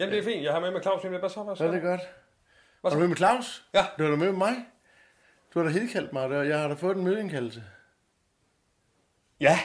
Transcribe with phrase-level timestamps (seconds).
[0.00, 0.44] Jamen, det er fint.
[0.44, 1.04] Jeg har med med Claus.
[1.04, 1.18] med.
[1.18, 1.42] Hvad så?
[1.42, 1.64] Hvad så?
[1.66, 2.00] Er det godt.
[2.00, 2.10] Hvad
[2.82, 2.94] Var så?
[2.94, 3.64] du med med Claus?
[3.74, 3.84] Ja.
[3.98, 4.54] Du var da med med mig?
[5.54, 7.62] Du har da helt kaldt mig, og jeg har da fået en mødeindkaldelse.
[9.40, 9.58] Ja.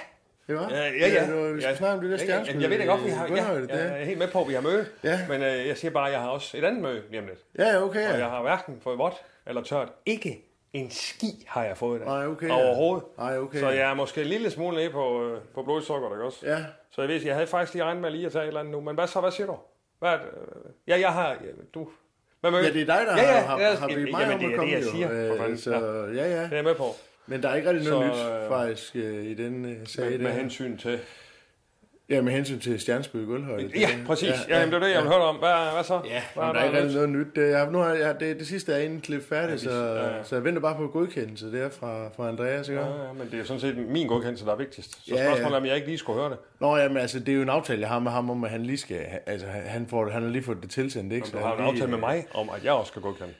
[0.48, 0.70] Det var?
[0.70, 1.26] Ja, ja, ja.
[1.28, 1.76] det var, vi skal ja.
[1.78, 2.26] snakke om det der Ja, ja.
[2.26, 2.54] stjerneskud.
[2.54, 3.24] Jamen, Jeg ved da godt, vi har...
[3.26, 4.02] Ja, Gunhøjde, jeg det.
[4.02, 4.86] er helt med på, at vi har møde.
[5.04, 5.20] Ja.
[5.30, 7.40] Men øh, jeg siger bare, at jeg har også et andet møde lige om lidt.
[7.58, 8.06] Ja, ja, okay.
[8.08, 8.30] Og jeg Ja.
[8.30, 9.14] har hverken fået vådt
[9.48, 9.90] eller tørt.
[10.06, 12.08] Ikke en ski har jeg fået det.
[12.08, 12.54] Nej, okay, ja.
[12.54, 13.04] Overhovedet.
[13.18, 13.76] Nej, okay, Så ja.
[13.76, 16.40] jeg er måske en lille smule nede på, øh, på blodsukker, ikke også?
[16.46, 16.66] Ja.
[16.92, 18.72] Så jeg ved, jeg havde faktisk lige regnet med lige at tage et eller andet
[18.72, 18.82] nu.
[18.82, 19.20] Men hvad så?
[19.22, 19.58] Hvad siger du?
[20.00, 20.18] Hvad,
[20.88, 21.30] ja, jeg har...
[21.30, 21.38] ja,
[21.74, 21.90] Du...
[22.42, 22.62] Hvad med?
[22.64, 24.50] Ja, det er dig, der ja, ja, har, har, har bedt mig jamen, om det
[24.50, 24.92] at komme, det, jeg jo.
[24.92, 25.28] siger.
[25.30, 25.52] For fanden.
[25.52, 25.72] Øh, Så,
[26.16, 26.30] Ja.
[26.30, 26.44] ja.
[26.44, 26.86] Det er med på.
[27.28, 30.10] Men der er ikke rigtig noget Så, nyt, øh, faktisk, øh, i den øh, sag
[30.10, 31.00] Med, med hensyn til...
[32.10, 33.72] Ja, med hensyn til stjerneskud i Guldhøjde.
[33.80, 34.30] Ja, præcis.
[34.30, 35.36] Ja, jamen, det var det, jeg ville høre om.
[35.36, 36.02] Hvad, hvad så?
[36.06, 37.28] Ja, hvad der er ikke noget nyt.
[37.36, 40.24] Det, jeg, nu har jeg, det, det sidste er inden klip færdigt, så, ja, ja.
[40.24, 42.82] så jeg venter bare på godkendelse der fra, fra Andreas, ikke?
[42.82, 44.92] Ja, ja, men det er jo sådan set min godkendelse, der er vigtigst.
[44.92, 45.26] Så Ja, ja.
[45.28, 46.38] spørgsmålet er, om jeg ikke lige skulle høre det.
[46.60, 48.64] Nå, jamen, altså, det er jo en aftale, jeg har med ham om, at han
[48.64, 49.00] lige skal...
[49.26, 51.24] Altså, han, får, han har lige fået det tilsendt, ikke?
[51.26, 53.34] Om Så du har en lige, aftale med mig om, at jeg også skal godkende.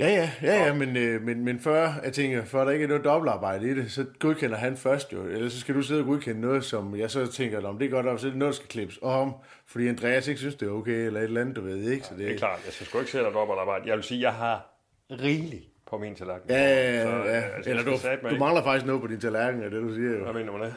[0.00, 2.88] Ja, ja, ja, ja, men, øh, men, men før, jeg tænker, før der ikke er
[2.88, 5.24] noget dobbeltarbejde i det, så godkender han først jo.
[5.26, 7.90] Ellers så skal du sidde og godkende noget, som jeg så tænker, om det er
[7.90, 9.34] godt, så er det noget, der skal klippes om,
[9.66, 12.06] fordi Andreas ikke synes, det er okay, eller et eller andet, du ved, ikke?
[12.06, 13.88] Så det, Det er klart, jeg skal sgu ikke sætte dig op arbejde.
[13.88, 14.66] Jeg vil sige, jeg har
[15.10, 16.50] rigeligt på min tallerken.
[16.50, 17.40] Ja, ja, Så, ja, øh, ja.
[17.56, 17.90] altså, Eller du,
[18.30, 20.24] du mangler faktisk noget på din tallerken, er det, du siger jo.
[20.24, 20.74] Hvad mener med det?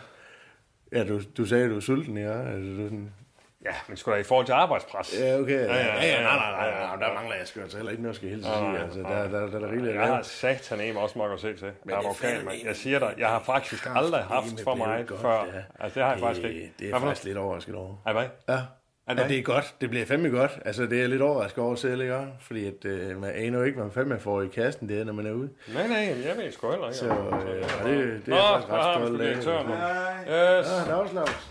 [0.91, 2.41] Ja, du, du sagde, at du er sulten, ja.
[2.41, 3.09] Altså, du sådan,
[3.65, 5.15] Ja, men sgu da i forhold til arbejdspres.
[5.19, 5.59] ja, okay.
[5.65, 8.03] Ja, ja, ja, ja, nej, nej, nej, ja, nej, der mangler jeg altså heller ikke
[8.03, 8.79] noget, skal jeg hilse sige.
[8.79, 10.23] Altså, der, der, der, der er rigeligt Jeg har lave.
[10.23, 11.71] satan af også nok at se til.
[11.85, 15.21] Jeg er det en- Jeg siger dig, jeg har faktisk aldrig haft for meget godt,
[15.21, 15.33] før.
[15.53, 15.61] ja.
[15.83, 16.73] Altså, det har jeg faktisk Det, ikke.
[16.79, 17.95] det er faktisk lidt overrasket over.
[18.05, 18.25] Er hvad?
[18.49, 18.53] Ja.
[19.07, 19.75] Er Ja, det er godt.
[19.81, 20.59] Det bliver fandme godt.
[20.65, 22.27] Altså, det er lidt overrasket over selv, ikke?
[22.39, 25.13] Fordi at, øh, man aner jo ikke, hvad man fandme får i kassen der, når
[25.13, 25.49] man er ude.
[25.73, 25.97] Nej, nej,
[26.27, 26.97] jeg ved sgu heller ikke.
[26.97, 29.35] Så, øh, det, det Nå, er jeg faktisk ret stolt af.
[29.35, 29.45] Yes.
[29.45, 31.49] der er Lars.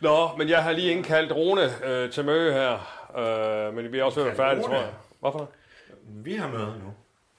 [0.00, 2.72] Nå, men jeg har lige indkaldt Rune øh, til møde her.
[3.18, 4.90] Øh, men vi er også ved at være færdige, tror jeg.
[5.20, 5.50] Hvorfor?
[6.08, 6.92] Vi har møde nu.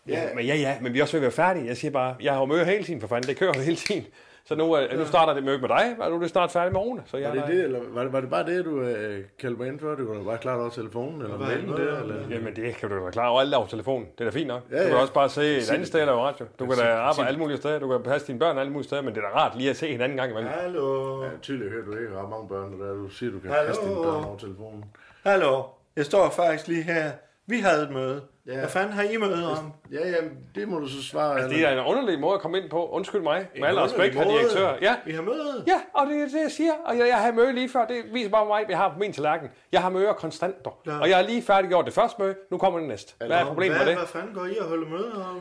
[0.08, 0.24] Ja.
[0.36, 1.66] Men ja, ja, men vi er også ved at være færdige.
[1.66, 3.30] Jeg siger bare, jeg har jo møde hele tiden, for fanden.
[3.30, 4.06] Det kører hele tiden.
[4.50, 6.74] Så nu, øh, nu starter det møde med dig, og nu er det snart færdigt
[6.74, 7.02] med Rune.
[7.06, 9.60] Så jeg Var det, det, eller var det, var det bare det, du øh, kaldte
[9.60, 9.90] mig ind for?
[9.96, 12.16] Det kunne bare klart over telefonen, eller Hvad- mailen der, eller?
[12.30, 14.08] Jamen, det kan du da være klar over alt over telefonen.
[14.18, 14.62] Det er da fint nok.
[14.72, 15.02] Ja, Du kan ja.
[15.02, 16.46] også bare se et andet sted, der er radio.
[16.60, 17.80] Du kan da arbejde alle mulige steder.
[17.80, 19.78] Du kan passe dine børn alle mulige steder, men det er da rart lige at
[19.78, 20.52] se hinanden en gang imellem.
[20.62, 21.24] Hallo.
[21.24, 23.68] Ja, tydeligt hører du ikke ret mange børn, der du siger, du kan Hallo?
[23.68, 24.86] kaste dine børn over telefonen.
[25.24, 25.64] Hallo.
[25.96, 27.12] Jeg står faktisk lige her.
[27.50, 28.22] Vi havde et møde.
[28.48, 28.58] Ja.
[28.58, 29.74] Hvad fanden har I møde om?
[29.92, 31.34] Ja, jamen, det må du så svare.
[31.34, 32.90] Altså, det er en underlig måde at komme ind på.
[32.90, 33.48] Undskyld mig.
[33.56, 34.74] Med al underlig respekt, herr direktør.
[34.82, 35.64] Ja, Vi har møde.
[35.68, 36.72] Ja, og det er det, jeg siger.
[36.86, 37.86] Og jeg, jeg har møde lige før.
[37.86, 39.48] Det viser bare mig, at jeg har på min tallerken.
[39.72, 40.66] Jeg har møder konstant.
[40.66, 40.82] dog.
[40.86, 41.00] Ja.
[41.00, 42.36] Og jeg har lige færdiggjort det første møde.
[42.52, 43.14] Nu kommer det næste.
[43.18, 43.96] Hvad er problemet med det?
[43.98, 45.40] Hvad fanden går I og holder møde om?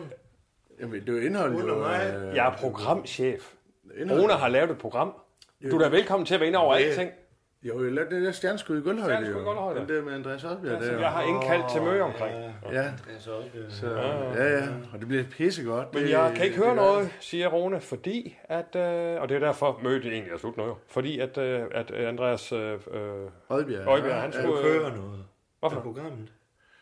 [0.80, 1.62] Jamen, det er jo indholdet.
[1.62, 2.14] Under jo, mig.
[2.28, 3.52] øh, Jeg er programchef.
[4.00, 4.24] indholdet.
[4.24, 5.12] Rune har lavet et program.
[5.70, 7.10] Du er da velkommen til at være inde over Det- alting.
[7.62, 9.14] Jo, jeg lavede det der stjerneskud i Guldhøjde.
[9.16, 9.44] Stjerneskud i.
[9.44, 9.80] Guldhøjde.
[9.80, 10.98] Den der med Andreas Oddbjerg der.
[10.98, 12.34] Jeg har indkaldt til møde omkring.
[12.72, 13.86] Ja, øh, så,
[14.36, 15.94] ja, ja, og det bliver pissegodt.
[15.94, 19.38] Men Det- jeg kan ikke høre noget, siger Rune, fordi at, øh, og det er
[19.38, 22.78] derfor mødet egentlig er slut nu jo, fordi at, øh, at øh, Andreas øh, øh,
[23.48, 23.88] Oddbjerg.
[23.88, 25.24] Oddbjerg, han ja, skulle- du kører noget
[25.60, 25.80] Hvorfor?
[25.80, 26.28] programmet.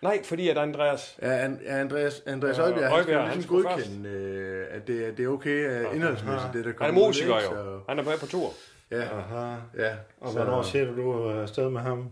[0.03, 3.25] nej, fordi at Andreas, Ja, An- ja, Andreas, Andreas Ja, Oddbjerg, han Oddbjerg, skal han
[3.25, 6.71] ligesom skulle godkende, øh, at det, er- det er okay uh, indholdsmæssigt, det der han
[6.71, 7.55] er kommer ud, musiker ikke?
[7.55, 8.49] jo, Så, han er med på tur.
[8.91, 9.57] Ja, Aha.
[9.77, 9.97] ja.
[10.21, 12.11] Og så- hvornår ser du, du er afsted med ham?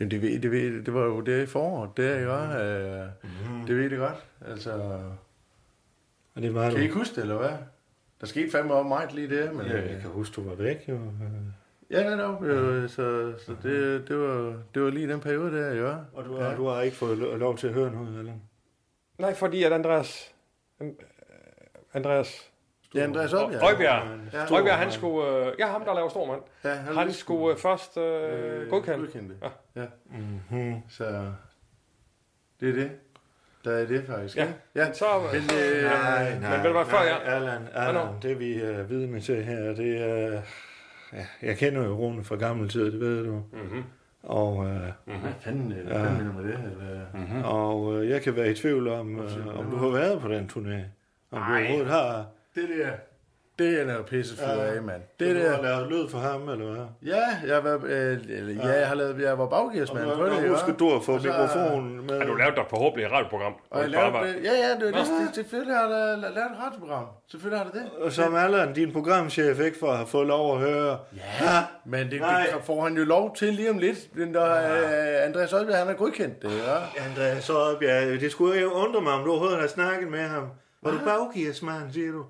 [0.00, 3.08] Jamen, det, ved, det, ved, det var jo det i foråret, det er jo, øh,
[3.22, 3.66] Mhm.
[3.66, 4.26] det ved det godt.
[4.46, 4.72] Altså,
[6.34, 6.78] Og det var kan du.
[6.78, 7.50] I ikke huske det, eller hvad?
[8.20, 9.66] Der skete fandme op meget lige det, men...
[9.66, 10.98] Ja, øh, jeg kan huske, du var væk jo.
[11.90, 12.42] Ja, netop.
[12.44, 15.96] Øh, så så det, det, var, det var lige den periode der, ja.
[16.12, 18.32] Og du har, du har ikke fået lo- lov til at høre noget, eller?
[19.18, 20.34] Nej, fordi at Andreas,
[20.80, 20.88] øh,
[23.02, 23.62] Andreas Ja, Andreas Oddbjerg.
[23.72, 24.02] Øjbjerg,
[24.32, 24.54] Ja.
[24.56, 27.98] Øjbjerg, han skulle, øh, ja, ham der laver stor mand, Ja, han skulle øh, først
[27.98, 28.98] øh, godkende.
[28.98, 29.36] godkende det.
[29.76, 29.80] Ja.
[29.82, 29.86] Ja.
[30.50, 30.74] Mm-hmm.
[30.88, 31.04] Så
[32.60, 32.90] det er det.
[33.64, 34.36] Der er det faktisk.
[34.36, 34.84] Ja, ja.
[34.84, 38.18] Men så, Men, så, øh, Nej, nej, men du hvad, før Allan, Allan, Hvornår?
[38.22, 40.40] det vi er vidne til her, det er...
[41.12, 43.32] Ja, jeg kender jo Rune fra gammel tid, det ved du.
[43.52, 43.84] mm-hmm.
[44.22, 46.58] Og, øh, Hvad fanden, øh, hvad fanden mener du med det?
[46.80, 47.00] Eller?
[47.14, 47.42] mm-hmm.
[47.44, 50.50] og øh, jeg kan være i tvivl om, øh, om du har været på den
[50.52, 50.80] turné.
[51.30, 52.26] Om du overhovedet har...
[52.56, 52.90] Det der,
[53.58, 55.02] det er noget pissefyr af, mand.
[55.20, 56.84] Det Det du har der, lavet lyd for ham, eller hvad?
[57.14, 60.48] ja, jeg har været, øh, eller, ja, jeg har lavet, jeg var baggearsmand Og ja.
[60.48, 62.18] husk, du har fået Og så- mikrofonen med.
[62.18, 63.52] Har du lavet dig forhåbentlig et radioprogram?
[63.70, 66.50] Og jeg lavede, var- det- ja, ja, det, det, det, selvfølgelig har jeg la- lavet
[66.50, 67.04] et radioprogram.
[67.30, 67.90] Selvfølgelig har det det.
[68.04, 70.98] Og som Allan, din programchef, ikke for at have fået lov at høre.
[71.16, 72.46] Ja, men det, Nej.
[72.54, 73.98] det får han jo lov til lige om lidt,
[74.32, 77.04] når øh, Andreas Olbjerg, han har godkendt det, ja.
[77.10, 80.20] Andreas så op, ja, det skulle jo undre mig, om du overhovedet har snakket med
[80.22, 80.48] ham.
[80.82, 82.24] Var du baggearsmand, siger du?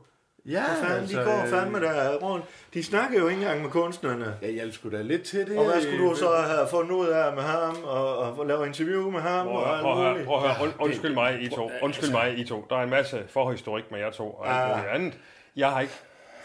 [0.49, 2.45] Ja, fanden, de går fandme der rundt.
[2.75, 4.35] De snakker jo ikke engang med kunstnerne.
[4.43, 5.59] Jeg hjalp sgu da lidt til det.
[5.59, 9.11] Og hvad skulle du så have fundet ud af med ham, og, og lave interview
[9.11, 10.27] med ham, Prøv og alt prøv at, høre, muligt?
[10.27, 10.63] prøv at høre.
[10.67, 11.71] Und, undskyld mig, I to.
[11.83, 12.67] Undskyld mig, I to.
[12.71, 14.77] Der er en masse forhistorik med jer to og alt Ah.
[14.79, 15.19] muligt andet.
[15.57, 15.93] Jeg har ikke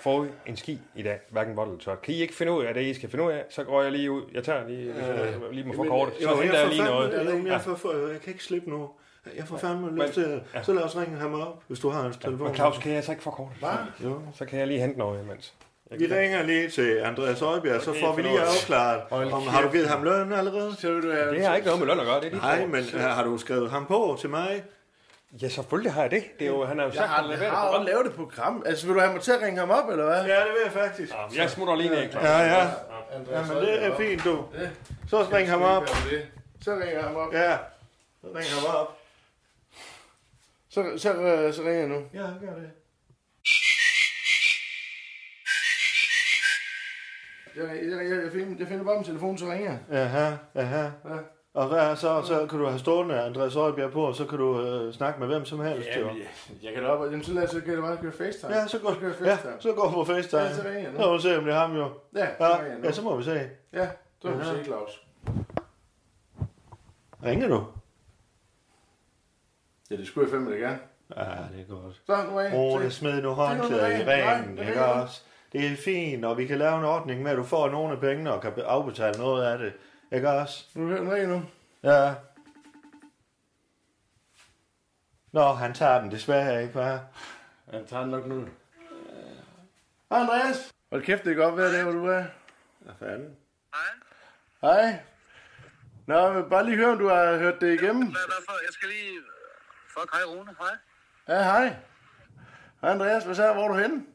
[0.01, 2.01] fået en ski i dag, hverken vådt eller tørt.
[2.01, 3.44] Kan I ikke finde ud af det, I skal finde ud af?
[3.50, 4.21] Så går jeg lige ud.
[4.33, 6.13] Jeg tager lige, jeg lige må få kortet.
[6.21, 7.42] Så henter jeg lige noget.
[7.44, 8.89] Jo, jeg, får, får, jeg kan ikke slippe nu.
[9.38, 12.18] Jeg får fandme lyst til, så lad os ringe ham op, hvis du har hans
[12.18, 12.47] telefon.
[12.47, 13.57] Men Claus, kan jeg så ikke få kortet?
[13.59, 13.69] Hvad?
[14.09, 14.21] Jo.
[14.35, 15.53] Så kan jeg lige hente noget imens.
[15.97, 19.01] Vi ringer lige til Andreas Øjbjerg, så får vi lige afklaret,
[19.33, 20.75] om har du givet ham løn allerede?
[20.79, 21.35] Så du have...
[21.35, 23.38] Det har ikke noget med løn at gøre, det er Nej, men øh, har du
[23.38, 24.63] skrevet ham på til mig?
[25.41, 26.23] Ja, selvfølgelig har jeg det.
[26.39, 27.85] det er jo, han har jo Jeg sagt, har, at han har det også program.
[27.85, 28.63] lavet et program.
[28.65, 30.15] Altså, vil du have mig til at ringe ham op, eller hvad?
[30.15, 31.13] Ja, det vil jeg faktisk.
[31.35, 32.25] Ja, Jeg smutter lige ned, Claus.
[32.25, 32.68] Ja, ja.
[33.15, 34.44] Andreas Jamen, det er fint, du.
[34.62, 34.69] Ja.
[35.09, 35.88] Så ring ham op.
[36.62, 37.33] Så ringer jeg ham op.
[37.33, 37.57] Ja,
[38.21, 38.97] så ring ham op.
[40.71, 42.01] Så, så, øh, så ringer jeg nu.
[42.13, 42.71] Ja, gør det.
[47.56, 50.01] Jeg, jeg, jeg, jeg, finder, jeg finder bare min telefon, så ringer jeg.
[50.03, 50.81] Aha, aha.
[50.83, 51.18] Ja.
[51.53, 52.21] Og hvad er så?
[52.27, 55.27] Så kan du have stående Andreas Øjbjerg på, og så kan du øh, snakke med
[55.27, 55.88] hvem som helst.
[55.95, 56.25] Jamen, jeg,
[56.63, 58.53] jeg kan da op, jamen, så lad os så kan det bare køre FaceTime.
[58.56, 59.56] Ja, så går, Så kan jeg ja, FaceTime.
[59.59, 60.41] så går du på FaceTime.
[60.41, 60.97] Ja, så ringer jeg nu.
[61.00, 61.89] Så må vi se, om det er ham, jo.
[62.15, 62.85] Ja, så Ja, ringer jeg nu.
[62.85, 63.50] ja så må vi se.
[63.73, 63.88] Ja,
[64.21, 65.01] så må vi se, Claus.
[67.25, 67.65] Ringer du?
[69.91, 70.79] Ja, det skulle jeg fandme da gerne.
[71.17, 71.23] Ja,
[71.53, 72.01] det er godt.
[72.05, 72.85] Så, nu er Se.
[72.85, 75.21] det smed nu håndklæder i ringen, ikke også?
[75.51, 77.99] Det er fint, og vi kan lave en ordning med, at du får nogle af
[77.99, 79.73] pengene og kan afbetale noget af det.
[80.11, 80.65] Ikke også?
[80.75, 81.43] Nu, ringer jeg nu.
[81.83, 82.13] Ja.
[85.31, 86.99] Nå, han tager den desværre ikke, hva'?
[87.71, 88.47] Han tager den nok nu.
[90.11, 90.71] Hej, Andreas.
[90.91, 92.23] Hold kæft, det er godt vejr der, hvor du er.
[92.79, 93.35] Hvad fanden?
[94.61, 94.95] Hej.
[96.07, 98.03] Nå, jeg vil bare lige høre, om du har hørt det igennem.
[98.03, 98.53] Hvad, hvad for?
[98.53, 99.19] Jeg skal lige...
[99.93, 100.75] Fuck, hej Rune, hej.
[101.27, 101.75] Ja, hej.
[102.81, 103.23] Hej, Andreas.
[103.23, 103.53] Hvad så?
[103.53, 104.05] Hvor er du henne?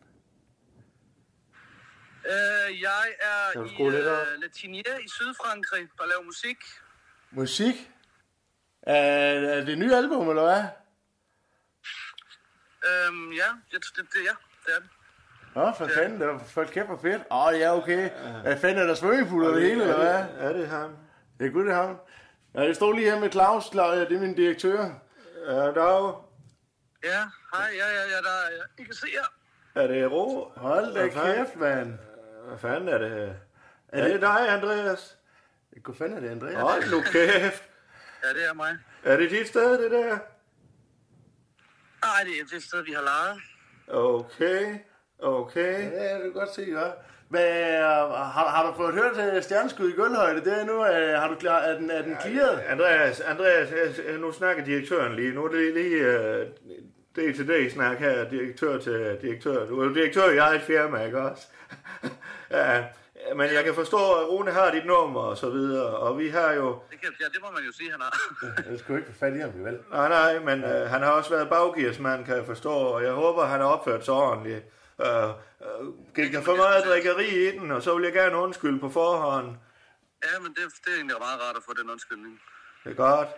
[2.26, 6.56] Øh, jeg er Kan i lidt uh, Latinier i Sydfrankrig, der laver musik.
[7.30, 7.90] Musik?
[8.82, 10.62] Er, er det et nyt album, eller hvad?
[12.88, 14.34] Øhm, ja, det, det, det, ja,
[14.66, 14.88] det er det.
[15.54, 17.22] Nå, for fanden, det var for kæft hvor fedt.
[17.30, 18.10] Åh, oh, ja, okay.
[18.42, 20.48] Hvad fanden er der svømmepool og det hele, eller hvad?
[20.48, 20.96] Er det ham?
[21.38, 21.96] Det er godt, det er ham.
[22.54, 23.64] Ja, jeg står lige her med Claus.
[23.72, 24.90] Claus, det er min direktør.
[25.46, 26.14] Ja, dag.
[27.04, 27.22] Ja,
[27.54, 28.66] hej, ja, ja, ja, der er jeg.
[28.78, 29.34] I kan se jer.
[29.82, 30.52] Er det Ro?
[30.56, 31.98] Hold da kæft, mand.
[32.46, 33.34] Hvad fanden er det her?
[33.88, 35.18] Er det dig, Andreas?
[35.84, 36.60] Hvad fanden er det, Andreas?
[36.60, 37.62] Hold nu kæft.
[38.24, 38.78] Ja, det er mig.
[39.04, 40.18] Er det dit sted, det der?
[42.04, 43.40] Nej, det er det sted, vi har lejet.
[43.88, 44.78] Okay,
[45.18, 45.92] okay.
[45.92, 46.90] Ja, det kan godt se, ja.
[47.28, 47.78] Hvad,
[48.14, 50.40] har, har du fået hørt uh, stjerneskud i gulvhøjde?
[50.44, 52.58] Det er nu, uh, har du klar, er den, er den clearet?
[52.68, 53.68] Andreas, Andreas,
[54.08, 55.34] jeg- nu snakker direktøren lige.
[55.34, 56.46] Nu er det lige uh,
[57.16, 59.66] day to day snak her, direktør til direktør.
[59.66, 61.46] Du er direktør i eget firma, ikke også?
[62.50, 62.84] ja,
[63.34, 66.52] men jeg kan forstå, at Rune har dit nummer og så videre, og vi har
[66.52, 66.78] jo...
[66.90, 68.20] Det kan, ja, det må man jo sige, han har.
[68.70, 69.78] Jeg skulle ikke få fat i ham, vel?
[69.92, 73.44] Nej, nej, men uh, han har også været baggearsmand, kan jeg forstå, og jeg håber,
[73.44, 74.64] han har opført sig ordentligt.
[74.98, 78.78] Uh, uh, gik der for meget drikkeri i den, og så vil jeg gerne undskylde
[78.80, 79.56] på forhånd.
[80.24, 82.40] ja, men det, det er egentlig meget rart at få den undskyldning.
[82.84, 83.28] Det er godt.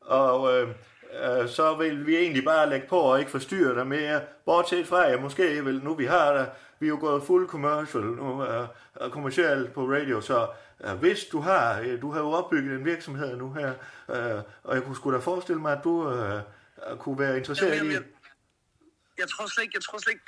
[0.00, 4.22] Og øh, øh, så vil vi egentlig bare lægge på og ikke forstyrre dig mere.
[4.44, 6.46] Bortset fra, at måske vil, nu vi har der,
[6.78, 8.66] vi er jo gået fuld commercial nu, øh,
[9.00, 10.48] øh, kommercielt på radio, så
[10.84, 13.74] øh, hvis du har, øh, du har jo opbygget en virksomhed nu her,
[14.08, 16.40] øh, og jeg kunne sgu da forestille mig, at du øh,
[16.90, 17.94] øh, kunne være interesseret Jamen, i...
[17.94, 18.10] jeg, jeg,
[19.18, 20.24] jeg tror slet ikke, jeg tror slet ikke,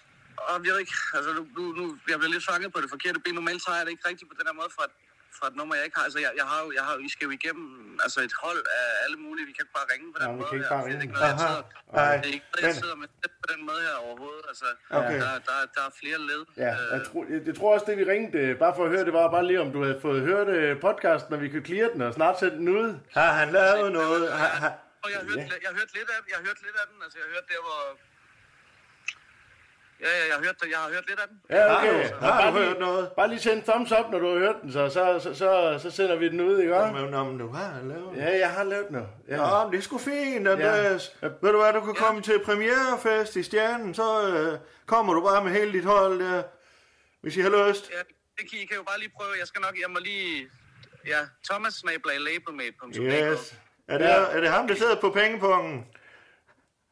[0.49, 3.19] og jeg, ved ikke, altså nu, nu, nu, jeg bliver lidt fanget på det forkerte
[3.25, 3.35] ben.
[3.41, 4.95] Normalt tager jeg det ikke rigtigt på den her måde fra et,
[5.39, 6.05] fra et nummer, jeg ikke har.
[6.09, 7.69] Altså, jeg, jeg har jo, jeg har, jo- vi skal jo igennem
[8.05, 9.45] altså et hold af alle mulige.
[9.51, 10.75] Vi kan ikke bare ringe på den vi måde kan ikke her.
[10.77, 11.05] bare Det er ringe.
[11.07, 11.63] ikke noget, jeg sidder,
[12.01, 13.09] Nej, det er ikke noget, jeg men- sidder med
[13.45, 14.45] på den måde her overhovedet.
[14.51, 14.69] Altså,
[15.01, 15.19] Okay.
[15.25, 16.43] der, der, der er flere led.
[16.65, 18.91] Ja, Øh, jeg tror, jeg, jeg tror også, det vi ringte, øh, bare for at
[18.95, 21.67] høre, det var bare lige, om du havde fået hørt øh, podcasten, når vi kunne
[21.71, 22.89] clear den og snart sætte den ud.
[23.19, 24.23] Har han lavet noget?
[24.41, 24.73] Har, har,
[25.05, 26.97] Og jeg har hørt, jeg har hørt lidt af, jeg har hørt lidt af den.
[27.05, 27.81] Altså, jeg har hørt der, hvor...
[30.01, 31.41] Ja, ja, jeg har hørt, jeg har hørt lidt af den.
[31.51, 32.09] Ja, okay.
[32.09, 33.11] Har du bare, hørt lige, noget?
[33.17, 35.91] bare lige send thumbs up, når du har hørt den, så, så, så, så, så
[35.91, 36.93] sender vi den ud, ikke også?
[36.93, 39.09] Men om du har lavet Ja, jeg har lavet noget.
[39.29, 39.59] Ja.
[39.59, 41.17] Ja, men det er sgu fint, Andreas.
[41.23, 41.27] Ja.
[41.43, 45.45] Ved du hvad, du kan komme til premierefest i Stjernen, så øh, kommer du bare
[45.45, 46.43] med hele dit hold der,
[47.21, 47.91] hvis I har lyst.
[47.91, 47.99] Ja,
[48.39, 49.31] det kan I kan jo bare lige prøve.
[49.39, 50.47] Jeg skal nok, jeg må lige...
[51.07, 51.19] Ja,
[51.51, 52.97] Thomas snablag labelmate.dk.
[52.99, 53.55] Yes.
[53.89, 55.11] Er det, er det ham, der sidder på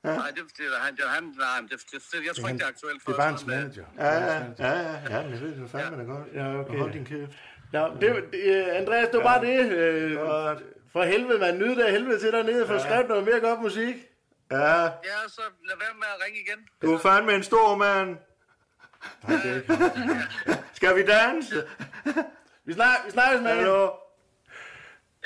[0.03, 0.19] pengepungen?
[0.23, 2.59] Nej, det, det, er han, det, er han, nej, det, det, det, jeg tror ikke,
[2.59, 3.85] det er aktuelt for Det er bare hans øh, manager.
[3.99, 6.27] Ja, ja, ja, ja, ja, men det ved du fandme da godt.
[6.35, 6.79] Ja, okay.
[6.79, 7.33] Hold din kæft.
[7.73, 9.73] Ja, det, det, øh, Andreas, det var bare det.
[9.73, 10.59] Øh, Godt.
[10.93, 13.61] for helvede, man nyder det af helvede til dernede, for at skrive noget mere godt
[13.61, 13.97] musik.
[14.51, 16.59] Ja, Ja, så lad være med at ringe igen.
[16.83, 18.17] du er fandme en stor mand.
[20.79, 21.65] Skal vi danse?
[22.65, 23.91] Vi snakker, vi snakkes med Hallo?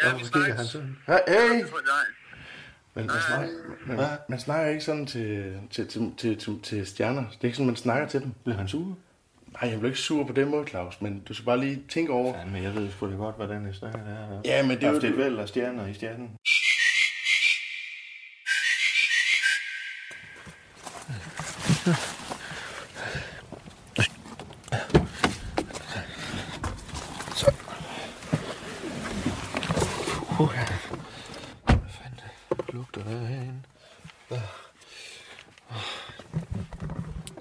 [0.02, 0.72] Ja, vi snakkes.
[1.06, 1.64] Hey, hey.
[2.96, 3.48] Men man snakker,
[3.86, 3.98] man,
[4.28, 7.24] man snakker ikke sådan til, til, til, til, til, til stjerner.
[7.30, 8.32] Det er ikke sådan, man snakker til dem.
[8.44, 8.96] Bliver han sur?
[9.62, 12.12] Nej, jeg bliver ikke sur på den måde, Claus, men du skal bare lige tænke
[12.12, 12.38] over.
[12.38, 14.40] Ja, men jeg ved sgu da godt, hvordan det snakker der.
[14.44, 14.92] Ja, men det er jo...
[14.92, 16.30] haft et væld af stjerner i stjernen.
[21.84, 21.94] Hvad
[31.96, 32.20] fanden
[32.72, 33.62] lugter der herinde?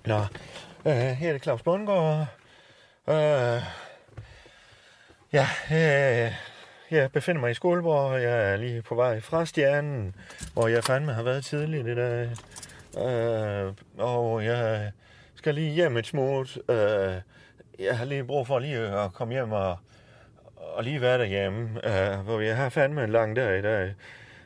[0.06, 0.20] Nå,
[0.86, 2.28] øh, her er det Claus Bundgaard.
[3.08, 3.62] Øh,
[5.34, 6.34] ja, øh,
[6.92, 10.16] jeg befinder mig i Skålborg, og jeg er lige på vej fra Stjernen,
[10.54, 12.30] hvor jeg fandme har været tidligt i dag.
[12.98, 14.92] Øh, og jeg
[15.36, 16.58] skal lige hjem et smut.
[16.70, 17.16] Øh,
[17.80, 19.78] jeg har lige brug for lige at komme hjem og,
[20.56, 23.94] og lige være derhjemme, øh, hvor jeg har fandme en lang dag i dag.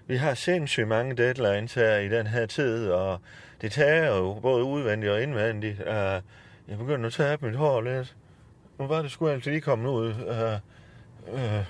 [0.07, 3.19] Vi har sindssygt mange deadlines her i den her tid, og
[3.61, 5.79] det tager jo både udvendigt og indvendigt.
[5.87, 6.21] Øh,
[6.69, 8.15] jeg begynder at tabe mit hår lidt.
[8.79, 10.09] Nu var det sgu altid lige kommet ud.
[10.09, 11.65] Uh, uh,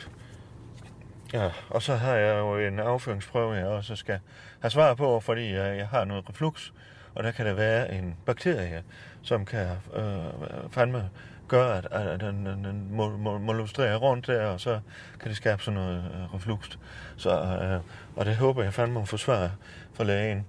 [1.33, 4.19] ja, og så har jeg jo en afføringsprøve, jeg også skal
[4.59, 6.71] have svar på, fordi jeg, jeg har noget reflux,
[7.15, 8.83] og der kan der være en bakterie,
[9.21, 11.09] som kan uh, fandme
[11.47, 14.79] gøre, at, at den, den, den må, må, må lustrere rundt der, og så
[15.19, 16.77] kan det skabe sådan noget uh, reflux.
[17.17, 19.51] Så, uh, og det håber jeg fandme at få svar
[19.93, 20.45] fra lægen.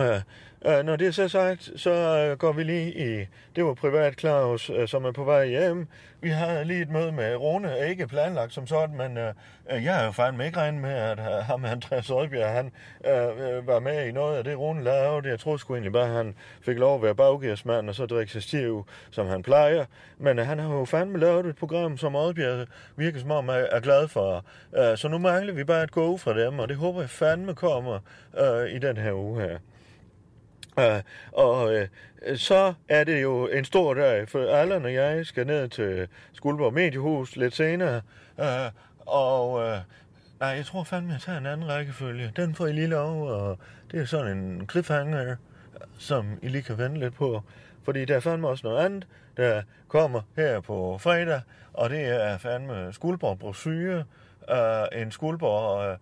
[0.00, 0.20] Uh,
[0.66, 1.90] uh, når det er så sagt, så
[2.30, 3.26] uh, går vi lige i...
[3.56, 5.88] Det var privat Claus, uh, som er på vej hjem.
[6.20, 9.94] Vi havde lige et møde med Rune, ikke planlagt som sådan, men uh, uh, jeg
[9.94, 13.80] har jo fandme ikke regnet med, at uh, ham Andreas Rødbjerg, han uh, uh, var
[13.80, 15.28] med i noget af det, Rune lavede.
[15.28, 18.32] Jeg troede sgu egentlig bare, at han fik lov at være baggearsmand og så drikke
[18.32, 19.84] sig stiv, som han plejer.
[20.18, 22.66] Men uh, han har jo fandme lavet et program, som Rødbjerg
[22.96, 24.44] virker som om er, er glad for.
[24.72, 27.54] Uh, så nu mangler vi bare et go fra dem, og det håber jeg fandme
[27.54, 27.98] kommer
[28.40, 29.58] uh, i den her uge her.
[30.76, 31.00] Uh,
[31.32, 35.68] og uh, så er det jo en stor dag, for Allan og jeg skal ned
[35.68, 38.00] til Skuldborg Mediehus lidt senere.
[38.38, 38.44] Uh,
[39.06, 39.76] og uh,
[40.40, 42.32] nej, jeg tror fandme, jeg tager en anden rækkefølge.
[42.36, 43.58] Den får I lige lov, og
[43.90, 45.36] det er sådan en cliffhanger,
[45.98, 47.42] som I lige kan vente lidt på.
[47.84, 51.40] Fordi der er fandme også noget andet, der kommer her på fredag,
[51.72, 54.04] og det er fandme Skuldborg Brosyre,
[54.48, 55.98] Uh, en Skuldborg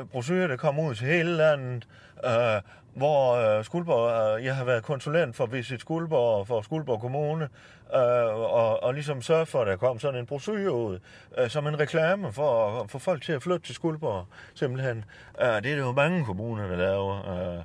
[0.00, 1.88] uh, brosyre, der kommer ud til hele landet,
[2.24, 2.60] øh,
[2.94, 7.48] hvor øh, Skuldborg, øh, jeg har været konsulent for Visit Skuldborg og for Skuldborg Kommune,
[7.94, 10.98] øh, og, og ligesom sørge for, at der kom sådan en brochure ud,
[11.38, 15.04] øh, som en reklame for at få folk til at flytte til Skuldborg, simpelthen.
[15.40, 17.30] Øh, det er det jo mange kommuner, der laver.
[17.58, 17.62] Øh,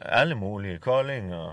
[0.00, 1.52] alle mulige, Kolding, og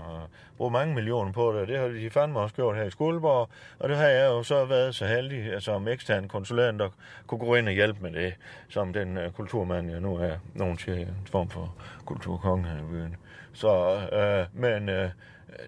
[0.56, 3.88] bruger mange millioner på det, det har de fandme også gjort her i Skuldborg, og
[3.88, 6.90] det har jeg jo så været så heldig, altså som ekstern konsulent, at
[7.26, 8.34] kunne gå ind og hjælpe med det,
[8.68, 12.86] som den øh, kulturmand, jeg nu er, nogen siger, en form for kulturkonge her i
[12.90, 13.16] byen.
[13.52, 15.10] Så, øh, men øh,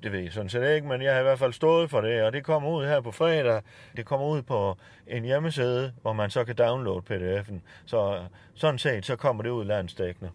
[0.02, 2.23] det ved jeg sådan set ikke, men jeg har i hvert fald stået for det,
[2.23, 3.62] og det kommer ud her på fredag.
[3.97, 4.76] Det kommer ud på
[5.07, 7.61] en hjemmeside, hvor man så kan downloade pdf'en.
[7.87, 8.21] Så
[8.55, 10.31] sådan set, så kommer det ud landsdækkende.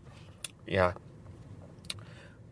[0.68, 0.92] Ja,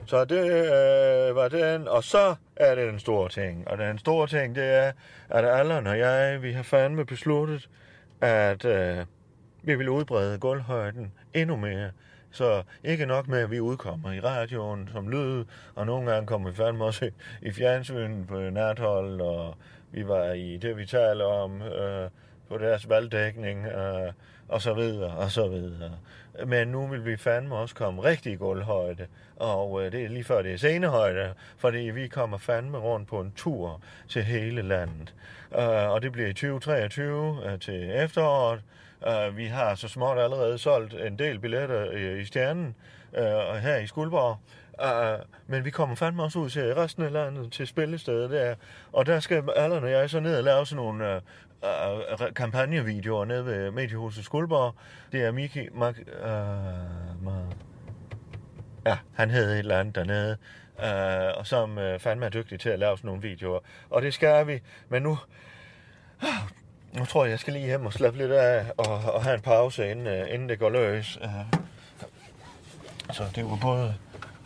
[0.10, 3.68] så det øh, var den, og så er det den store ting.
[3.68, 4.92] Og den store ting, det er,
[5.30, 7.70] at Allan og jeg, vi har fandme besluttet,
[8.22, 9.06] at øh,
[9.64, 11.92] vi vil udbrede gulvhøjden endnu mere.
[12.32, 15.46] Så ikke nok med, at vi udkommer i radioen som lyd,
[15.76, 17.06] og nogle gange kommer vi fandme også
[17.42, 19.56] i, fjernsyn fjernsynet på nærthold, og
[19.92, 22.10] vi var i det, vi taler om, øh,
[22.50, 24.14] på deres valgdækning, øh,
[24.48, 25.92] og så videre, og så videre.
[26.46, 30.24] Men nu vil vi fandme også komme rigtig i gulvhøjde, og øh, det er lige
[30.24, 35.14] før det er scenehøjde, fordi vi kommer fandme rundt på en tur til hele landet.
[35.56, 38.62] Øh, og det bliver i 2023 øh, til efteråret,
[39.08, 42.76] Uh, vi har så småt allerede solgt en del billetter uh, i Stjernen
[43.14, 44.38] uh, her i Skuldborg.
[44.84, 48.56] Uh, men vi kommer fandme også ud til resten af landet, til spillestedet der.
[48.92, 51.22] Og der skal Allan og jeg så ned og lave sådan nogle
[51.62, 54.76] uh, uh, kampagnevideoer nede ved Mediehuset Skuldborg.
[55.12, 55.68] Det er Miki...
[55.72, 57.56] Mark, uh, Mark,
[58.86, 60.38] Ja, han hed et eller andet dernede,
[60.84, 63.60] øh, og som øh, fandme er dygtig til at lave sådan nogle videoer.
[63.90, 65.18] Og det skal vi, men nu...
[66.94, 69.42] Nu tror jeg, jeg skal lige hjem og slappe lidt af og, og have en
[69.42, 71.20] pause, inden, øh, inden det går løs.
[71.24, 71.30] Øh.
[73.12, 73.96] Så det var både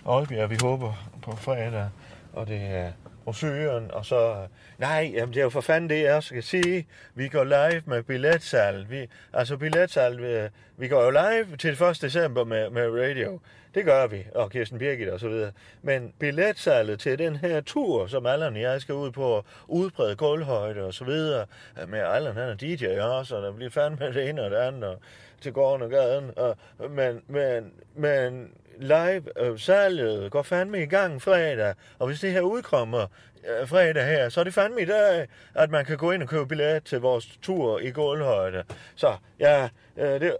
[0.08, 1.90] Aalbjerg, vi håber på fredag,
[2.34, 2.92] og det er
[3.28, 4.48] Rosøen, og så...
[4.84, 6.88] Nej, jamen det er jo for fanden det, jeg skal sige.
[7.16, 8.90] Vi går live med billetsalg.
[8.90, 12.02] Vi, altså billetsalg, vi, øh, vi går jo live til 1.
[12.02, 13.40] december med, med radio.
[13.76, 15.52] Det gør vi, og Kirsten Birgit og så videre.
[15.82, 20.84] Men billetsalget til den her tur, som Allan og jeg skal ud på, udbrede gulvhøjde
[20.84, 21.46] og så videre,
[21.82, 24.58] øh, med Allan han er DJ også, og der bliver fandme det ene og det
[24.58, 25.00] andet, og
[25.42, 26.32] til gården og gaden.
[26.38, 26.58] Og,
[26.90, 32.42] men, men, men live øh, salget går fandme i gang fredag, og hvis det her
[32.42, 33.08] udkommer
[33.48, 36.30] øh, fredag her, så er det fandme i dag, at man kan gå ind og
[36.30, 38.64] købe billet til vores tur i gulvhøjde.
[38.96, 40.38] Så ja, øh, det...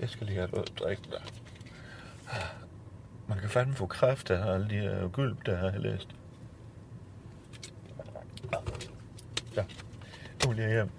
[0.00, 1.20] Jeg skal lige have noget at drikke der.
[3.28, 6.08] Man kan fandme få kræft af alle de her gylp, der har jeg læst.
[9.56, 9.64] Ja,
[10.44, 10.90] nu vil jeg hjem.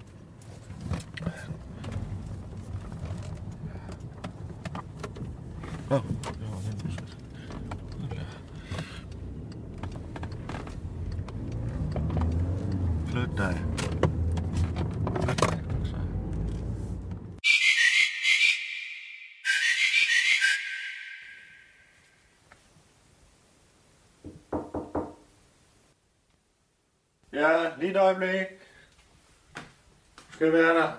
[5.92, 6.86] Åh, det var helt
[13.26, 13.66] dig,
[15.84, 15.96] så.
[27.34, 28.48] Ja, lige et øjeblik.
[30.32, 30.92] Skal være der.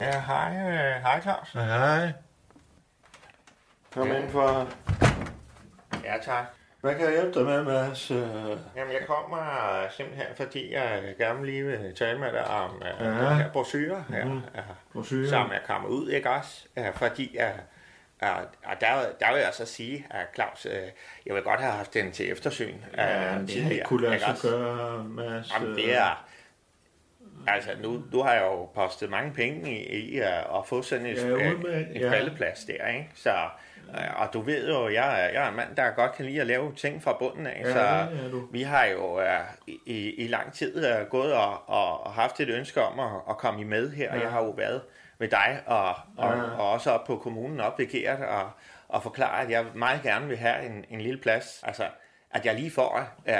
[0.00, 1.52] Ja, hej, øh, hej Claus.
[1.52, 2.12] Hej.
[3.92, 4.68] Kom ind for...
[6.04, 6.63] Ja, tak.
[6.84, 8.10] Hvad kan jeg hjælpe dig med, Mads?
[8.10, 8.18] Øh,
[8.76, 9.46] Jamen, jeg kommer
[9.90, 13.08] simpelthen, fordi jeg gerne lige vil tale med dig om uh, Ja.
[13.08, 14.40] den her brochure her, mm.
[14.92, 15.28] Brochuren.
[15.28, 16.66] som er kommet ud, ikke også?
[16.94, 17.38] Fordi,
[18.20, 18.28] uh,
[18.64, 18.86] og der,
[19.20, 20.66] der vil jeg så sige, at Claus,
[21.26, 24.28] jeg vil godt have haft den til eftersyn Ja, det har ikke kunne lade sig
[24.28, 24.48] også?
[24.48, 25.52] gøre, Mads.
[25.54, 26.26] Jamen, det er...
[27.46, 31.16] Altså, nu, nu har jeg jo postet mange penge i, i at få sådan et,
[31.22, 32.10] Ja, ja, ud med- en ja.
[32.10, 33.10] faldeplads der, ikke?
[33.14, 33.34] Så,
[34.16, 36.74] og du ved jo, jeg, jeg er en mand, der godt kan lide at lave
[36.74, 38.42] ting fra bunden af, Ja, så er du.
[38.52, 39.24] vi har jo uh,
[39.66, 43.38] i, i lang tid uh, gået og, og, og haft et ønske om at, at
[43.38, 44.14] komme i med her.
[44.14, 44.20] Ja.
[44.20, 44.80] Jeg har jo været
[45.18, 46.42] med dig og, og, Ja.
[46.58, 48.50] og også op på kommunen op ved Gert og,
[48.88, 51.60] og forklare, at jeg meget gerne vil have en, en lille plads.
[51.66, 51.84] Altså,
[52.34, 53.32] at jeg lige får uh,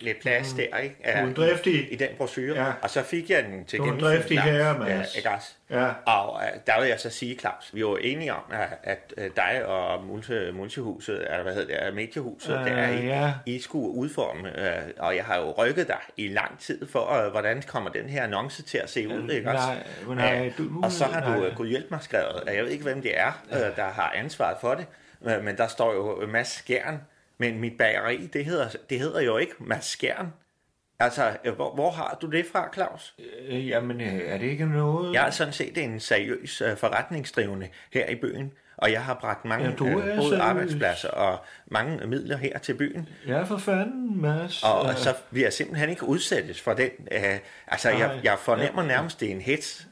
[0.00, 0.96] lidt plads der, ikke?
[1.04, 1.92] Du er en Uh, driftig.
[1.92, 2.72] i den brochure, Ja.
[2.82, 5.14] og så fik jeg den til Du er en driftig herre, Mads.
[5.14, 5.48] Ja, ikke også?
[5.70, 5.88] Ja.
[6.06, 9.30] Og øh, der vil jeg så sige, Claus, vi var enige om, at, at øh,
[9.36, 13.32] dig og multi, multihuset, eller hvad hedder det, mediehuset, Øh, der I, ja.
[13.46, 17.30] I skulle udforme, øh, og jeg har jo rykket dig i lang tid for, øh,
[17.30, 19.66] hvordan kommer den her annonce til at se ud, ikke også?
[20.06, 21.46] nej, nej, Øh, du- og så har du nej.
[21.48, 24.12] øh, kunnet hjælpe mig skrevet, og jeg ved ikke, hvem det er, øh, der har
[24.16, 24.86] ansvaret for det,
[25.26, 27.00] øh, men der står jo Mads Skjern,
[27.42, 30.32] men mit bageri, det hedder, det hedder jo ikke Mads Skjern.
[31.00, 33.14] Altså, øh, hvor, hvor har du det fra, Claus?
[33.48, 35.14] Øh, Jamen, øh, er det ikke noget?
[35.14, 39.44] Jeg er sådan set en seriøs øh, forretningsdrivende her i byen, og jeg har bragt
[39.44, 40.40] mange Ja, du øh, er både seriøs.
[40.40, 43.08] arbejdspladser og mange midler her til byen.
[43.26, 44.62] Ja, for fanden, Mads.
[44.62, 46.90] Og, Øh, og så vil jeg simpelthen ikke udsættes for den.
[47.12, 48.20] Øh, altså, jeg, Nej.
[48.24, 49.86] jeg fornemmer nærmest, det er en hets.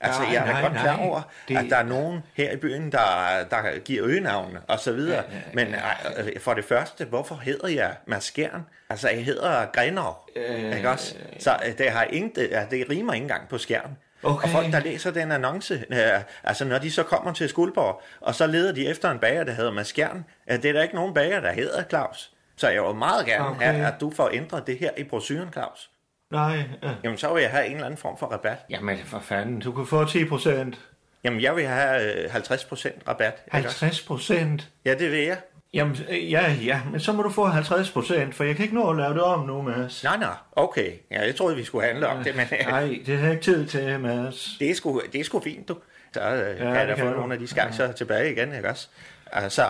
[0.00, 2.56] Altså, Nej, jeg er nej, godt klar over, Det- at der er nogen her i
[2.56, 5.22] byen, der, der giver øgenavne og så videre.
[5.54, 8.66] Men øh, for det første, hvorfor hedder jeg Mads Skjern?
[8.90, 11.14] Altså, jeg hedder Grenov, øh, ikke også?
[11.38, 13.90] Så øh, det, har intet, ja, det rimer ikke engang på skærm.
[14.22, 14.44] Okay.
[14.44, 15.98] Og folk, der læser den annonce, øh,
[16.44, 19.52] altså når de så kommer til Skuldborg, og så leder de efter en bager, der
[19.52, 22.30] hedder Mads Skjern, øh, det er der ikke nogen bager, der hedder Claus.
[22.56, 23.66] Så jeg vil meget gerne Okay.
[23.72, 25.90] have, at du får ændret det her i brochuren, Claus.
[26.30, 26.90] Nej, øh.
[27.04, 28.58] Jamen, så vil jeg have en eller anden form for rabat.
[28.70, 30.80] Jamen, for fanden, du kan få 10 procent.
[31.24, 33.42] Jamen, jeg vil have øh, 50% rabat.
[33.54, 33.84] ikke også?
[33.84, 34.68] 50 procent?
[34.84, 35.36] Ja, det vil jeg.
[35.74, 38.74] Jamen, øh, ja, ja, men så må du få 50 procent, for jeg kan ikke
[38.74, 40.04] nå at lave det om nu, Mads.
[40.04, 40.92] Nej, nej, okay.
[41.10, 43.44] Ja, jeg troede, vi skulle handle om det, men øh, Nej, det har jeg ikke
[43.44, 44.56] tid til, Mads.
[44.58, 45.76] det, er sgu, det er sgu fint, du.
[46.14, 47.92] Så øh, ja, kan jeg da det få nogle af de skejser ja.
[47.92, 48.88] tilbage igen, ikke også?
[49.32, 49.62] Altså,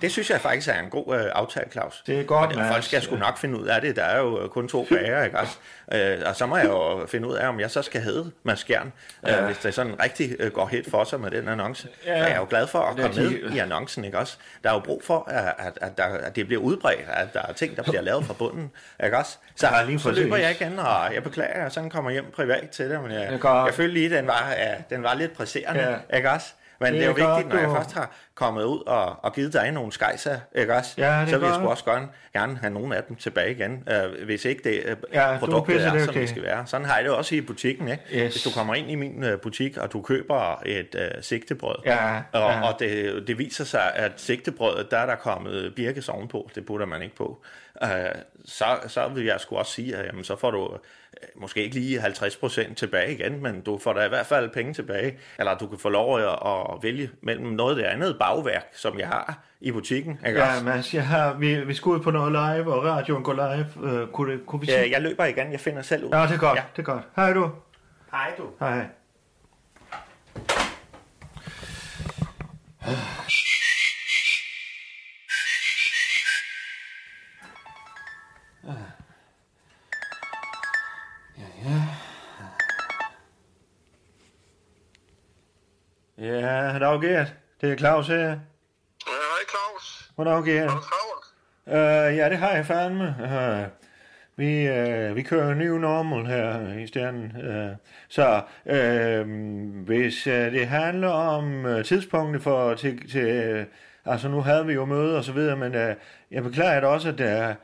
[0.00, 2.02] Det synes jeg faktisk er en god øh, aftale, Claus.
[2.06, 3.96] Det er godt, og, folk skal sgu nok finde ud af det.
[3.96, 5.56] Der er jo kun to bager, ikke også?
[5.92, 8.60] Øh, og så må jeg jo finde ud af, om jeg så skal hedde Mads
[8.60, 8.92] Skjern,
[9.26, 9.38] ja.
[9.40, 11.88] øh, hvis det sådan rigtig øh, går helt for sig med den annonce.
[12.06, 12.12] Ja.
[12.12, 14.36] Og jeg er jo glad for at komme med i annoncen, ikke også?
[14.64, 17.42] Der er jo brug for, at, at, at, der, at det bliver udbredt, at der
[17.48, 18.70] er ting, der bliver lavet fra bunden,
[19.04, 19.36] ikke også?
[19.56, 22.70] Så, Ja, lige så løber jeg igen, og jeg beklager, jeg sådan kommer hjem privat
[22.70, 26.00] til det, men jeg, jeg følte lige, at den var, ja, den var lidt presserende,
[26.10, 26.16] Ja.
[26.16, 26.46] ikke også?
[26.80, 29.52] Men det, Det er jo vigtigt, når jeg først har kommet ud og, og givet
[29.52, 30.94] dig nogle skejser, ikke også?
[30.98, 33.88] Ja, det så vil jeg sgu også gerne, gerne have nogle af dem tilbage igen,
[33.90, 36.04] øh, hvis ikke det øh, Ja, du er produktet er, pissedygtig.
[36.04, 36.66] som det skal være.
[36.66, 38.02] Sådan har jeg det også i butikken, ikke?
[38.12, 38.32] Yes.
[38.34, 42.16] Hvis du kommer ind i min øh, butik, og du køber et øh, sigtebrød, Ja,
[42.32, 42.68] og, ja.
[42.68, 46.86] og det, det viser sig, at sigtebrødet, der er der kommet birkes ovenpå, det putter
[46.86, 47.42] man ikke på,
[47.82, 47.88] øh,
[48.44, 50.78] så, så vil jeg sgu også sige, at jamen, så får du øh,
[51.36, 55.18] måske ikke lige 50% tilbage igen, men du får da i hvert fald penge tilbage,
[55.38, 58.98] eller du kan få lov at, at vælge mellem noget af det andet bagværk, som
[58.98, 60.20] jeg har i butikken.
[60.26, 60.64] Ikke Ja, også?
[60.64, 63.92] Mads, jeg har, vi, vi skal ud på noget live, og radioen går live.
[63.92, 64.78] Øh, kunne, det, kunne vi sige?
[64.78, 66.10] Ja, jeg løber igen, jeg finder selv ud.
[66.12, 66.62] Ja, det er godt, Ja.
[66.76, 67.02] det er godt.
[67.16, 67.50] Hej du.
[68.12, 68.44] Hej du.
[68.60, 68.86] Hej.
[72.86, 72.92] Ja,
[86.18, 86.78] ja.
[86.78, 87.34] dag Gert.
[87.60, 88.16] Det er Claus her.
[88.16, 88.36] Ja,
[89.06, 90.10] hej Claus.
[90.16, 90.70] Goddag Gert.
[90.70, 91.26] Har du travlt?
[91.66, 93.16] Uh, ja, det har jeg fandme.
[93.20, 93.64] Uh,
[94.36, 97.32] vi, uh, vi kører en ny normal her i stjernen.
[97.36, 97.76] Uh,
[98.08, 99.30] så uh,
[99.84, 103.64] hvis uh, det handler om uh, tidspunktet for til, til uh,
[104.12, 105.94] altså nu havde vi jo møde og så videre, men uh,
[106.30, 107.56] jeg beklager da også, at, uh,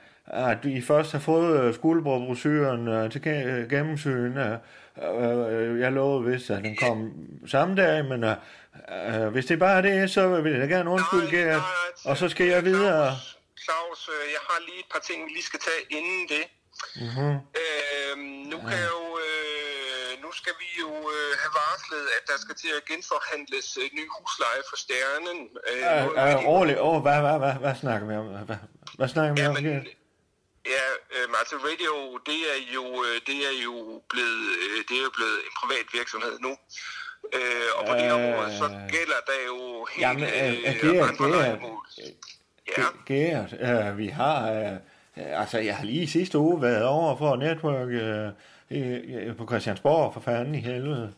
[0.51, 4.37] at I først har fået uh, skolebrødbrosyren uh, til ge- gennemsyn.
[4.37, 4.57] Uh,
[4.97, 7.13] uh, jeg lovede vist, at den kom
[7.47, 8.31] samme dag, men uh,
[9.09, 11.61] uh, hvis det bare er det, så vil jeg gerne undskylde, nej,
[12.05, 13.07] Og så skal jeg videre.
[13.65, 16.45] Claus, øh, jeg har lige et par ting, vi lige skal tage inden det.
[17.07, 17.31] Mhm.
[17.61, 18.15] Øh,
[18.53, 22.55] nu kan jeg jo, øh, nu skal vi jo øh, have varslet, at der skal
[22.63, 25.39] til at genforhandles øh, ny husleje for Stjernen.
[25.71, 26.77] Øh, Øh, øh, vi- rolig.
[26.89, 28.27] Åh, hvad, hvad, hvad, hvad snakker vi om?
[28.49, 28.57] Hvad,
[28.99, 29.55] hvad snakker vi om?
[29.57, 29.87] Jamen, Gert?
[30.67, 31.95] Ja, øh, altså radio,
[32.29, 33.75] det er jo, øh, det er jo
[34.13, 36.53] blevet, øh, det er jo blevet en privat virksomhed nu.
[37.37, 41.09] Øh, og på det Øh, område, så gælder der jo helt Jamen, øh, øh, Gert,
[41.09, 41.87] andre lejemål.
[42.79, 44.53] Ja, Gert, øh, vi har...
[44.53, 44.77] Øh,
[45.17, 48.29] altså, jeg har lige sidste uge været over for Network øh,
[48.71, 51.13] øh, på Christiansborg, for fanden i helvede.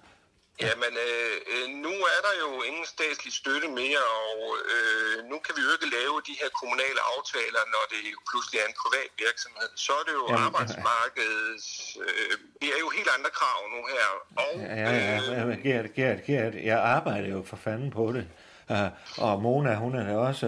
[0.63, 4.39] Jamen, øh, øh, nu er der jo ingen statslig støtte mere, og
[4.75, 8.59] øh, nu kan vi jo ikke lave de her kommunale aftaler, når det jo pludselig
[8.63, 9.71] er en privat virksomhed.
[9.87, 11.69] Så er det jo Jamen, arbejdsmarkedets...
[12.05, 14.07] Øh, det er jo helt andre krav nu her.
[14.43, 18.27] Og, Ja, ja, ja, ja, Gert, Gert, Gert, jeg arbejder jo for fanden på det.
[18.71, 20.47] Uh, og Mona, hun er da også,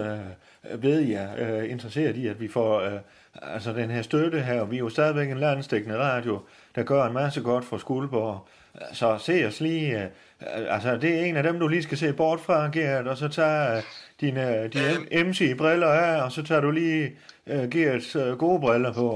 [0.63, 2.99] uh, ved jeg, uh, interesseret i, at vi får uh,
[3.41, 4.61] altså den her støtte her.
[4.61, 6.41] Og vi er jo stadigvæk en landstækkende radio,
[6.75, 8.47] der gør en masse godt for Skuldborg.
[8.93, 10.11] Så se os lige,
[10.41, 13.17] uh, altså det er en af dem, du lige skal se bort fra, Gert, og
[13.17, 13.83] så tager uh,
[14.21, 19.09] dine, dine MC-briller af, og så tager du lige uh, Gerts uh, gode briller på.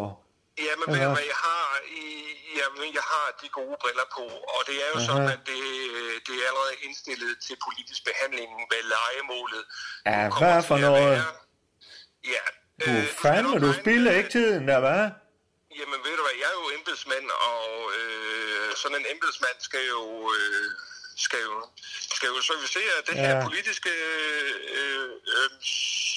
[0.68, 1.68] Jamen, hvad, jeg har,
[2.04, 2.06] i,
[2.60, 5.08] jamen, jeg har de gode briller på, og det er jo Aha.
[5.10, 5.62] sådan, at det,
[6.26, 9.64] det er allerede indstillet til politisk behandling, hvad legemålet
[10.06, 11.18] Ja, hvad for noget?
[12.34, 12.44] Ja.
[12.86, 15.04] Du øh, fandme, du spiller med, ikke tiden der, hvad?
[15.80, 17.66] Jamen ved du hvad, jeg er jo embedsmand, og
[18.00, 18.31] øh,
[18.84, 20.02] sådan en embedsmand skal jo,
[20.38, 20.66] øh,
[21.26, 21.56] skal jo,
[22.18, 23.44] skal jo servicere det her Ja.
[23.48, 23.92] politiske
[24.80, 25.50] øh, øh,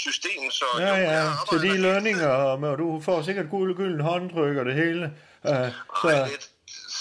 [0.06, 2.32] system, så Ja, jo, ja, til de lønninger,
[2.72, 5.04] og du får sikkert guld gylden håndtryk og det hele.
[5.50, 5.68] Uh,
[6.00, 6.46] så, Ej, lidt.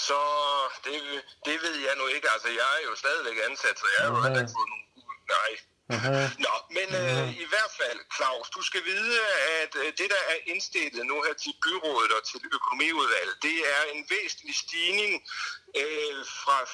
[0.06, 0.20] Så
[0.84, 0.94] det,
[1.46, 2.26] det ved jeg nu ikke.
[2.34, 4.84] Altså, jeg er jo stadigvæk ansat, så jeg har jo heller ikke fået nogen...
[5.36, 5.50] Nej.
[5.88, 6.28] Aha.
[6.46, 9.16] Nå, men øh, i hvert fald, Claus, du skal vide,
[9.62, 13.82] at øh, det, der er indstillet nu her til byrådet og til økonomiudvalget, det er
[13.94, 15.12] en væsentlig stigning
[15.82, 16.68] øh, fra 1.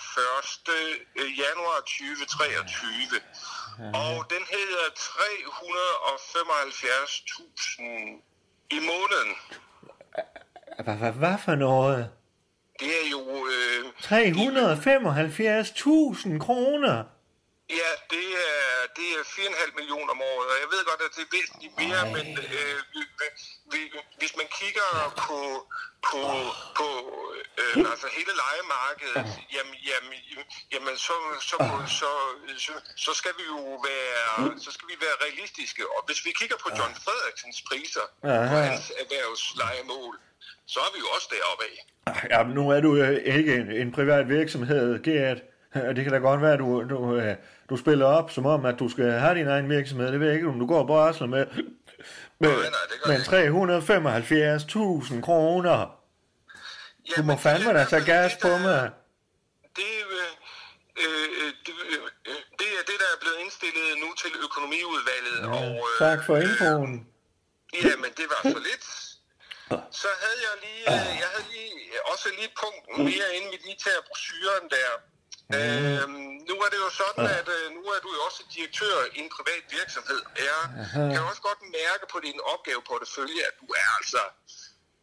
[1.45, 3.21] januar 2023.
[4.03, 5.09] Og den hedder 375.000
[8.77, 9.31] i måneden.
[10.85, 12.11] hvad, hvad, hvad for noget?
[12.81, 13.23] Det er jo...
[13.55, 13.81] Øh,
[16.35, 17.05] 375.000 kroner.
[17.79, 18.63] Ja, det er,
[18.99, 22.03] det er 4,5 millioner om året, og jeg ved godt, at det er væsentligt mere,
[22.17, 23.01] men øh, vi,
[23.73, 23.81] vi,
[24.21, 24.89] hvis man kigger
[25.25, 25.39] på,
[26.09, 26.21] på,
[26.79, 26.89] på
[27.61, 29.21] øh, altså hele lejemarkedet,
[29.57, 30.17] jamen, jamen,
[30.75, 31.17] jamen så,
[31.51, 31.57] så,
[32.01, 32.11] så,
[32.67, 32.73] så,
[33.07, 35.83] så, skal vi jo være, så skal vi være realistiske.
[35.95, 38.07] Og hvis vi kigger på John Frederiksens priser
[38.51, 40.15] på hans erhvervslejemål,
[40.73, 41.77] så er vi jo også deroppe af.
[42.33, 45.41] Ja, nu er du øh, ikke en, en privat virksomhed, Gert.
[45.97, 47.37] Det kan da godt være, at du, du, øh,
[47.71, 50.13] du spiller op, som om, at du skal have din egen virksomhed.
[50.13, 51.47] Det ved jeg ikke, om du går og brasler med,
[52.43, 52.55] med,
[53.07, 53.19] med
[55.15, 55.79] 375.000 kroner.
[57.17, 58.91] Du må fandme da tage gas det, på mig.
[59.77, 60.31] Det, øh,
[61.05, 65.39] øh, det, øh, det er det, der er blevet indstillet nu til økonomiudvalget.
[65.43, 66.93] Ja, og, øh, Tak for infoen.
[67.85, 68.87] Ja, men det var så lidt.
[70.03, 71.73] Så havde jeg lige, øh, jeg havde lige,
[72.13, 74.91] også lige et punkt mere, inden vi lige tager brochuren der.
[75.59, 79.19] Øhm, nu er det jo sådan, at øh, nu er du jo også direktør i
[79.25, 80.21] en privat virksomhed.
[80.49, 80.61] Jeg
[81.13, 84.23] kan også godt mærke på din opgaveportefølje, at du er altså,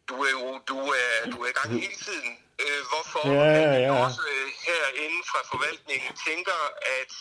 [0.08, 2.30] du er jo, du er, du er i gang hele tiden.
[2.64, 4.04] Øh, hvorfor Ja, vi ja.
[4.06, 6.58] også øh, herinde fra forvaltningen tænker,
[7.00, 7.12] at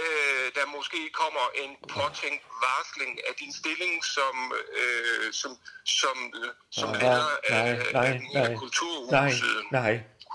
[0.00, 4.34] øh, der måske kommer en påtænkt varsling af din stilling som,
[4.80, 5.50] øh, som,
[6.00, 8.54] som, øh, som leder af, nej, nej, af nej.
[8.62, 9.10] kulturhuset.
[9.10, 9.32] Nej,
[9.80, 9.92] nej,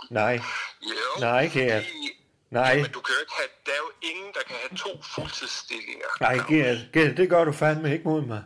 [0.10, 0.40] nej,
[0.82, 1.84] Jo, nej, Gert.
[1.84, 2.76] fordi- nej.
[2.76, 6.08] Men du kan jo ikke have, der er jo ingen, der kan have to fuldtidsstillinger.
[6.22, 8.44] Nej, Gert, Gert, det gør du fandme ikke mod mig.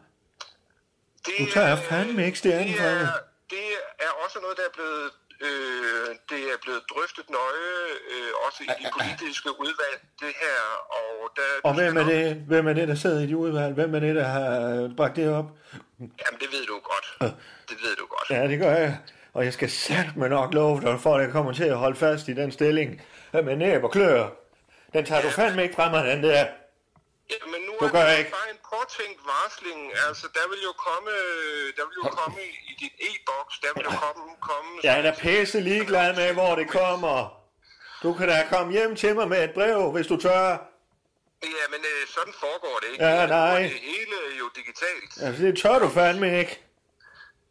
[1.25, 3.11] Det Du tager er- fandme ikke stjernen det fra er, mig.
[3.49, 3.65] det
[3.99, 7.73] er også noget, der er blevet, øh, det er blevet drøftet nøje,
[8.11, 10.59] øh, også i de politiske udvalg, det her.
[10.99, 13.73] Og, der, Og hvem er det, hvem er det der sidder i de udvalg?
[13.73, 14.49] Hvem er det, der har
[14.83, 15.45] øh, bragt det op?
[15.99, 17.07] Jamen, det ved du godt.
[17.69, 18.29] Det ved du godt.
[18.29, 18.97] Ja, det gør jeg.
[19.37, 22.27] Og jeg skal satme nok love dig, for at jeg kommer til at holde fast
[22.27, 23.01] i den stilling
[23.33, 24.27] med næb og klør.
[24.93, 26.45] Den tager du fandme ikke fra mig, den der.
[27.31, 28.31] Ja, men nu Du er gør det ikke.
[28.31, 29.79] bare en påtænkt varsling.
[30.07, 31.11] Altså, der vil jo komme,
[31.77, 32.37] der vil jo komme
[32.71, 36.55] i dit e-boks, der vil jo komme, komme Jeg er da pisse ligeglad med, hvor
[36.55, 37.17] det kommer.
[38.03, 40.47] Du kan da komme hjem til mig med et brev, hvis du tør.
[41.43, 43.05] Ja, men øh, sådan foregår det ikke.
[43.05, 43.59] Ja, er nej.
[43.59, 45.11] Det hele er jo digitalt.
[45.25, 46.53] Altså, det tør du fandme ikke.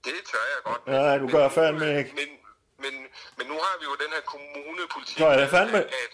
[0.07, 0.83] Det tør jeg godt.
[0.99, 2.13] Nej, du gør fandme ikke.
[2.21, 2.29] Men,
[2.85, 2.95] men,
[3.39, 5.79] men nu har vi jo den her kommunepolitik, Gør jeg fandme?
[5.79, 6.13] at, at,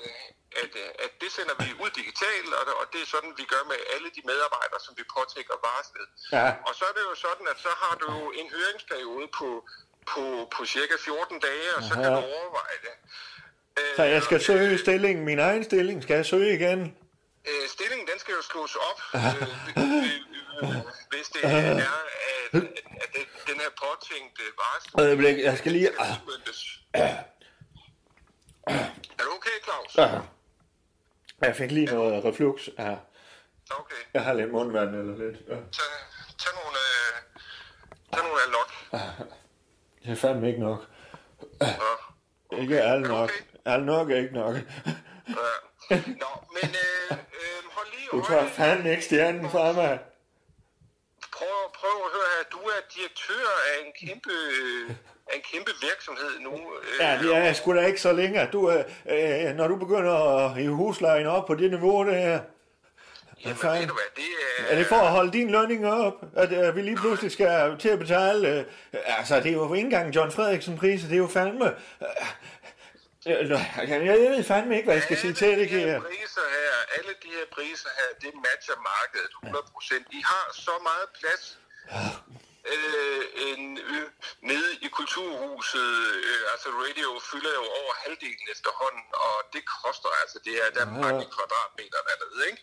[0.62, 0.72] at,
[1.04, 3.78] at det sender vi ud digitalt, og, det- og det er sådan, vi gør med
[3.94, 6.08] alle de medarbejdere, som vi påtænker varslet.
[6.36, 6.46] Ja.
[6.68, 9.48] Og så er det jo sådan, at så har du jo en høringsperiode på,
[10.12, 10.22] på,
[10.54, 12.20] på cirka 14 dage, og så kan Aha.
[12.20, 12.94] du overveje det.
[13.78, 16.80] Øh, Så jeg skal søge stillingen, min egen stilling, skal jeg søge igen?
[17.50, 19.22] Øh, stillingen, den skal jo slås op, øh,
[19.82, 20.04] øh,
[20.62, 20.76] øh,
[21.12, 22.62] hvis det er, at,
[23.02, 25.88] at det, den her påtænkte varsel Øjeblik, jeg skal lige...
[29.18, 29.98] Er du okay, Claus?
[29.98, 30.20] Ah.
[31.40, 32.68] Jeg fik lige noget reflux.
[32.78, 32.96] Ja.
[33.70, 33.96] Okay.
[34.14, 35.48] Jeg har lidt mundvand eller lidt.
[35.48, 35.54] Ja.
[35.54, 35.90] Tag,
[36.38, 37.40] tag nogle, øh,
[38.12, 38.70] tag nogle alok.
[40.04, 40.86] Det er fandme ikke nok.
[41.60, 41.74] Ja.
[42.60, 43.30] Ikke alle nok.
[43.30, 43.44] okay?
[43.64, 44.54] Alle nok er ikke nok.
[44.56, 44.62] Ja.
[45.90, 48.26] Nå, men øh, øh, hold lige Du øje.
[48.26, 49.98] tager fandme ikke stjernen fra mig.
[51.82, 52.42] Prøv, at høre her.
[52.56, 54.32] Du er direktør af en kæmpe,
[55.30, 56.52] af en kæmpe virksomhed nu.
[56.52, 58.48] Øh, Ja, det er sgu da ikke så længe.
[58.52, 58.84] Du, øh,
[59.48, 62.40] øh, når du begynder at hive huslejen op på det niveau, det her,
[63.44, 63.80] Jamen, fanden?
[63.80, 64.24] ved du hvad, det
[64.58, 64.72] er...
[64.72, 67.88] er det for at holde din lønning op, at øh, vi lige pludselig skal til
[67.88, 68.48] at betale?
[68.58, 68.64] Øh,
[69.18, 71.66] altså, det er jo ikke engang John Frederiksen priser, det er jo fandme...
[71.66, 73.50] Øh, øh,
[73.90, 76.00] jeg, jeg ved fandme ikke, hvad jeg skal sige til det, Alle de her her.
[76.00, 79.30] priser her, alle de her priser her, det matcher markedet
[80.12, 80.18] 100%.
[80.18, 81.58] I har så meget plads
[82.72, 84.06] øh, en, øh,
[84.50, 85.90] nede i kulturhuset.
[86.28, 90.80] Øh, altså radio fylder jo over halvdelen efterhånden, og det koster altså, det er der
[90.86, 92.62] er mange kvadratmeter dernede, ikke?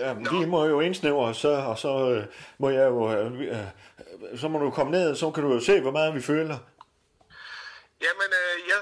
[0.00, 2.26] Ja, men de må jo indsnævre så, og så øh,
[2.58, 3.12] må jeg jo...
[3.12, 6.22] Øh, øh, så må du komme ned, så kan du jo se, hvor meget vi
[6.22, 6.58] føler.
[8.06, 8.80] Jamen, øh, jeg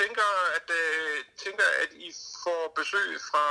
[0.00, 2.08] tænker, at øh, tænker, at I
[2.44, 3.46] får besøg fra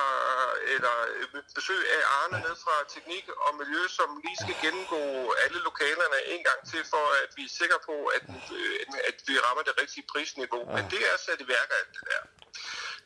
[0.73, 5.01] eller øh, besøg af Arne ned fra Teknik og Miljø, som lige skal gennemgå
[5.43, 8.25] alle lokalerne en gang til, for at vi er sikre på, at,
[8.59, 8.75] øh,
[9.09, 10.61] at vi rammer det rigtige prisniveau.
[10.75, 12.21] Men det er sat i værk alt det der.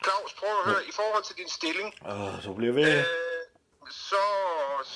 [0.03, 2.87] Claus, prøv at høre, i forhold til din stilling, Åh, så bliver ved.
[2.99, 3.05] øh,
[4.09, 4.23] så,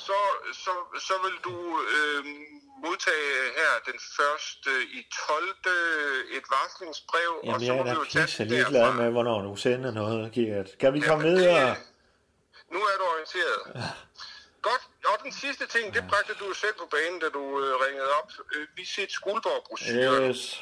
[0.08, 0.20] så,
[0.64, 0.74] så,
[1.08, 1.56] så vil du
[1.96, 2.22] øh,
[2.84, 5.50] modtage her den første i 12.
[6.38, 8.96] et varslingsbrev, og Jamen, så jeg må er vi jo tage pisse den ligeglad derfra.
[9.02, 10.70] med, hvornår du sender noget, Gert.
[10.80, 11.70] Kan vi komme videre?
[11.70, 11.78] det-
[12.74, 13.62] Nu er du orienteret.
[14.62, 14.84] Godt.
[15.06, 18.30] Og den sidste ting, det bragte du selv på banen, da du øh, ringede op.
[18.56, 20.30] Øh, vi set Skuldborg-brochuren.
[20.30, 20.62] Yes.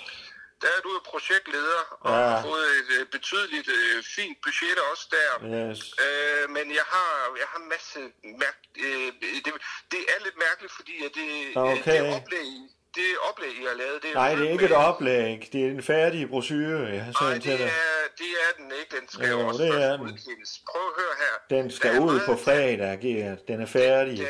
[0.64, 2.28] Der er du jo projektleder og Ja.
[2.32, 5.32] har fået et øh, betydeligt øh, fint budget også der.
[5.56, 5.80] Yes.
[6.06, 8.00] Øh, men jeg har, jeg har en masse
[8.44, 9.08] mærk, øh,
[9.46, 9.52] det,
[9.94, 11.92] det er lidt mærkeligt, fordi at det, Okay.
[12.04, 12.50] det oplæg,
[12.98, 15.50] det oplæg, I har lavet, det er Nej, det er ikke et med- oplæg.
[15.54, 18.68] Det er en færdig brochure, jeg har Nej, sendt til det er, det er den
[18.80, 18.92] ikke.
[19.00, 20.02] Den skal Jo, også det er den.
[20.02, 20.52] udkendes.
[20.72, 21.34] Prøv at høre her.
[21.58, 23.40] Den Der skal ud på fredag, Gert.
[23.48, 24.18] Den er færdig.
[24.18, 24.28] Ja,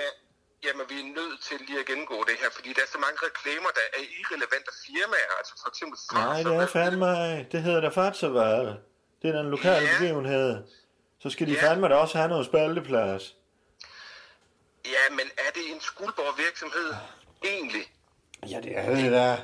[0.65, 3.17] jamen, vi er nødt til lige at gennemgå det her, fordi der er så mange
[3.28, 5.34] reklamer, der er irrelevante firmaer.
[5.39, 7.43] Altså for eksempel Nej, det er fandme.
[7.52, 8.78] Det hedder da Fatservare.
[9.21, 9.93] Det er den lokale Ja.
[9.99, 10.63] begivenhed.
[11.23, 11.62] så skal de Ja.
[11.69, 13.36] fandme da også have noget spalteplads.
[14.86, 16.93] Ja, men er det en skuldborg virksomhed
[17.43, 17.86] egentlig?
[18.49, 19.38] Ja, det er det da.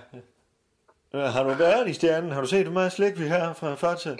[1.13, 2.31] Ja, Har du været i stjernen?
[2.31, 4.09] Har du set, hvor meget slik vi har fra Fakta?
[4.09, 4.15] ja,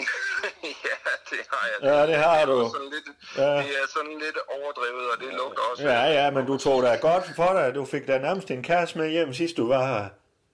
[1.32, 1.78] det har jeg.
[1.82, 2.52] Ja, det har er du.
[2.60, 3.08] jo Sådan lidt,
[3.38, 3.58] Ja.
[3.58, 4.38] Det er sådan lidt
[4.69, 5.84] overdrevet, og det lugter også.
[5.84, 7.75] Ja, ja, men du tog da godt for dig.
[7.75, 10.05] Du fik da nærmest en kasse med hjem sidst du var her.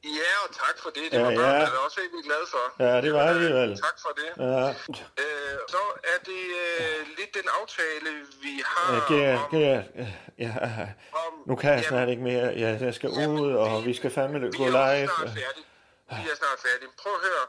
[0.04, 1.04] Ja, og tak for det.
[1.12, 1.38] Det Ja, var ja.
[1.38, 2.84] børnene da også helt glade for.
[2.84, 3.70] Ja, det var alligevel.
[3.78, 4.30] Tak for det.
[4.46, 4.70] Ja,
[5.24, 6.44] Øh, så er det
[6.80, 8.10] øh, lidt den aftale,
[8.44, 9.50] vi har ja, Gert, om...
[9.60, 9.84] Gert,
[10.40, 10.54] ja,
[11.14, 12.46] om nu kan jeg Jamen, snart ikke mere.
[12.64, 15.08] Ja, jeg skal Jamen, ud, og vi skal fandme vi gå er jo live.
[15.18, 15.66] snart færdige.
[16.10, 16.90] Vi er snart færdige.
[17.02, 17.46] Prøv at høre.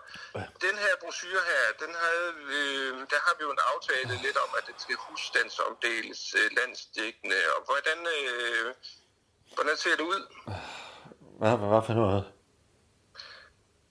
[0.66, 4.50] Den her brochure her, den havde, øh, der har vi jo en aftale lidt om,
[4.58, 7.36] at den skal husstandsomdeles øh, landsdækkende.
[7.56, 8.74] Og hvordan, øh,
[9.54, 10.20] hvordan ser det ud?
[11.40, 12.24] Hvad, hvad for noget?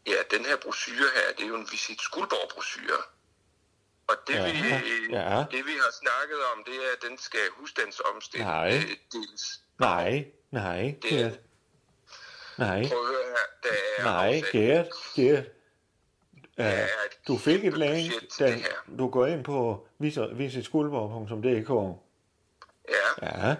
[0.08, 3.01] Ja, den her brochure her, det er jo en Visit Skuldborg-brochure.
[4.08, 4.58] Og det, Ja, vi,
[5.12, 5.45] ja.
[5.51, 8.45] det vi har snakket om, det er, at den skal husstandsomstilles.
[8.45, 8.75] Nej.
[8.75, 9.43] øh, deles.
[9.80, 11.34] Nej, nej, Det- Gert.
[12.58, 15.46] Nej, Prøv at høre her, der er nej, Gert, Gert.
[16.58, 16.89] Er et
[17.28, 18.56] du fik et link, da
[19.00, 19.88] du går ind på
[20.32, 22.00] visitskuldborg.dk.
[22.89, 23.56] Ja, Ja,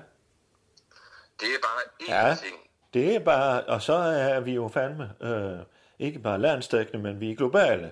[1.40, 2.36] det er bare én Ja.
[2.44, 2.56] ting.
[2.94, 5.60] det er bare, og så er vi jo fandme, øh,
[6.00, 7.92] ikke bare landstækkende, men vi er globale.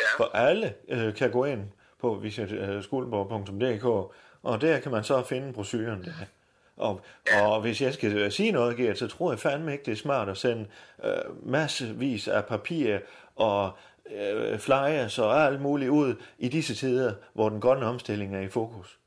[0.00, 3.84] Ja, For alle øh, kan gå ind på visitskuldborg.dk,
[4.42, 6.12] og der kan man så finde brochuren der.
[6.78, 7.00] Og,
[7.42, 10.28] og hvis jeg skal sige noget, Gert, så tror jeg fandme ikke, det er smart
[10.28, 10.66] at sende
[11.04, 12.98] øh, massevis af papir
[13.36, 13.70] og
[14.16, 18.48] øh, flyers og alt muligt ud i disse tider, hvor den grønne omstilling er i
[18.48, 18.98] fokus.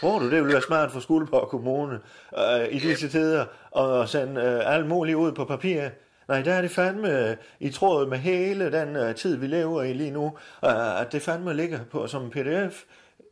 [0.00, 2.00] Tror du, det vil være smart for Skuldborg Kommune
[2.38, 3.44] øh, i disse tider
[3.76, 5.88] at sende øh, alt muligt ud på papir?
[6.28, 9.82] Nej, der er det fandme øh, i tråd med hele den øh, tid, vi lever
[9.82, 10.26] i lige nu,
[10.64, 12.82] øh, at det fandme ligger på som en pdf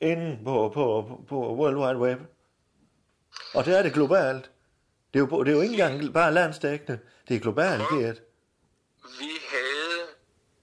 [0.00, 2.18] inde på, på, på World Wide Web.
[3.54, 4.50] Og der er det globalt.
[5.14, 6.98] Det er jo, det er jo ikke engang bare landsdækkende.
[7.28, 8.20] Det er globalt, Gert.
[9.20, 10.06] vi havde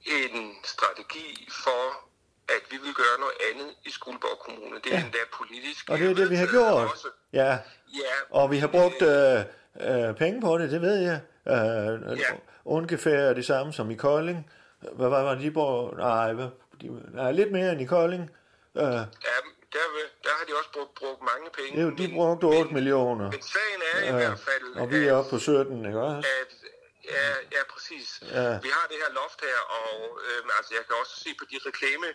[0.05, 2.07] en strategi for,
[2.49, 4.75] at vi ville gøre noget andet i Skuldborg Kommune.
[4.83, 5.03] Det er Ja.
[5.03, 5.89] endda politisk.
[5.89, 6.91] Og det er det, vi har gjort.
[6.91, 7.07] Også.
[7.33, 7.57] Ja,
[7.93, 9.39] Ja, og vi har brugt øh,
[10.09, 11.19] øh, penge på det, det ved jeg.
[11.47, 12.23] Øh, Ja.
[12.65, 14.51] Ungefær det samme som i Kolding.
[14.93, 15.97] Hvad var det, de brugte?
[15.97, 18.21] Nej, de, nej, lidt mere end i Kolding.
[18.75, 18.89] Øh, ja
[19.73, 20.11] der, vil-
[20.47, 21.71] de også brugt, brugt mange penge.
[21.75, 23.27] det er jo, de brugte 8 men- millioner.
[23.35, 26.29] Men sagen er i Ja, hvert fald, og vi er oppe på 17, ikke også?
[26.41, 26.51] at
[27.15, 28.07] ja, ja, præcis.
[28.37, 28.49] Ja.
[28.65, 29.93] Vi har det her loft her, og
[30.27, 32.07] øhm, altså, jeg kan også se på de reklame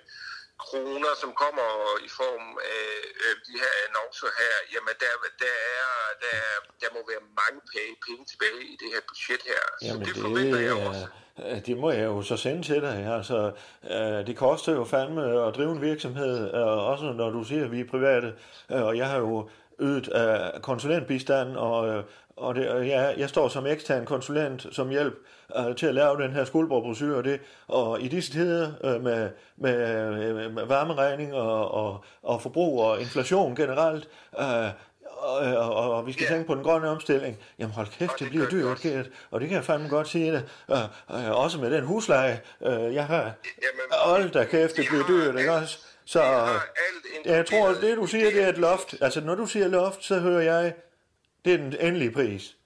[0.68, 1.68] kroner, som kommer
[2.08, 2.46] i form
[2.76, 2.86] af
[3.22, 5.12] øh, de her annoncer her, jamen der,
[5.44, 5.88] der, er,
[6.24, 6.38] der,
[6.82, 9.62] der må være mange penge, penge tilbage i det her budget her.
[9.80, 11.06] Så Jamen det det, forventer jeg også.
[11.44, 12.96] øh, det må jeg jo så sende til dig.
[13.16, 13.38] Altså,
[13.94, 17.72] øh, det koster jo fandme at drive en virksomhed, øh, også når du siger, at
[17.74, 18.28] vi er private.
[18.72, 20.08] Øh, og jeg har jo ydet
[20.62, 22.04] konsulentbistand, og,
[22.36, 25.14] og det, og jeg, jeg står som ekstern konsulent som hjælp
[25.58, 27.40] øh, til at lave den her skuldborgbrosyre og det.
[27.68, 33.56] Og i disse tider øh, med, med, med varmeregning og, og, og forbrug og inflation
[33.56, 34.08] generelt,
[34.40, 34.46] øh,
[35.02, 36.34] og, og, og, og vi skal Ja.
[36.34, 37.38] tænke på den grønne omstilling.
[37.58, 38.78] Jamen hold kæft, det bliver dyrt.
[38.80, 39.06] Gert.
[39.30, 40.44] Og det kan jeg fandme godt sige det.
[40.70, 43.32] Øh, øh, også med den husleje, øh, jeg har.
[43.92, 45.78] Hold da kæft, det bliver dyrt, ikke også?
[46.04, 46.22] Så
[47.24, 48.94] jeg tror, det du siger, det er et loft.
[49.00, 50.74] Altså, når du siger loft, så hører jeg,
[51.44, 52.56] det er den endelige pris.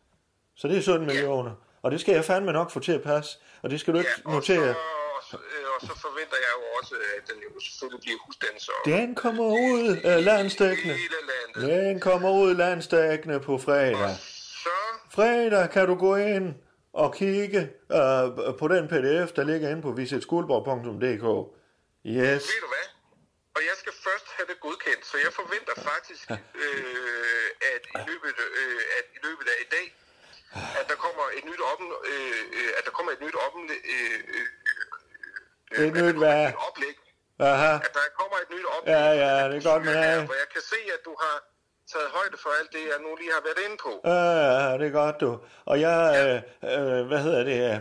[0.57, 1.53] Så det er 17 millioner.
[1.83, 3.39] Og det skal jeg fandme nok få til at passe.
[3.63, 4.75] Og det skal du ikke Ja, og notere.
[5.31, 8.73] så, øh, og så forventer jeg jo også, at den jo selvfølgelig bliver husdanser.
[8.85, 10.95] Den kommer ud af landstækkende.
[10.95, 11.15] Hele
[11.57, 11.85] landet.
[11.87, 14.17] Den kommer ud landstækkende på fredag.
[14.19, 14.69] Så
[15.11, 16.55] Fredag kan du gå ind
[16.93, 17.61] og kigge
[17.93, 21.27] øh, på den pdf, der ligger inde på visitskuldborg.dk.
[22.07, 22.43] Yes.
[22.53, 22.87] Ved du hvad?
[23.57, 26.27] Og jeg skal først have det godkendt, så jeg forventer faktisk,
[26.63, 29.87] øh, at, i løbet, øh, at i løbet af i dag,
[30.81, 34.47] at der kommer et nyt oppen, øh, at der kommer et nyt oppen, øh, øh,
[35.73, 36.49] øh, Et nyt hvad?
[36.49, 36.97] et oplæg.
[37.39, 37.73] Aha.
[37.87, 38.93] At der kommer et nyt oplæg.
[38.95, 40.25] Ja, ja, det er godt med her.
[40.31, 41.37] Hvor jeg kan se, at du har
[41.93, 43.93] taget højde for alt det, jeg nu lige har været inde på.
[44.13, 45.31] Ja, ja, det er godt, du.
[45.71, 46.37] Og jeg, øh,
[46.73, 47.79] øh, hvad hedder det, øh,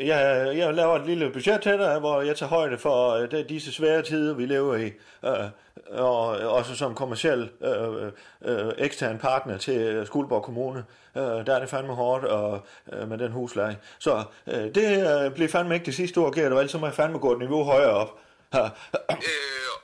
[0.00, 3.48] jeg, jeg laver et lille budget til dig, hvor jeg tager højde for øh, det,
[3.48, 4.92] disse svære tider, vi lever i.
[5.24, 5.50] Øh,
[5.90, 8.12] og også som kommersiel øh,
[8.44, 10.84] øh, ekstern partner til Skuldborg Kommune.
[11.16, 13.78] Øh, der er det fandme hårdt og, øh, med den husleje.
[13.98, 16.94] Så øh, det øh, bliver fandme ikke det sidste ord, Gert, og ellers må jeg
[16.94, 18.18] fandme gå et niveau højere op.
[18.54, 18.60] Øh,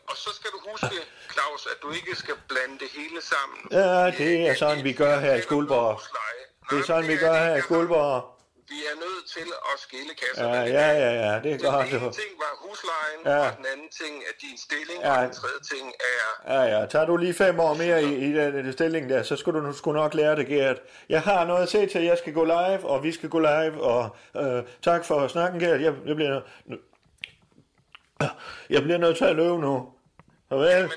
[0.08, 0.96] og så skal du huske,
[1.32, 3.58] Claus, at du ikke skal blande det hele sammen.
[3.72, 6.00] Ja, det er sådan, vi gør her i Skuldborg.
[6.70, 8.34] Det er sådan, vi gør her i Skuldborg.
[8.68, 10.48] Vi er nødt til at skille kasser.
[10.48, 11.88] Ja, ja, ja, ja, det er Den godt.
[11.88, 12.12] ene du.
[12.12, 13.50] ting var huslejen, Ja.
[13.50, 15.16] og den anden ting er din stilling, Ja.
[15.18, 16.54] og den tredje ting er...
[16.54, 16.86] Ja, ja.
[16.86, 19.66] Tager du lige fem år mere i, i den, den stilling der, så skulle du
[19.66, 20.80] nu skulle nok lære det, Gert.
[21.08, 22.02] Jeg har noget at se til.
[22.02, 25.80] Jeg skal gå live, og vi skal gå live, og øh, tak for snakken, Gert.
[25.80, 26.40] Jeg, jeg, bliver,
[28.70, 29.92] jeg bliver nødt til at løbe nu.
[30.48, 30.82] Farvel.
[30.82, 30.88] Men øh,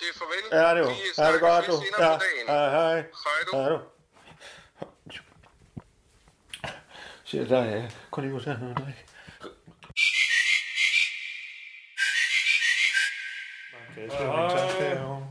[0.00, 0.44] det er farvel.
[0.60, 0.90] Ja, det er jo.
[1.18, 1.72] Ja, det er godt, du.
[1.98, 2.08] Ja,
[2.48, 2.94] hej.
[2.94, 3.04] Hej,
[3.52, 3.56] du.
[3.56, 3.78] Hej, du.
[7.24, 7.88] Siger der,
[8.22, 9.06] lige ud her noget, drik.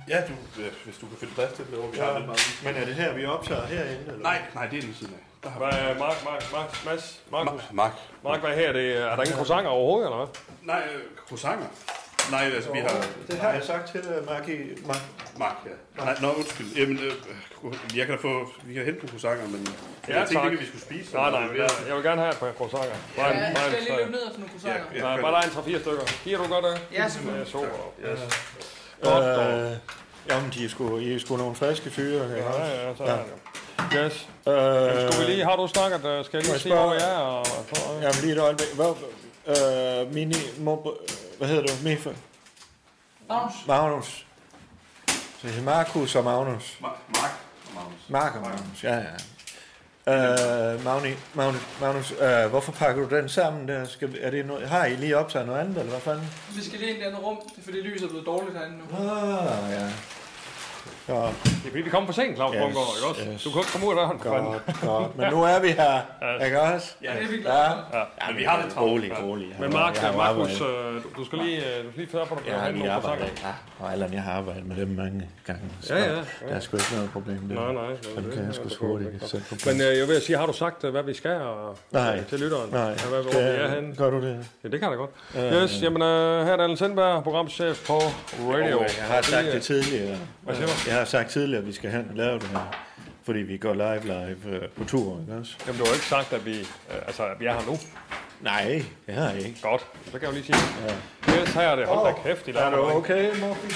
[0.10, 1.92] Ja, du, øh, hvis du kan finde plads til det derovre.
[1.92, 2.62] Vi har lidt meget.
[2.64, 4.06] Men er det her, vi optager herinde?
[4.08, 4.24] Eller?
[4.24, 5.20] Nej, nej, det er lige siden af.
[5.44, 7.62] Der har Hvad er Mark, Mark, Mark, Mads, Markus?
[7.72, 7.92] Mark.
[8.24, 8.74] Mark, hvad her?
[8.74, 10.28] Det, er der ingen croissanter overhovedet, eller hvad?
[10.62, 11.68] Nej, øh, croissanter.
[12.32, 13.06] Nej, altså vi har...
[13.28, 14.48] Det har jeg sagt til dig, Mark.
[14.50, 14.98] i- Mark.
[15.38, 16.04] Mark, ja.
[16.04, 16.68] Nej, nå, undskyld.
[16.78, 17.12] Jamen, øh,
[17.98, 18.50] jeg kan da få...
[18.64, 19.68] Vi kan hente nogle croissanter, men...
[20.08, 21.16] Ja, jeg tænkte ikke, at vi skulle spise.
[21.16, 22.96] Nej, nej, jeg, jeg vil gerne have et par croissanter.
[23.18, 24.86] Bare, en, Ja, bare, skal jeg en, lige løbe ned og få nogle croissanter?
[24.96, 26.06] Ja, Nej, bare der er en 3-4 stykker.
[26.24, 26.76] Giver du godt det?
[26.98, 27.40] Ja, selvfølgelig.
[27.40, 27.78] Med sukker.
[28.06, 28.22] Yes.
[29.06, 29.72] Øh,
[30.30, 32.24] jamen, de er sgu, I er sgu nogle friske fyre.
[32.24, 33.26] Ja, Ja, ja, så er det.
[33.98, 34.30] Yes.
[34.48, 37.18] Øh, Skulle vi lige, har du snakket, øh, skal jeg lige spørge- hvor jeg er?
[37.18, 38.68] Og, så, Jamen, lige et øjeblik.
[38.76, 38.94] Hvad,
[39.48, 40.78] øh, mini, mo,
[41.38, 41.74] hvad hedder du?
[41.84, 42.10] Mifa?
[43.30, 43.54] Magnus?
[43.68, 44.26] Magnus.
[45.42, 46.78] Så det er Markus og Magnus.
[46.82, 47.32] Ma- Mark
[47.68, 48.00] og Magnus.
[48.10, 49.12] Mark og Magnus, ja, ja.
[50.08, 53.86] Øh, Magni, Magnus, Magnus øh, hvorfor pakker du den sammen der?
[53.88, 56.30] Skal, er det noget, har I lige optaget noget andet, eller hvad fanden?
[56.56, 58.58] Vi skal lige ind i det andet rum, det er fordi lyset er blevet dårligt
[58.58, 58.84] herinde nu.
[58.98, 59.90] Ah, ja.
[61.08, 63.22] Ja, det er fordi, vi kommer for sent, Claus Yes, Bungård, ikke også?
[63.34, 63.44] yes.
[63.44, 65.18] Du kan ikke komme ud af døren, for godt, godt.
[65.18, 66.02] Men nu er vi her,
[66.46, 66.96] ikke også?
[67.04, 67.58] Ja, det er vi glade
[67.94, 68.00] Ja.
[68.00, 68.04] Ja.
[68.28, 68.92] Men vi har lidt travlt.
[68.92, 69.56] Rolig, rolig.
[69.60, 70.68] Men Mark, Markus, øh,
[71.04, 73.48] du- du skal lige, øh, du skal lige føre på, lige nogle arbejdet, croissanter.
[73.48, 73.75] ja.
[73.80, 75.62] Og Allan, jeg har arbejdet med dem mange gange.
[75.82, 77.56] Så Ja, ja, Der er sgu ikke noget problem der.
[77.56, 77.98] Nej, nej.
[78.16, 80.84] Dem kan jeg sgu hurtigt sætte på Men øh, jeg vil sige, har du sagt,
[80.84, 82.24] øh, hvad vi skal og, Nej.
[82.30, 82.70] til lytteren?
[82.72, 83.96] Nej, Ja, hvad, hvor vi er skal, henne?
[83.96, 84.48] gør du det?
[84.64, 85.12] Ja, det kan da godt.
[85.64, 87.94] Yes, jamen øh, her er Allan Sindberg, programchef på
[88.40, 88.82] Radio.
[88.82, 90.18] Jeg har sagt det tidligere.
[90.42, 90.74] Hvad siger du?
[90.88, 92.76] Jeg har sagt tidligere, at vi skal hen og lave det her.
[93.24, 95.54] Fordi vi går live live øh, på tur, ikke også?
[95.68, 97.78] Jamen, du har ikke sagt, at vi, øh, altså, at vi er her nu.
[98.46, 99.60] Nej, det har jeg ikke.
[99.62, 100.58] Godt, så kan jeg jo lige sige.
[100.88, 101.42] Ja.
[101.42, 101.88] Yes, her er det.
[101.88, 103.72] Hold da kæft, de Er du okay, Morfin?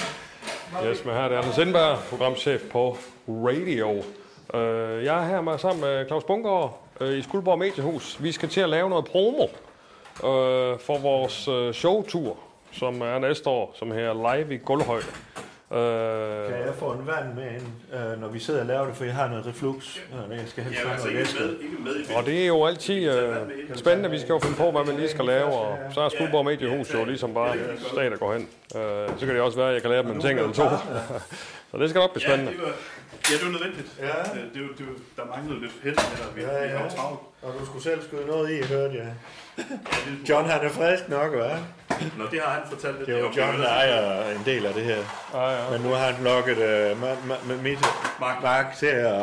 [0.90, 2.98] Yes, men her er det Allan Sindberg, programchef på
[3.28, 3.90] Radio.
[3.90, 8.24] Uh, jeg er her med, sammen med Claus Bungård uh, i Skuldborg Mediehus.
[8.24, 12.38] Vi skal til at lave noget promo uh, for vores uh, showtur,
[12.72, 15.06] som er næste år, som her live i Guldhøjde.
[15.72, 18.96] Uh, Kan jeg få en vand med ind, øh, når vi sidder og laver det,
[18.96, 19.98] for jeg har noget reflux.
[19.98, 21.40] Øh, jeg skal helst Ja, have altså noget ikke væske.
[21.40, 23.16] med, ikke med i og det er jo altid uh,
[23.76, 24.10] spændende.
[24.12, 25.46] Vi skal jo finde på, hvad man lige skal lave.
[25.46, 27.56] Og så er Skuldborg Mediehus jo ligesom bare
[27.92, 28.42] sted, der går hen.
[28.76, 30.64] Uh, så kan det også være, at jeg kan lære dem en ting eller to.
[31.72, 32.52] så det skal nok blive Ja, spændende.
[32.62, 33.88] det ja, det var nødvendigt.
[34.00, 34.08] Ja.
[34.40, 35.94] Øh, Det, det var, der manglede lidt det.
[36.36, 36.82] Vi, Ja, vi ja.
[36.82, 37.20] var travlt.
[37.42, 39.04] Og du skulle selv skyde noget i, hørte jeg.
[39.04, 39.14] Ja, det,
[40.30, 41.58] John, han er frisk nok, hva'?
[42.18, 43.08] Nå, det har han fortalt lidt.
[43.08, 44.98] Det er jo Okay, John, der ejer en del af det her.
[45.34, 45.72] Ja, ja.
[45.72, 47.80] Men nu har han lukket øh, ma- ma- ma- mit
[48.20, 48.44] Mark.
[48.44, 49.22] Mark til at,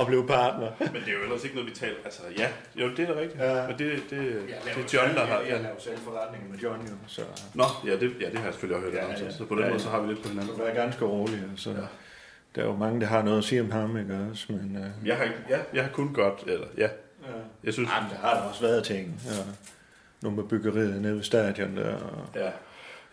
[0.00, 0.68] at blive partner.
[0.78, 1.94] Men det er jo ellers ikke noget, vi taler...
[2.04, 3.42] Altså, ja, jo, det er da rigtigt.
[3.42, 3.66] Ja.
[3.66, 5.40] Men det, det, det er John, der har...
[5.40, 5.56] Ja.
[5.56, 6.92] laver selv forretninger med John, jo.
[7.06, 7.20] Så
[7.54, 9.22] Nå, ja det, ja, det har jeg selvfølgelig også hørt Ja, ja, om.
[9.24, 9.30] ja.
[9.30, 9.84] Så, så på den Ja, måde, ja.
[9.84, 10.56] så har vi lidt på hinanden.
[10.56, 11.42] du er ganske rolig.
[11.56, 11.70] Så
[12.54, 14.44] der er jo mange, der har noget at sige om ham, ikke også?
[14.48, 16.42] Men, øh, Jeg har, ja, jeg har kun godt...
[16.46, 16.88] Eller, ja.
[17.64, 17.90] Jeg synes...
[17.96, 19.20] Jamen, der har der også været ting.
[19.26, 19.30] Ja.
[20.22, 21.94] Nu med byggeriet nede ved stadion der.
[21.94, 22.00] Og,
[22.34, 22.50] Ja.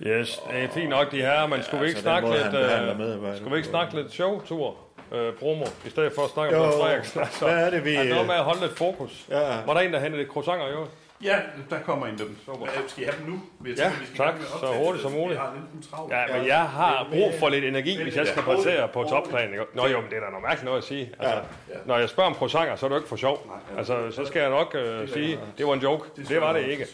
[0.01, 3.35] Yes, det er fint nok de her, men skulle vi ikke altså, snakke lidt, øh,
[3.37, 4.75] skulle vi ikke snakke lidt showtur,
[5.11, 7.19] øh, promo, i stedet for at snakke om Jo, Frederiksen?
[7.21, 9.25] Altså, hvad er det, vi- Altså noget med at holde lidt fokus.
[9.29, 9.61] Ja.
[9.65, 10.87] Var der en, der hentede lidt croissanter, jo?
[11.23, 11.39] Ja,
[11.69, 12.37] der kommer en af dem.
[12.45, 12.59] Super.
[12.59, 13.41] Hvad, Skal I have dem nu?
[13.59, 14.33] Vi Ja, tak.
[14.59, 15.31] Så hurtigt som muligt.
[15.31, 16.13] Jeg har lidt travlt.
[16.13, 19.49] Ja, men jeg har brug for lidt energi, hvis jeg skal præstere på topplan.
[19.51, 19.63] ikke?
[19.73, 21.11] Nå jo, men det er da noget mærkeligt noget at sige.
[21.19, 21.41] Altså,
[21.85, 23.51] når jeg spørger om croissanter, så er det jo ikke for sjov.
[23.77, 26.09] Altså, så skal jeg nok øh, sige, det var en joke.
[26.29, 26.85] Det var det ikke.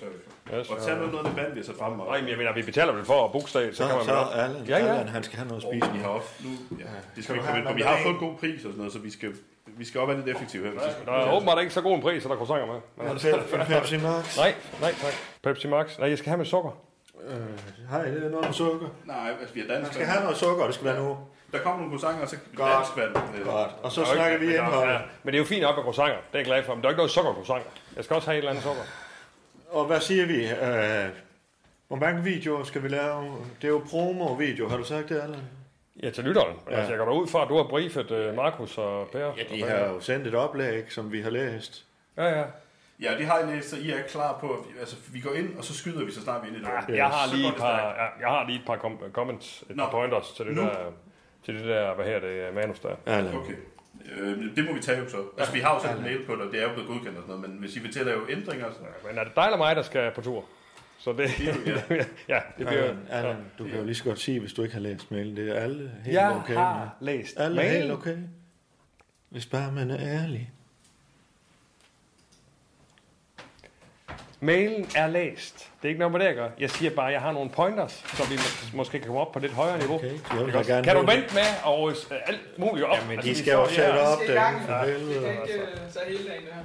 [0.58, 0.70] Yes.
[0.70, 1.94] Og tag noget, noget af det vand, vi har sat frem.
[1.94, 4.12] Nej, men jeg mener, vi betaler vel for at booke så, Så, kan man så
[4.14, 4.28] op.
[4.36, 4.86] Allan, Ja, ja.
[4.92, 6.04] Allan, han skal have noget at spise Vi nu.
[6.04, 6.14] har
[6.44, 7.74] nu, ja, det skal vi komme have ind på.
[7.74, 9.30] Vi har fået en god pris og sådan noget, så vi skal,
[9.68, 10.80] vi skal også være lidt effektive her.
[11.06, 12.76] Der er åbenbart ikke så god en pris, så der er croissanter med.
[12.98, 14.38] Men, En Pe- en Pepsi Max.
[14.38, 15.14] nej, nej tak.
[15.44, 15.98] Pepsi Max.
[16.00, 16.72] Nej, jeg skal have med sukker.
[17.28, 17.36] Øh,
[17.90, 18.88] Hej, det er noget med sukker.
[19.06, 19.82] Nej, altså, vi er dansk.
[19.82, 21.18] Man skal have noget sukker, og det skal være nu.
[21.52, 22.72] Der kommer nogle croissanter, og så Godt.
[22.74, 23.44] dansk vand.
[23.46, 23.70] Godt.
[23.84, 24.90] Og så er snakker vi men der- indhold.
[24.90, 26.16] ja, Men det er jo fint op med croissanter.
[26.16, 26.74] Det er jeg glad for.
[26.76, 27.70] Men der er ikke noget sukker croissanter.
[27.96, 28.82] Jeg skal også have et eller andet sukker.
[29.70, 30.46] Og hvad siger vi?
[30.50, 31.10] Øh,
[31.88, 33.24] hvor mange videoer skal vi lave?
[33.62, 35.40] Det er jo promo-video, har du sagt det, Allan?
[36.04, 36.56] Ja, til lytteren.
[36.68, 36.72] Ja.
[36.72, 36.78] Ja.
[36.78, 39.20] Altså, jeg går da ud fra, at du har briefet uh, Markus og Per.
[39.20, 41.86] Ja, de har jo sendt et oplæg, som vi har læst.
[42.18, 42.44] Ja, ja.
[43.02, 45.34] Ja, det har I læst, så I er klar på, at vi, altså, vi går
[45.34, 46.90] ind, og så skyder vi, så snart vi er inde i det.
[46.90, 46.96] ja.
[46.96, 49.84] Jeg har lige et par, ja, jeg har lige et par kom- comments, et Nå.
[49.84, 50.62] par pointers til det Nu.
[50.62, 50.76] der,
[51.46, 52.96] til det der, hvad her det, manus der.
[53.06, 53.36] Allan.
[53.36, 53.54] Okay.
[54.18, 55.18] Øh, det må vi tage jo så.
[55.38, 57.18] Altså, vi har jo sendt en mail på det, og det er jo blevet godkendt
[57.18, 58.80] og sådan noget, men hvis I vil til at lave ændringer, så...
[59.10, 60.44] Men er det dig eller mig, der skal på tur?
[61.04, 61.30] Så det,
[62.30, 62.82] ja, det bliver...
[62.84, 65.36] Allan, Allan, du kan jo lige så godt sige, hvis du ikke har læst mailen.
[65.38, 66.54] Det er alle helt Jeg okay.
[66.56, 67.14] har med.
[67.14, 67.82] læst Alle er mailen.
[67.82, 68.18] helt okay.
[69.30, 70.52] Hvis bare man er ærlig.
[74.40, 75.70] Mailen er læst.
[75.82, 76.50] Det er ikke noget med det, jeg gør.
[76.60, 79.32] Jeg siger bare, at jeg har nogle pointers, så vi må- måske kan komme op
[79.32, 79.96] på lidt højere niveau.
[79.96, 80.72] Okay, jeg da også?
[80.72, 81.96] gerne kan du vente med og øh,
[82.26, 82.98] alt muligt op?
[82.98, 84.66] Jamen, Altså, de skal jo sætte op Vi skal i gang.
[84.66, 86.64] kan ikke øh, tage hele dagen, det her.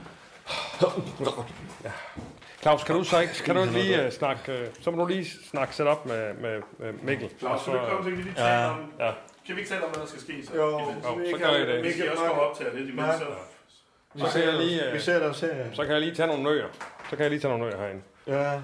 [2.66, 5.06] Claus, kan du så ikke, kan du ikke lige uh, snakke, uh, så må du
[5.08, 7.28] lige snakke sæt op med, med, med Mikkel.
[7.38, 8.42] Claus, så du komme til, at vi lige Ja.
[8.48, 8.92] taler om...
[8.98, 9.10] Ja.
[9.46, 10.46] Kan vi ikke tale om, hvad der skal ske?
[10.46, 10.70] Så, Jo?
[10.70, 10.78] Jo,
[11.14, 11.84] vi så kan- gør I det.
[11.84, 13.14] Vi kan også gå op til lidt imens.
[13.14, 13.24] Så...
[14.30, 15.54] Så kan jeg lige, Vi uh, sætter os her.
[15.72, 16.66] så kan jeg lige tage nogle nøjer.
[17.10, 18.02] Så kan jeg lige tage nogle nøjer herinde.
[18.26, 18.54] Ja.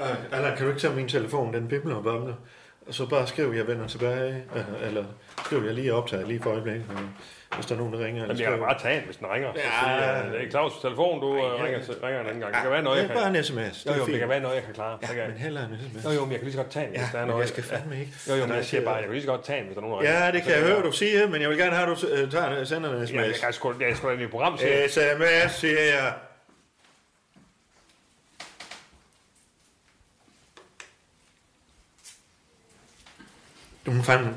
[0.00, 1.54] Øh, Allan, kan du ikke tage min telefon?
[1.54, 2.34] Den bimler og bamler.
[2.88, 4.44] Og så bare skriv, jeg vender tilbage.
[4.54, 5.04] Eller, eller
[5.44, 6.84] skriv, jeg lige optager lige for øjeblikket.
[7.54, 8.22] Hvis der er nogen, der ringer.
[8.22, 9.52] Jamen, jeg kan bare tage den, hvis den ringer.
[9.54, 9.70] Så Ja.
[9.84, 12.54] siger, uh, det er Claus' telefon, du uh, ringer, til, ringer en anden gang.
[12.54, 13.16] Det kan være noget, jeg er kan...
[13.16, 13.82] bare en sms.
[13.82, 14.98] Det Jo, er jo, det kan være noget, jeg kan klare.
[15.02, 16.04] Så kan Ja, jeg- men heller en sms.
[16.04, 17.28] Jo, jo, men jeg kan lige så godt tage den, hvis der Ja, er men
[17.30, 17.40] noget.
[17.42, 18.12] jeg skal fandme ikke.
[18.28, 19.74] Jo, jo, men jeg siger siger- bare, jeg kan lige så godt tage den, hvis
[19.76, 20.30] der er nogen, der Ja, ringer.
[20.32, 22.64] det kan jeg høre, du siger, men jeg vil gerne have, at du øh, tager,
[22.64, 23.14] sender en sms.
[23.14, 24.90] Ja, jeg kan sgu, da i program, siger jeg.
[24.90, 26.12] SMS, siger jeg.
[33.86, 34.36] Du må fandme...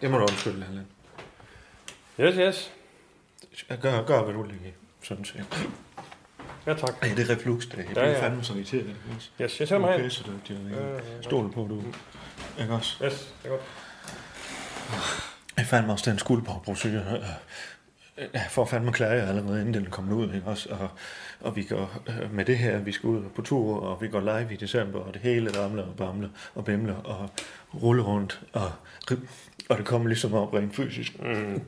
[0.00, 0.86] Det må du undskylde, Allan.
[2.20, 2.72] Yes, yes.
[3.82, 4.70] Gør, gør hvad du ligger
[5.02, 5.68] sådan set.
[6.66, 6.94] Ja, tak.
[7.02, 7.76] Ej, det er reflux, det.
[7.76, 8.22] Jeg Ja, bliver ja.
[8.26, 8.86] fandme så irriteret.
[8.86, 10.04] Yes, jeg sætter mig Du er hen.
[10.04, 11.42] pissedygtig, og Ja, ja, jeg ja.
[11.48, 11.82] På, du.
[12.62, 13.04] Ikke også?
[13.04, 13.62] Yes, det er godt.
[15.56, 17.22] Jeg fandt også den skuldborgbrochure.
[18.32, 20.34] Jeg får fandme klage allerede, inden den kommer ud.
[20.34, 20.68] Ikke også?
[20.68, 20.88] Og,
[21.40, 24.20] og vi går øh, med det her, vi skal ud på tur, og vi går
[24.20, 27.30] live i december, og det hele ramler og bamler og bimler og
[27.82, 28.40] ruller rundt.
[28.52, 28.72] Og,
[29.68, 31.22] og det kommer ligesom op rent fysisk.
[31.22, 31.62] Mm.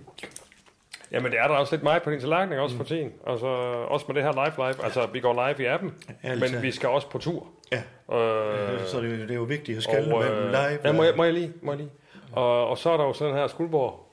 [1.12, 3.12] Jamen, det er der også lidt meget på din tallerken, også for tiden.
[3.26, 3.46] Altså,
[3.88, 4.84] også med det her live live.
[4.84, 5.94] Altså, vi går live i appen,
[6.24, 7.46] Ærligt men vi skal også på tur.
[7.72, 7.76] Ja.
[8.16, 10.78] Øh, Så det, er jo- det er jo vigtigt at skelne mellem live.
[10.84, 11.52] Ja, må jeg, må jeg lige?
[11.62, 11.90] Må jeg lige?
[12.32, 14.08] Og, og så er der jo sådan her skuldborg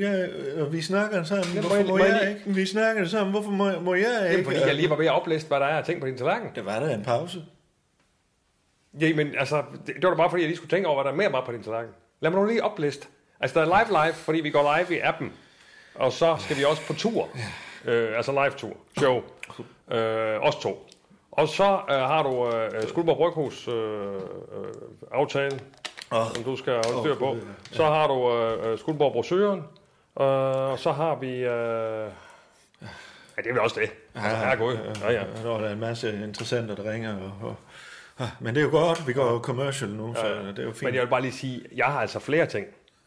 [0.00, 0.26] Ja,
[0.62, 1.44] og vi snakker sammen.
[1.54, 2.42] Ja, Hvorfor må må jeg jeg ikke?
[2.54, 3.30] Vi snakker sammen.
[3.30, 4.44] Hvorfor må, må jeg ikke?
[4.44, 6.48] fordi jeg lige var ved at oplæse, hvad der er af ting på din tallerken.
[6.54, 7.42] Det var der en pause.
[9.00, 11.16] Jamen, altså, det, det var da bare fordi, jeg lige skulle tænke over, hvad der
[11.18, 11.92] mere var på din tallerken.
[12.20, 13.06] Lad mig nu lige opliste.
[13.40, 15.32] Altså, der er live live, fordi vi går live i appen.
[15.94, 17.28] Og så skal vi også på tur.
[17.84, 18.76] Øh, altså live tur.
[18.98, 19.22] Show.
[19.92, 20.86] Øh, os to.
[21.32, 24.20] Og så øh, har du øh, Skuldborg Bryghus øh, øh,
[25.12, 25.60] aftalen,
[26.10, 26.26] oh.
[26.34, 27.34] som du skal holde styr på.
[27.34, 27.40] Ja.
[27.72, 29.58] Så har du øh, øh, Skuldborg Brosyren.
[30.20, 30.26] Øh,
[30.72, 31.28] og så har vi...
[31.36, 32.10] Øh,
[33.36, 33.90] ja, det er vel også det.
[34.14, 34.78] Altså, herregud.
[35.02, 35.22] Ja, ja.
[35.42, 37.16] Der er en masse interessenter, der ringer.
[37.16, 37.56] Og,
[38.18, 40.72] og, men det er jo godt, vi går jo commercial nu, så det er jo
[40.72, 40.82] fint.
[40.82, 42.66] Men jeg vil bare lige sige, jeg har altså flere ting.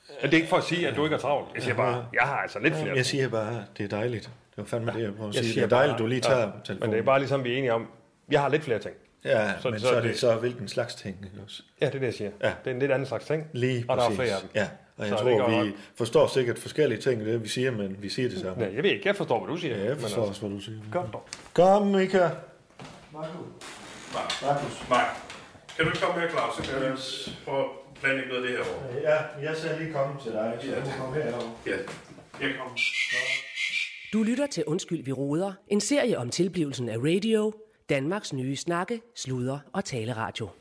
[0.09, 1.47] Men det er ikke for at sige, at du ikke er travlt.
[1.55, 4.23] Jeg siger bare, jeg har altså lidt flere Jeg siger bare, det er dejligt.
[4.23, 5.53] Det var fandme det, jeg prøver at Jeg sige.
[5.53, 6.79] siger Det er dejligt, bare- du lige tager ja, telefonen.
[6.79, 7.87] Men det er bare ligesom, vi er enige om,
[8.31, 8.95] jeg har lidt flere ting.
[9.25, 11.63] Ja, så, men så, så er det så hvilken slags ting, også?
[11.81, 12.31] Ja, det er det, jeg siger.
[12.41, 12.47] Ja.
[12.47, 13.47] Det er en lidt anden slags ting.
[13.53, 14.19] Lige og der er præcis.
[14.19, 14.49] flere af dem.
[14.55, 15.67] Ja, og jeg Så tror, vi nok.
[15.97, 18.63] forstår sikkert forskellige ting i det, vi siger, men vi siger det samme.
[18.63, 19.75] Nej, jeg ved ikke, jeg forstår, hvad du siger.
[19.77, 20.77] Ja, jeg men forstår altså- også, hvad du siger.
[20.91, 21.27] Godt dog.
[21.53, 22.29] Kom, Mika.
[23.11, 24.89] Markus.
[24.89, 25.03] Nej.
[25.77, 26.55] Kan du komme her, Claus?
[26.55, 26.97] Så kan vi
[27.45, 27.65] prøve
[28.03, 29.01] planlægge noget af det her år.
[29.01, 31.51] Ja, jeg skal lige komme til dig, så du kommer herover.
[31.65, 31.77] Ja,
[32.41, 32.75] jeg kommer.
[34.13, 35.53] Du lytter til Undskyld, vi råder.
[35.67, 37.53] En serie om tilblivelsen af radio.
[37.89, 40.49] Danmarks nye snakke, sludre og taleradio.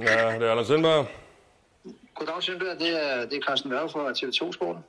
[0.00, 1.06] Ja, det er Anders Sindberg.
[2.14, 2.78] Goddag, Sindberg.
[2.78, 4.84] Det er, det er Carsten Mørke fra TV2-sporten.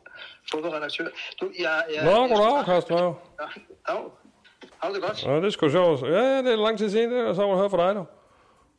[0.51, 1.07] Fodboldredaktør.
[1.41, 2.95] Du, jeg, jeg, Nå, jeg, goddag, Carsten.
[2.95, 3.15] Mørk.
[3.89, 3.95] Ja.
[4.81, 5.25] Har du det godt?
[5.25, 6.01] Ja, det er sgu sjovt.
[6.01, 7.95] Ja, ja, det er lang tid siden, det er så må jeg høre fra dig
[7.95, 8.05] nu.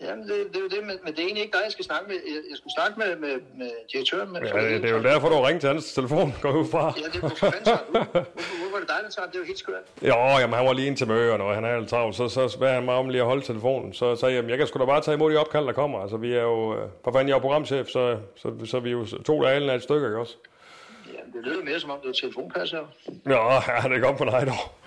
[0.00, 1.84] Jamen, det, det er jo det, men, men det er egentlig ikke dig, jeg skal
[1.84, 2.14] snakke med.
[2.14, 4.32] Jeg, jeg skulle snakke med, med, med direktøren.
[4.32, 6.66] Med, Ja, det, det er jo derfor, du har ringet til hans telefon, går ud
[6.70, 6.94] fra.
[6.96, 7.28] Ja, det er du?
[7.28, 7.46] Hvorfor,
[8.61, 9.26] hvorfor er det dig, der tager?
[9.26, 9.84] Det er jo helt skørt.
[10.03, 12.59] Jo, jamen han var lige ind til møgerne, og han er lidt travlt, så, så
[12.59, 13.92] bad han mig om lige at holde telefonen.
[13.92, 15.98] Så sagde jeg, jeg kan sgu da bare tage imod de opkald, der kommer.
[16.00, 18.92] Altså, vi er jo, øh, for fanden, jeg er programchef, så, så, så, vi er
[18.92, 20.36] jo to dage af et stykke, ikke også?
[21.14, 22.78] Jamen, det lyder mere som om, du er telefonpasser.
[23.24, 23.34] Nå,
[23.82, 24.82] ja, det er godt på dig dog.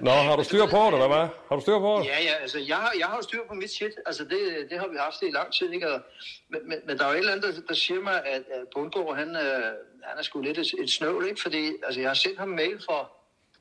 [0.00, 1.34] Nå, har du styr på det, hvad var?
[1.48, 2.06] Har du styr på det?
[2.06, 3.92] Ja, ja, altså jeg har, jeg har styr på mit shit.
[4.06, 4.40] Altså det,
[4.70, 5.92] det har vi haft i lang tid, ikke?
[5.92, 6.00] Og,
[6.48, 8.62] men, men, men der er jo et eller andet, der, der siger mig, at, at
[8.74, 9.62] Bundgaard, han, øh,
[10.02, 11.42] han er sgu lidt et, et snøvl, ikke?
[11.42, 12.98] Fordi altså, jeg har sendt ham mail for,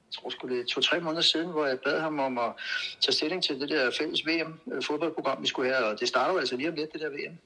[0.08, 2.52] jeg tror sgu det to-tre måneder siden, hvor jeg bad ham om at
[3.02, 5.86] tage stilling til det der fælles VM-fodboldprogram, vi skulle have.
[5.86, 7.38] Og det starter jo altså lige om lidt, det der VM.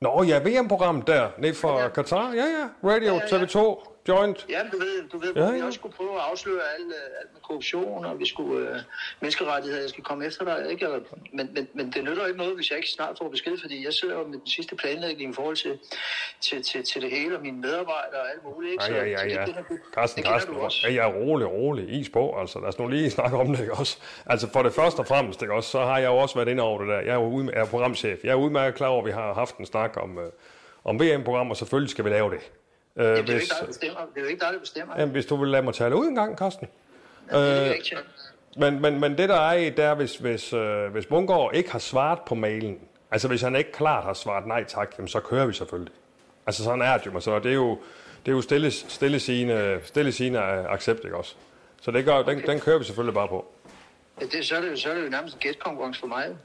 [0.00, 2.32] Nå, ja, VM-programmet der, ned fra Katar.
[2.32, 3.44] Ja, ja, Radio Ja, ja, ja.
[3.44, 3.93] TV2.
[4.08, 4.46] Joint.
[4.48, 5.64] Ja, du ved, du ved Ja, ja, vi ja.
[5.66, 8.76] også skulle prøve at afsløre alt, øh, alt med korruption, og vi skulle øh,
[9.20, 10.90] menneskerettigheder, jeg skal komme efter dig, ikke?
[10.90, 11.00] Og,
[11.32, 13.92] men, men, men det nytter ikke noget, hvis jeg ikke snart får besked, fordi jeg
[13.92, 15.78] sidder jo med den sidste planlægning i forhold til,
[16.40, 18.84] til, til, til det hele, og mine medarbejdere og alt muligt, ikke?
[18.84, 19.62] Ja, ja, ja, så det, ja.
[19.68, 22.00] du- Carsten, det Carsten, ja, jeg er rolig, rolig.
[22.00, 22.58] Is på, altså.
[22.60, 23.98] Lad os nu lige snakke om det, ikke også?
[24.26, 26.62] Altså, for det første og fremmest, ikke også, så har jeg jo også været inde
[26.62, 27.00] over det der.
[27.00, 28.24] Jeg er jo udm- er programchef.
[28.24, 30.30] Jeg er udmærket klar over, at vi har haft en snak om, øh,
[30.84, 32.40] om VM-program, og selvfølgelig skal vi lave det.
[32.96, 34.00] Øh, Jamen, det er jo hvis, ikke dig, der bestemmer.
[34.00, 34.94] Det er jo ikke dig, der bestemmer.
[34.98, 36.68] jamen, hvis du vil lade mig tale ud en gang, Carsten.
[37.30, 37.96] det er Øh, ikke
[38.56, 41.70] men, men, men det der er i, det er, hvis, hvis, øh, hvis Bungård ikke
[41.72, 42.80] har svaret på mailen,
[43.10, 45.92] altså hvis han ikke klart har svaret nej tak, jamen, så kører vi selvfølgelig.
[46.46, 47.78] Altså sådan er det jo, så det er jo,
[48.26, 51.34] det er jo stille, stille sigende, stille sigende accept, ikke også?
[51.82, 53.52] Så det gør, den, den kører vi selvfølgelig bare på.
[54.20, 56.36] Ja, det, så, er det, så er det jo nærmest en gæstkonkurrence for mig.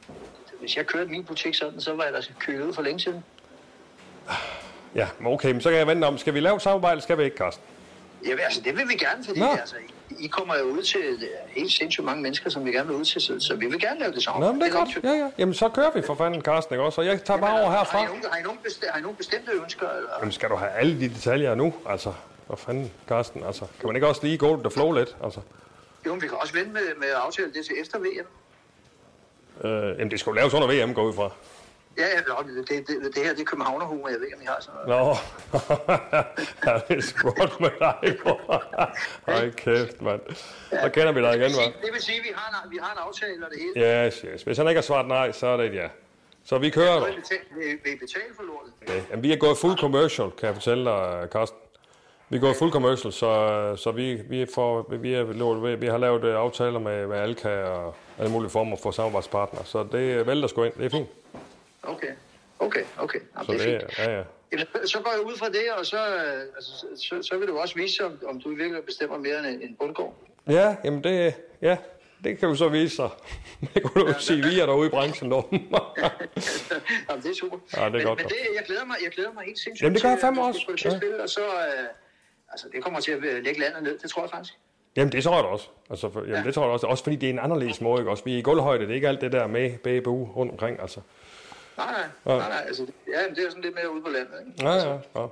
[0.60, 3.24] Hvis jeg kørte min butik sådan, så var jeg da kølet ud for længe siden.
[4.96, 7.18] Ja, okay, men så kan jeg vente om, skal vi lave et samarbejde, eller skal
[7.18, 7.64] vi ikke, Carsten?
[8.26, 9.46] Ja, altså, det vil vi gerne, fordi Nå.
[9.46, 9.76] altså,
[10.20, 13.06] I- kommer jo ud til øh, helt sindssygt mange mennesker, som vi gerne vil ud
[13.06, 14.44] til, så, så vi vil gerne lave det sammen.
[14.48, 14.90] Nå, men det er godt.
[15.04, 15.30] Ja, ja.
[15.38, 17.02] Jamen, så kører vi for fanden, Carsten, ikke også?
[17.02, 18.04] Og jeg tager bare over Har herfra.
[18.04, 19.90] I nogen, har I nogen, bestemte, har I nogen bestemte ønsker?
[19.90, 20.10] Eller?
[20.20, 21.74] Jamen, skal du have alle de detaljer nu?
[21.90, 22.14] Altså,
[22.48, 23.44] hvad fanden, Carsten?
[23.44, 25.16] Altså, kan man ikke også lige gå the flow lidt?
[25.24, 25.40] Altså,
[26.06, 28.28] Jo, men vi kan også vente med, med at aftale det til efter VM.
[29.70, 31.30] øh, jamen, det skulle laves under VM, går ud fra.
[32.00, 34.46] Ja, ja, det, det, det, det her det er københavnerhumor, jeg ved ikke, om I
[34.46, 34.90] har sådan noget.
[34.90, 35.16] Nå,
[36.66, 38.64] ja, det er godt med dig, bror.
[39.32, 40.22] Hold kæft, mand.
[40.70, 41.86] Så kender vi dig igen, hva'?
[41.86, 44.06] Det vil sige, at vi har en, vi har en aftale og det hele.
[44.06, 44.44] Yes, yes.
[44.44, 45.88] Hvis han ikke har svaret nej, så er det et ja.
[46.44, 47.00] Så vi kører.
[47.00, 48.74] Betale, vil, I betale for lortet?
[48.82, 49.02] Okay.
[49.10, 51.60] Jamen, vi er gået fuld commercial, kan jeg fortælle dig, Carsten.
[52.30, 53.32] Vi er gået fuld commercial, så,
[53.78, 57.96] så vi, vi, får, vi, er, vi har lavet øh, aftaler med, med Alka og
[58.18, 59.66] alle mulige former for samarbejdspartnere.
[59.66, 60.74] Så det vælter sgu ind.
[60.74, 61.10] Det er fint.
[61.84, 62.12] Okay,
[62.60, 63.20] okay, okay.
[63.36, 64.08] Jamen, Så det er det, fint.
[64.08, 64.24] ja, ja.
[64.52, 67.58] Jamen, så går jeg ud fra det, og så, øh, altså, så, så, vil du
[67.60, 70.16] også vise, om, om du virkelig bestemmer mere end en bundgård.
[70.50, 71.78] Ja, jamen det, ja,
[72.24, 73.10] det kan jo så vise sig.
[73.74, 75.36] Det kunne du jo sige, vi er derude i branchen nu.
[77.10, 77.58] Jamen, det er super.
[77.78, 79.84] Ja, det er men, godt men det, jeg, glæder mig, jeg glæder mig helt sindssygt
[79.84, 80.76] Jamen, det gør jeg fandme også.
[80.78, 80.98] til Ja.
[80.98, 81.88] spille, og så, øh,
[82.52, 84.54] altså, det kommer til at øh, lægge landet ned, det tror jeg faktisk.
[84.96, 85.68] Jamen, det tror jeg da også.
[85.90, 86.44] Altså, for, jamen, ja.
[86.44, 86.88] det tror jeg også.
[86.88, 88.12] Også fordi det er en anderledes måde, ikke?
[88.12, 90.82] Også vi er i gulvhøjde, det er ikke alt det der med BBU rundt omkring,
[90.82, 91.02] altså.
[91.86, 91.92] Nej,
[92.26, 92.40] nej, Ja.
[92.40, 94.64] nej, nej altså, ja, men det er sådan lidt mere ude på landet, ikke?
[94.70, 95.28] Ja, ja, ja.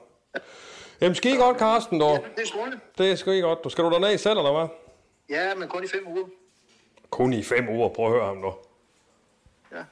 [1.01, 2.25] Jamen, skide godt, Carsten, dog.
[2.35, 2.79] Det er strålende.
[2.97, 3.63] Det er skide godt.
[3.63, 4.67] Du skal du derned selv, eller hvad?
[5.29, 6.25] Ja, men kun i fem uger.
[7.09, 7.89] Kun i fem uger.
[7.89, 8.53] Prøv at høre ham nu.
[9.71, 9.77] Ja.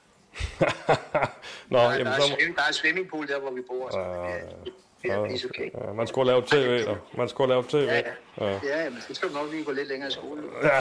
[1.69, 2.33] Nå, Der, jamen, der, er, så...
[2.33, 4.73] svim- der er swimmingpool der, hvor vi bor, så det
[5.13, 5.69] det okay.
[5.87, 6.97] Ja, man skulle lavet tv, dog.
[7.17, 7.77] Man skulle lavet tv.
[7.77, 8.01] Ja,
[8.41, 8.51] Ja.
[8.63, 10.41] Ja, ja, men skal nok lige gå lidt længere i skole.
[10.63, 10.79] Ja.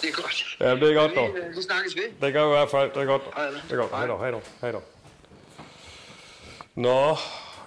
[0.00, 0.56] Det er godt.
[0.60, 1.34] ja, det er godt, dog.
[1.34, 2.26] Vi, øh, vi snakkes ved.
[2.26, 2.90] Det gør vi i hvert fald.
[2.90, 3.22] Det er godt.
[3.36, 3.90] Hej, Det er godt.
[3.90, 4.82] Hej dog, hej dog, hej dog.
[6.74, 7.16] Nå,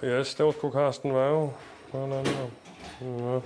[0.04, 1.52] yes, det var sgu Carsten Værge.
[1.92, 2.24] Sådan der.
[3.34, 3.40] Ja.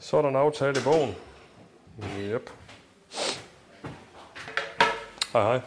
[0.00, 1.14] Så er der en aftale i bogen.
[2.20, 2.50] Yep.
[5.32, 5.60] Hej, hej.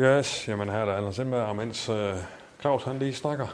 [0.00, 2.14] Yes, jamen her er der Anders Indberg, og mens øh,
[2.60, 3.46] Claus han lige snakker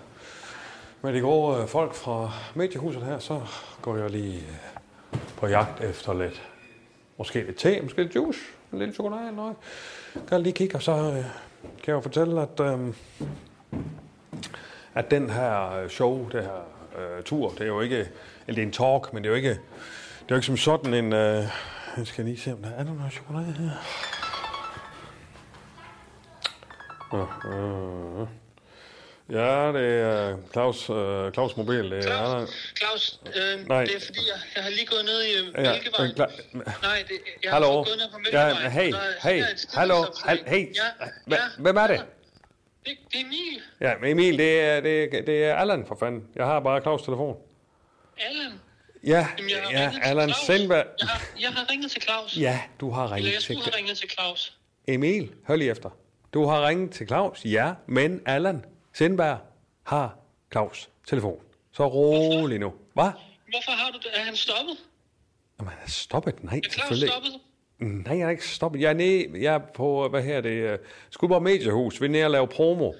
[1.02, 3.40] med de gode øh, folk fra mediehuset her, så
[3.82, 6.42] går jeg lige øh, på jagt efter lidt,
[7.18, 8.40] måske lidt te, måske lidt juice,
[8.72, 9.56] lidt chokolade eller noget.
[10.12, 11.24] Kan jeg lige kigge, og så øh, kan
[11.86, 12.94] jeg jo fortælle, at, øh,
[14.94, 16.60] at den her øh, show, det her
[16.98, 17.98] øh, tur, det er jo ikke,
[18.46, 19.58] eller det er en talk, men det er jo ikke, det
[20.28, 21.44] er jo ikke som sådan en, øh,
[21.96, 24.21] jeg skal lige se, om der er noget chokolade her.
[27.12, 28.26] Ja, øh,
[29.30, 31.90] ja, det er Claus, øh, Claus Mobil.
[31.90, 33.84] Det er, Claus, Claus øh, Nej.
[33.84, 36.06] det er fordi, jeg, jeg har lige gået ned i øh, Ja, Mælkevejen.
[36.08, 37.66] men klar- Nej, det, jeg Hallo?
[37.68, 38.62] har gået ned på Ja, Mælkevejen.
[38.62, 38.92] men hey,
[39.22, 39.44] hey,
[39.74, 40.04] hallo,
[40.46, 40.74] hey.
[40.76, 42.04] Ja, Hva- Hvem er det?
[42.86, 43.60] det, det er Emil.
[43.80, 46.24] Ja, men Emil, det er, det, det er Allan for fanden.
[46.36, 47.36] Jeg har bare Claus' telefon.
[48.18, 48.52] Allan.
[49.04, 50.46] Ja, Jamen, jeg har ja, Allan Claus.
[50.46, 50.86] Sindberg.
[51.00, 52.36] Jeg har, jeg har ringet til Claus.
[52.36, 54.56] Ja, du har Eller ringet jeg til skulle have ringet til Claus.
[54.88, 55.90] Emil, hør lige efter.
[56.34, 59.38] Du har ringet til Claus, ja, men Allan Sindberg
[59.82, 60.16] har
[60.56, 61.40] Claus' telefon.
[61.72, 62.72] Så rolig nu.
[62.94, 63.10] Hvad?
[63.50, 64.06] Hvorfor har du det?
[64.14, 64.76] Er han stoppet?
[65.60, 66.44] Jamen, han er stoppet?
[66.44, 67.32] Nej, Er Claus stoppet?
[67.78, 68.80] Nej, jeg er ikke stoppet.
[68.80, 70.76] Jeg er, nede, jeg er på, hvad her det er,
[71.10, 72.00] Skuldborg Mediehus.
[72.00, 72.92] Vi er nede og lave promo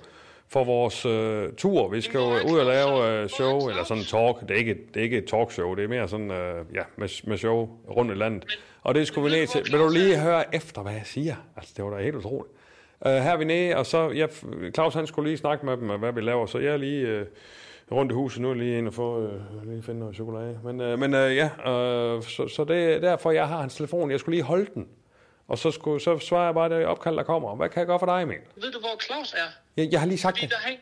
[0.49, 1.89] for vores øh, tur.
[1.89, 4.41] Vi skal jo ud og lave øh, show, eller sådan en talk.
[4.41, 7.26] Det er ikke, det er ikke et talkshow, det er mere sådan, øh, ja, med,
[7.28, 8.59] med show rundt i landet.
[8.83, 9.62] Og det skulle vi ned til.
[9.72, 11.37] Vil du lige høre efter, hvad jeg siger?
[11.57, 12.53] Altså, det var da helt utroligt.
[13.07, 14.26] Uh, her er vi nede, og så, ja,
[14.74, 17.26] Claus han skulle lige snakke med dem, hvad vi laver, så jeg er lige uh,
[17.98, 20.61] rundt i huset nu jeg lige ind og få øh, lige finde noget chokolade.
[20.64, 24.11] Men, øh, men øh, ja, øh, så, så det er derfor, jeg har hans telefon.
[24.11, 24.88] Jeg skulle lige holde den.
[25.48, 27.57] Og så, skulle, så svarer jeg bare det opkald, der kommer.
[27.57, 28.36] Hvad kan jeg gøre for dig, Emil?
[28.57, 29.38] Ved du, hvor Claus er?
[29.76, 30.50] Jeg, jeg har lige sagt Fordi det.
[30.53, 30.74] der han...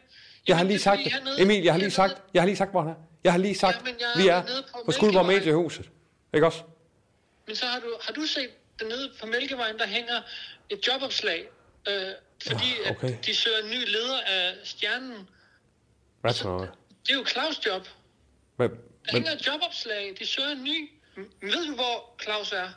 [0.49, 1.13] Jeg har lige sagt det.
[1.13, 2.95] hernede- Emil, jeg har lige sagt, jeg har lige sagt, hvor han er.
[3.25, 5.27] Jeg har lige sagt, jeg vi er nede på på Skuldborg.
[5.27, 5.91] Mediehuset.
[6.35, 6.63] Ikke også?
[7.47, 8.49] Men så har du, har du set
[8.81, 10.15] dernede på Mælkevejen, der hænger
[10.71, 11.49] et jobopslag,
[11.89, 11.95] øh,
[12.49, 13.09] fordi Ah, okay.
[13.19, 15.29] at de søger en ny leder af stjernen.
[16.21, 16.71] Hvad noget?
[17.07, 17.89] Det er jo Claus' job.
[18.57, 20.91] Hvad, Der men, hænger et jobopslag, de søger en ny.
[21.43, 22.69] Ved du, hvor Claus er?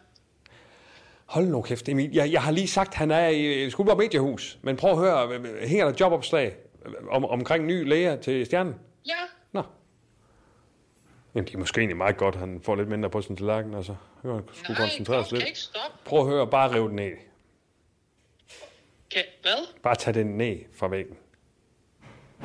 [1.25, 2.11] hold nu kæft, Emil.
[2.13, 4.57] Jeg, jeg har lige sagt, at han er i Skuldborg Mediehus.
[4.61, 6.55] Men prøv at høre, hænger der jobopslag
[7.11, 8.75] om, omkring ny læger til stjernen?
[9.07, 9.13] Ja.
[9.51, 9.63] Nå.
[11.35, 13.95] Jamen, det er måske egentlig meget godt, han får lidt mindre på sin tallerken, altså.
[14.21, 15.47] Han skulle koncentrere sig lidt.
[15.47, 15.59] ikke.
[16.05, 17.11] Prøv at høre, bare riv den ned.
[19.13, 19.67] Kan, hvad?
[19.83, 21.17] Bare tag den ned fra væggen.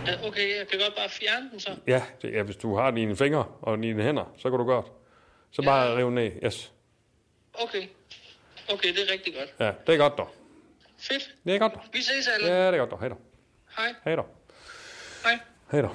[0.07, 1.71] Ja, okay, jeg kan godt bare fjerne den så.
[1.87, 4.87] Ja, det, ja, hvis du har dine fingre og dine hænder, så kan du godt.
[5.51, 6.73] Så bare rive ned, yes.
[7.55, 7.83] Okay.
[8.73, 9.55] Okay, det er rigtig godt.
[9.61, 10.35] Ja, det er godt dog.
[10.99, 11.35] Fedt.
[11.45, 11.83] Det er godt dog.
[11.93, 12.47] Vi ses alle.
[12.47, 13.01] Ja, det er godt dog.
[13.01, 13.21] Hej dog.
[13.77, 13.95] Hej.
[14.05, 14.27] Hej dog.
[15.25, 15.39] Hej.
[15.73, 15.95] Hej dog.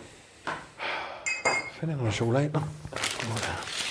[1.79, 2.59] Find noget chokolade, nå.
[2.59, 3.82] Uh,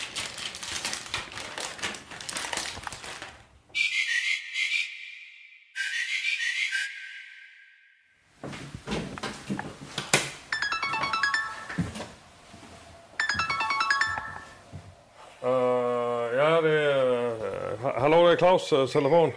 [18.52, 19.32] Claus' uh, telefon.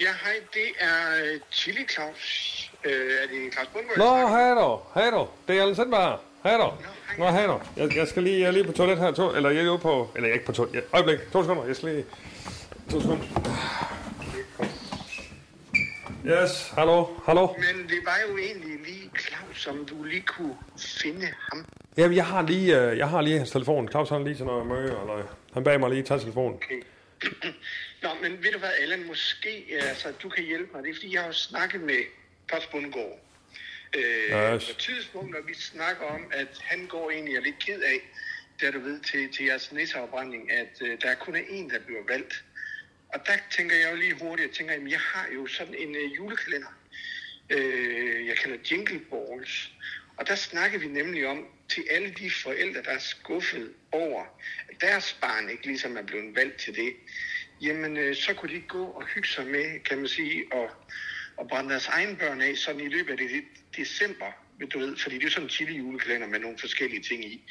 [0.00, 2.70] Ja, hej, det er øh, Chili Claus.
[2.84, 3.98] Øh, er det Claus Bundgaard?
[3.98, 4.28] Nå,
[4.94, 5.30] hej dog.
[5.48, 6.20] Det er Allen Sindberg.
[6.42, 6.74] Hej dog.
[7.18, 7.62] Nå, hej dog.
[7.76, 9.12] Jeg, jeg skal lige, jeg er lige på toilet her.
[9.12, 10.10] To, eller jeg er ude på...
[10.14, 10.74] Eller jeg er ikke på toilet.
[10.74, 11.18] Ja, øjeblik.
[11.32, 11.66] To sekunder.
[11.66, 12.04] Jeg skal lige...
[12.90, 13.24] To sekunder.
[16.26, 17.46] Yes, hallo, hallo.
[17.46, 21.66] Men det var jo egentlig lige Claus, om du lige kunne finde ham.
[21.96, 23.88] Jamen, jeg har lige, øh, jeg har lige hans telefon.
[23.88, 25.22] Claus har lige sådan noget møde, eller
[25.54, 26.54] han bag mig lige tage telefonen.
[26.54, 26.82] Okay.
[28.02, 30.82] Nå, men ved du hvad, Allan, måske altså, du kan hjælpe mig.
[30.82, 32.02] Det er fordi, jeg har jo snakket med
[32.48, 33.20] Claus Bundgaard.
[33.96, 34.64] Øh, Yes.
[34.64, 38.00] På et tidspunkt, når vi snakker om, at han går egentlig er lidt ked af,
[38.60, 42.02] da du ved, til, til jeres næseafbrænding, at øh, der kun er en, der bliver
[42.08, 42.44] valgt.
[43.08, 45.96] Og der tænker jeg jo lige hurtigt, jeg tænker, jamen, jeg har jo sådan en
[45.96, 46.78] øh, julekalender,
[47.50, 49.70] øh, jeg kalder Jingle Balls.
[50.16, 54.22] Og der snakker vi nemlig om, til alle de forældre, der er skuffet over,
[54.68, 56.92] at deres barn ikke ligesom er blevet valgt til det,
[57.62, 60.70] jamen øh, så kunne de gå og hygge sig med, kan man sige, og,
[61.36, 63.28] og brænde deres egen børn af, sådan i løbet af det,
[63.76, 64.26] december,
[64.58, 67.44] ved du ved, fordi det er sådan en chili julekalender med nogle forskellige ting i.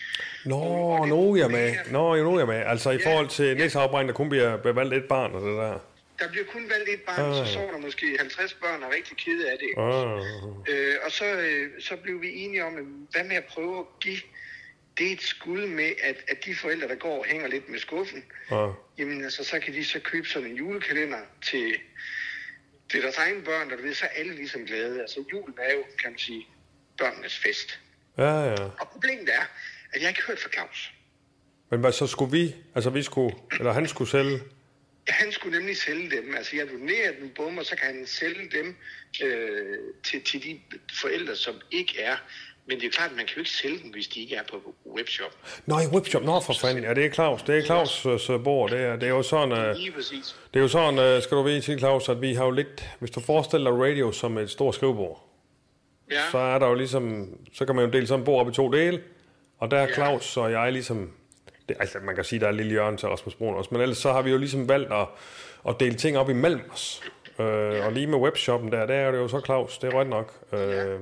[0.45, 1.75] Nå, nu er jeg med.
[1.91, 2.63] Nå, nu er jeg med.
[2.65, 5.79] Altså i forhold til næseafbrænding, der kun bliver bevalgt et barn og det der.
[6.19, 7.47] Der bliver kun valgt et barn, Ah.
[7.47, 9.69] så så der måske 50 børn er rigtig kede af det.
[9.77, 10.21] Ah.
[10.69, 13.85] Øh, og så, øh, så blev vi enige om, at hvad med at prøve at
[13.99, 14.19] give
[14.97, 18.23] det et skud med, at, at de forældre, der går og hænger lidt med skuffen,
[18.51, 18.69] Ah.
[18.97, 21.75] jamen altså, så kan de så købe sådan en julekalender til,
[22.91, 25.01] til deres egne børn, og du ved, så er alle ligesom glade.
[25.01, 26.47] Altså julen er jo, kan man sige,
[26.97, 27.79] børnenes fest.
[28.17, 28.63] Ja, ja.
[28.63, 29.41] Og problemet er,
[29.93, 30.93] at jeg ikke har hørt fra Claus.
[31.71, 34.39] Men hvad, så skulle vi, altså vi skulle, eller han skulle sælge,
[35.09, 36.35] Han skulle nemlig sælge dem.
[36.37, 38.75] Altså, jeg donerer dem bum, og så kan han sælge dem
[39.23, 40.59] øh, til, til de
[41.01, 42.15] forældre, som ikke er.
[42.69, 44.43] Men det er klart, at man kan jo ikke sælge dem, hvis de ikke er
[44.51, 45.37] på webshop.
[45.65, 48.71] Nå, i webshop, nå for fanden, ja, det er Claus, det er Claus' uh, bord,
[48.71, 51.61] det er, det er jo sådan, uh, det er jo sådan, uh, skal du vide
[51.61, 54.75] til Claus, at vi har jo lidt, hvis du forestiller dig radio som et stort
[54.75, 55.23] skrivebord,
[56.11, 56.21] Ja.
[56.31, 58.55] så er der jo ligesom, så kan man jo dele sådan et bord op i
[58.55, 59.01] to dele,
[59.57, 61.11] og der er Claus og jeg ligesom,
[61.69, 63.97] det, altså man kan sige, der er lille hjørne til Rasmus Brun også, men ellers
[63.97, 65.07] så har vi jo ligesom valgt at,
[65.69, 67.03] at dele ting op imellem os.
[67.39, 70.09] Øh, og lige med webshoppen der, der er det jo så Claus, det er rødt
[70.09, 70.33] nok.
[70.53, 70.99] Øh,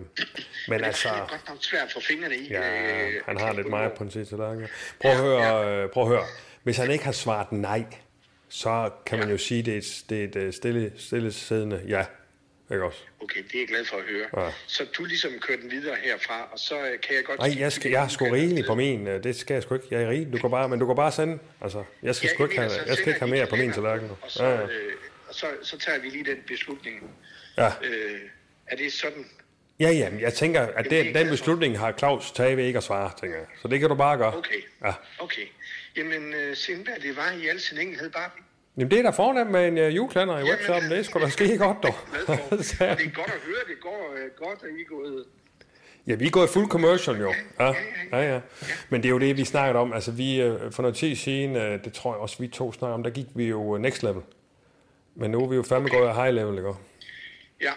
[0.68, 2.48] men altså, Det er godt nok svært at få fingrene i.
[2.50, 4.68] ja, øh, han har lidt meget på en sidste dag.
[5.02, 6.24] Prøv at høre, øh, prøv at høre.
[6.64, 7.86] Hvis han ikke har svaret nej,
[8.50, 11.82] så kan man jo sige, det er et, det er et øh, stille, stille siddende
[11.88, 12.06] ja.
[12.72, 13.00] Ikke også?
[13.24, 14.46] Okay, det er jeg glad for at høre.
[14.46, 14.52] Ja.
[14.68, 17.40] Så du ligesom kører den videre herfra, og så øh, kan jeg godt...
[17.40, 19.08] Nej, jeg, skal, jeg er sgu rigelig på min.
[19.08, 19.88] øh, Det skal jeg sgu ikke.
[19.92, 20.34] Jeg er rigelig.
[20.34, 21.40] Du kan bare, men du kan bare sende.
[21.62, 24.10] Altså, jeg skal Ja, sgu ikke have, jeg skal ikke have mere på min tallerken.
[24.22, 24.62] Og så, Ja, ja.
[24.64, 24.94] øh,
[25.28, 27.12] og så, så tager vi lige den beslutning.
[27.58, 27.68] Ja.
[27.84, 28.20] Øh,
[28.68, 29.26] er det sådan?
[29.80, 33.12] Ja, ja, jeg tænker, at den, den beslutning har Claus taget ved ikke at svare,
[33.22, 33.46] tænker jeg.
[33.62, 34.38] Så det kan du bare gøre.
[34.38, 34.62] Okay.
[34.86, 34.94] Ja.
[35.20, 35.46] Okay.
[35.98, 38.30] Jamen, øh, Sindberg, det var i al sin enkelhed bare
[38.78, 40.92] Jamen, det er da fornemt med en uh, juleklænder i webshoppen.
[40.92, 41.94] Det er sgu da skide godt, dog.
[42.50, 45.26] det er godt at høre, det går øh, godt, at I er gået...
[46.08, 47.34] Ja, vi er gået fuld commercial jo.
[47.60, 47.74] Ja,
[48.12, 48.40] ja, ja.
[48.90, 49.94] Men det er jo det, vi snakkede om.
[49.94, 52.94] Altså, vi, øh, for noget tid siden, øh, det tror jeg også, vi to snakker
[52.94, 54.22] om, der gik vi jo øh, next level.
[55.16, 56.74] Men nu er vi jo fandme gået af high level, ikke?
[57.62, 57.72] Ja.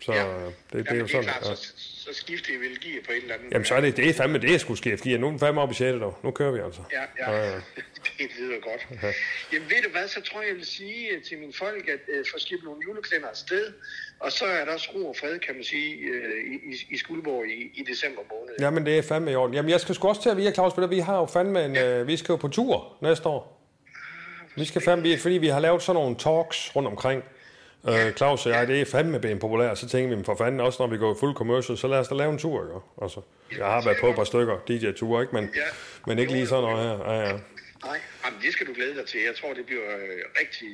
[0.00, 1.22] Så øh, det, det er jo sådan.
[1.22, 1.54] klart, ja.
[1.54, 1.72] så,
[2.10, 3.52] så skifter jeg vel gear på et eller andet.
[3.52, 5.18] Jamen, så er det, det er fandme det, jeg skulle ske.
[5.18, 6.00] Nu er den fandme op i 6.
[6.00, 6.18] dog.
[6.24, 6.82] Nu kører vi altså.
[6.92, 7.36] Ja, ja.
[7.36, 7.56] Ja, ja.
[8.18, 9.02] det lyder godt.
[9.02, 9.12] Ja.
[9.52, 12.00] Jamen ved du hvad, så tror jeg, jeg vil sige øh, til mine folk, at
[12.08, 13.64] øh, få skibet nogle juleklænder afsted,
[14.20, 16.96] og så er der også ro og fred, kan man sige, øh, i, i, i
[16.96, 18.54] Skuldborg i, i december måned.
[18.60, 19.54] Jamen, det er fandme i orden.
[19.54, 21.76] Jamen, jeg skal sgu også til at vide, Claus, du, vi har jo fandme en...
[21.76, 23.60] Øh, vi skal jo på tur næste år.
[24.56, 27.24] Vi skal fandme, fordi vi har lavet sådan nogle talks rundt omkring.
[27.88, 30.82] Øh, Claus og jeg, det er fandme blevet populært, så tænker vi, for fanden, også
[30.82, 32.80] når vi går fuld commercial, så lad os da lave en tur, ikke?
[33.02, 33.20] Altså,
[33.58, 35.34] jeg har været på et par stykker DJ-ture, ikke?
[35.34, 35.50] Men,
[36.06, 37.12] men ikke lige sådan noget her.
[37.12, 37.32] Ja, ja.
[37.84, 39.20] Nej, jamen, det skal du glæde dig til.
[39.26, 40.70] Jeg tror, det bliver øh, rigtig,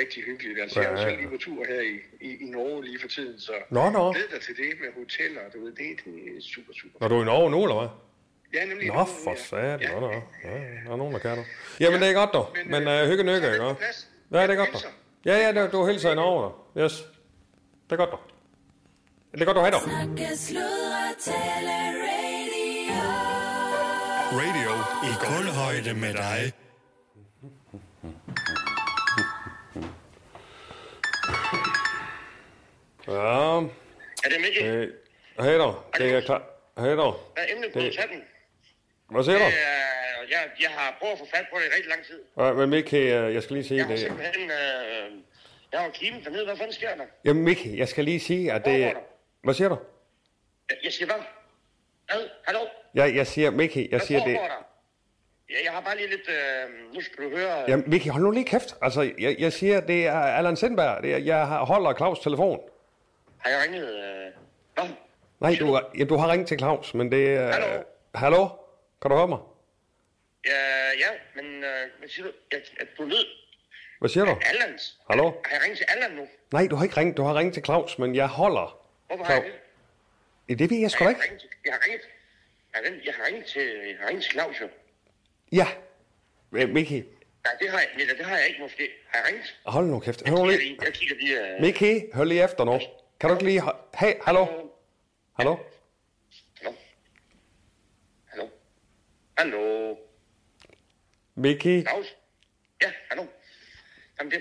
[0.00, 0.60] rigtig hyggeligt.
[0.62, 1.08] Altså, jeg er jo Ja, ja.
[1.08, 1.94] selv lige på tur her i,
[2.28, 4.12] i, i Norge lige for tiden, så Nå, nå.
[4.12, 6.96] glæd dig til det med hoteller, du ved, det, det er super, super.
[7.00, 7.88] Når du er i Norge nu, eller hvad?
[8.54, 8.86] Ja, nemlig.
[8.88, 9.80] Nå, for satan.
[9.94, 10.10] Nå, nå.
[10.44, 10.50] Ja,
[10.86, 11.44] der er nogen, der kan du.
[11.80, 12.46] Jamen, det er godt, dog.
[12.66, 13.64] Men uh, hygge nykke, ikke?
[14.32, 14.80] Ja, det er godt, dog.
[15.26, 16.82] Ja, ja, det- du hilser i Norge, dog.
[16.84, 17.04] Yes.
[17.90, 18.20] Det er godt, dog.
[19.32, 19.80] Det er godt, du har, dog.
[19.82, 23.00] Snakke, sludre, tale, radio.
[24.40, 24.72] Radio
[25.08, 26.52] i kulhøjde med dig.
[33.08, 33.60] Ja.
[34.24, 34.64] Er det Mikkel?
[34.66, 34.88] Øh,
[35.40, 35.74] Hej dog.
[35.98, 36.42] Det er klar.
[36.78, 37.14] Hej dog.
[37.34, 38.22] Hvad er emnet på chatten?
[39.10, 39.44] Hvad siger du?
[39.44, 42.20] Det er, jeg, jeg har prøvet at få fat på det i rigtig lang tid.
[42.38, 44.00] Ja, men Mickey, øh, jeg skal lige sige Jeg har det.
[44.00, 44.50] simpelthen...
[44.50, 45.12] Øh,
[45.72, 46.44] jeg har kimet dernede.
[46.44, 47.04] Hvad fanden sker der?
[47.24, 48.92] Jamen Mickey, jeg skal lige sige, at det...
[49.42, 49.76] Hvad siger du?
[50.70, 51.16] Jeg, jeg siger hvad?
[52.06, 52.28] Hvad?
[52.46, 52.60] Hallo?
[52.94, 54.34] Jeg, jeg siger, Mickey, jeg Hvad siger det...
[54.34, 54.64] der?
[55.50, 56.28] Ja, jeg har bare lige lidt...
[56.28, 57.64] Øh, nu skal du høre...
[57.68, 58.74] Jamen Mickey, hold nu lige kæft.
[58.82, 61.02] Altså, jeg, jeg siger, det er Allan Sindberg.
[61.02, 62.60] Det er, jeg har- holder Claus' telefon.
[63.38, 63.94] Har jeg ringet...
[63.94, 64.32] Øh...
[64.74, 64.84] Hvad?
[65.40, 67.52] Nej, du, har- ja, du har ringet til Claus, men det er...
[67.52, 67.82] Hallo?
[68.14, 68.48] Hallo?
[69.06, 69.38] Kan du høre mig?
[70.46, 70.60] Ja,
[70.98, 72.32] ja, men øh, hvad siger du?
[72.52, 73.26] Jeg, at du lød...
[73.98, 74.40] Hvad siger du?
[74.46, 74.98] Allans.
[75.10, 75.24] Hallo?
[75.24, 76.28] Har jeg ringet til Allan nu?
[76.52, 77.16] Nej, du har ikke ringet.
[77.16, 78.86] Du har ringet til Claus, men jeg holder.
[79.06, 79.54] Hvorfor har jeg Claus.
[80.48, 80.50] det?
[80.50, 81.20] Ja, det ved jeg sgu da ikke.
[81.64, 82.02] Jeg har ringet...
[82.74, 84.68] Jeg har ringet, jeg har ringet til, jeg har ringet til Claus, jo.
[85.52, 85.66] Ja.
[86.50, 87.04] Mickey,
[87.44, 88.88] Nej, det har jeg, nej, det har jeg ikke måske.
[89.08, 89.60] Har jeg ringet?
[89.66, 90.28] hold nu kæft.
[90.28, 90.78] Hør lige.
[90.84, 91.54] Jeg kigger lige...
[91.54, 91.60] Øh...
[91.60, 92.80] Mickey, hør lige efter nu.
[93.20, 93.62] Kan du ikke lige...
[93.94, 94.44] Hey, hallo?
[94.44, 94.66] Hallo?
[95.38, 95.56] Hallo?
[99.38, 99.96] Hallo?
[101.34, 102.16] Mickey, Claus?
[102.82, 103.26] Ja, hallo?
[104.18, 104.40] Jamen, det,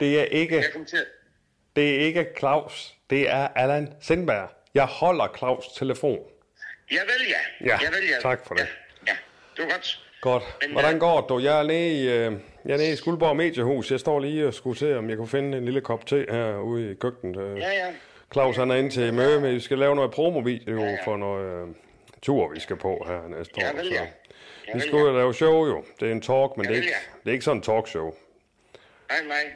[0.00, 0.56] det er ikke...
[0.56, 1.04] jeg kom til...
[1.76, 2.94] Det er ikke Claus.
[3.10, 4.48] Det er Allan Sindberg.
[4.74, 6.18] Jeg holder Claus' telefon.
[6.90, 7.66] Jeg vil, ja.
[7.66, 8.20] Ja, jeg vil, ja.
[8.20, 8.66] tak for det.
[9.56, 10.04] Det var godt.
[10.20, 10.42] Godt.
[10.62, 11.38] Men, Hvordan går det, du?
[11.38, 12.32] Jeg er nede i, øh,
[12.64, 13.90] jeg er nede i Skuldborg Mediehus.
[13.90, 16.90] Jeg står lige og skulle se, om jeg kunne finde en lille kop te herude
[16.90, 17.36] i køkkenet.
[17.42, 17.92] Øh, Ja, ja.
[18.32, 20.96] Claus han er inde til møde med, vi skal lave noget promovideo ja, ja.
[21.04, 21.74] for noget øh,
[22.22, 23.62] tur, vi skal på her næste år.
[23.66, 24.06] Jeg vil, ja.
[24.74, 25.84] Vi ud og lave show jo.
[26.00, 27.20] Det er en talk, men Jeg det er, ikke, ja.
[27.24, 28.14] det er ikke sådan en talkshow.
[29.08, 29.52] Nej, nej.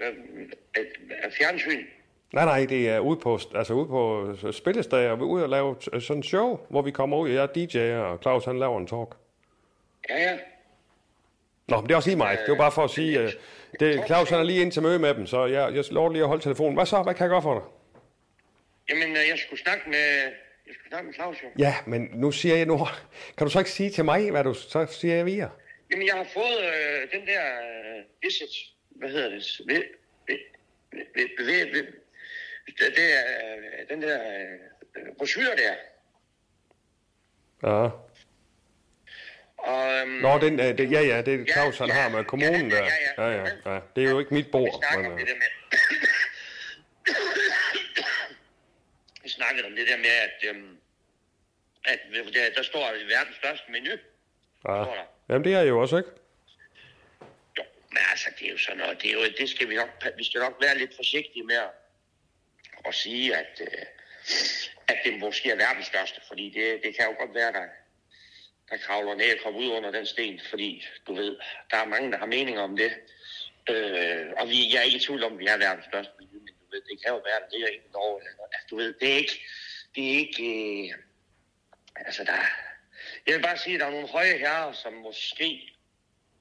[0.00, 0.14] Øh,
[1.26, 1.84] et fjernsyn.
[2.32, 5.14] Nej, nej, det er ude på, altså ude på spillestager.
[5.14, 7.30] Vi er ude og lave t- sådan en show, hvor vi kommer ud.
[7.30, 9.08] Jeg er DJ'er, og Claus han laver en talk.
[10.10, 10.38] Ja, ja.
[11.68, 12.38] Nå, men det er også lige mig.
[12.46, 13.32] Det var bare for at sige, øh,
[13.80, 16.22] det, Claus han er lige ind til møde med dem, så jeg, jeg lover lige
[16.22, 16.74] at holde telefonen.
[16.74, 17.02] Hvad så?
[17.02, 17.62] Hvad kan jeg gøre for dig?
[18.90, 20.32] Jamen, øh, jeg skulle snakke med...
[20.74, 21.48] Skulle snakke med Claus, jo.
[21.58, 22.78] Ja, men nu siger jeg nu...
[23.38, 25.48] Kan du så ikke sige til mig, hvad du så siger jeg via?
[25.90, 28.48] Jamen, jeg har fået øh, den der øh, visit...
[28.90, 29.60] Hvad hedder det?
[29.66, 29.82] Ved,
[30.26, 30.38] ved,
[31.14, 31.86] ved, ved, ved,
[32.66, 33.24] det, det er
[33.56, 34.20] øh, den der
[34.96, 35.74] øh, brochure der.
[37.62, 37.88] Ja.
[39.56, 42.24] Og, øhm, Nå, den, øh, det, ja, ja, det er Claus, han ja, har med
[42.24, 42.84] kommunen der.
[43.18, 43.80] Ja, ja, ja.
[43.96, 44.84] Det er jo ikke mit bord.
[44.96, 45.24] Men, øh, Vi
[49.36, 50.78] snakkede om det der med, at, øhm,
[51.84, 52.00] at
[52.34, 53.94] der, der står er verdens største menu.
[54.68, 55.04] ja.
[55.28, 56.10] Jamen, det er jo også, ikke?
[57.94, 60.24] Men altså, det er jo sådan noget, det, er jo, det skal vi nok, vi
[60.24, 61.70] skal nok være lidt forsigtige med at,
[62.84, 63.86] at sige, at, øh,
[64.88, 67.66] at det måske er verdens største, fordi det, det kan jo godt være, der,
[68.70, 71.36] der kravler ned og kommer ud under den sten, fordi du ved,
[71.70, 72.92] der er mange, der har meninger om det.
[73.70, 76.33] Øh, og vi, jeg er ikke i tvivl om, at vi er verdens største miljø,
[76.33, 76.33] men du
[76.74, 78.20] ved, det kan jo være, at det ligger ikke Norge.
[78.54, 79.36] Altså, du ved, det er ikke,
[79.94, 80.44] det er ikke,
[80.88, 80.94] øh,
[81.96, 82.38] altså der,
[83.26, 85.48] jeg vil bare sige, at der er nogle høje herrer, som måske,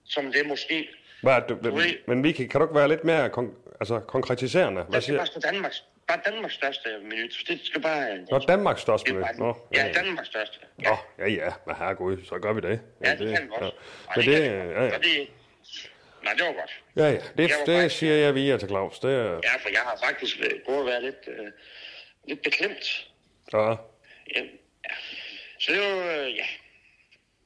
[0.06, 0.90] som det måske,
[1.22, 4.82] Hvad, er det, men, men Vicky, kan du ikke være lidt mere kon- altså, konkretiserende?
[4.84, 7.32] Hvad det siger bare stå Danmarks, bare Danmarks største minut.
[7.48, 9.26] Det skal bare, Nå, Danmarks største møde.
[9.38, 10.58] Nå, ja, Danmarks største.
[10.78, 11.52] Nå, ja, ja.
[11.66, 12.82] Men herregud, så gør vi det.
[13.06, 13.76] Ja, det kan vi også.
[14.16, 14.22] Ja.
[14.22, 15.26] Men det, ja, ja.
[16.24, 16.84] Nej, det var godt.
[16.96, 17.12] Ja, ja.
[17.12, 19.00] Det, Jeg det faktisk- siger jeg via til Claus.
[19.00, 19.10] Det.
[19.18, 21.52] Ja, for jeg har faktisk øh, gået og været lidt, øh,
[22.28, 23.08] lidt beklemt.
[23.54, 23.70] Ja.
[24.36, 24.42] Ja.
[25.60, 26.46] Så det var, øh, ja,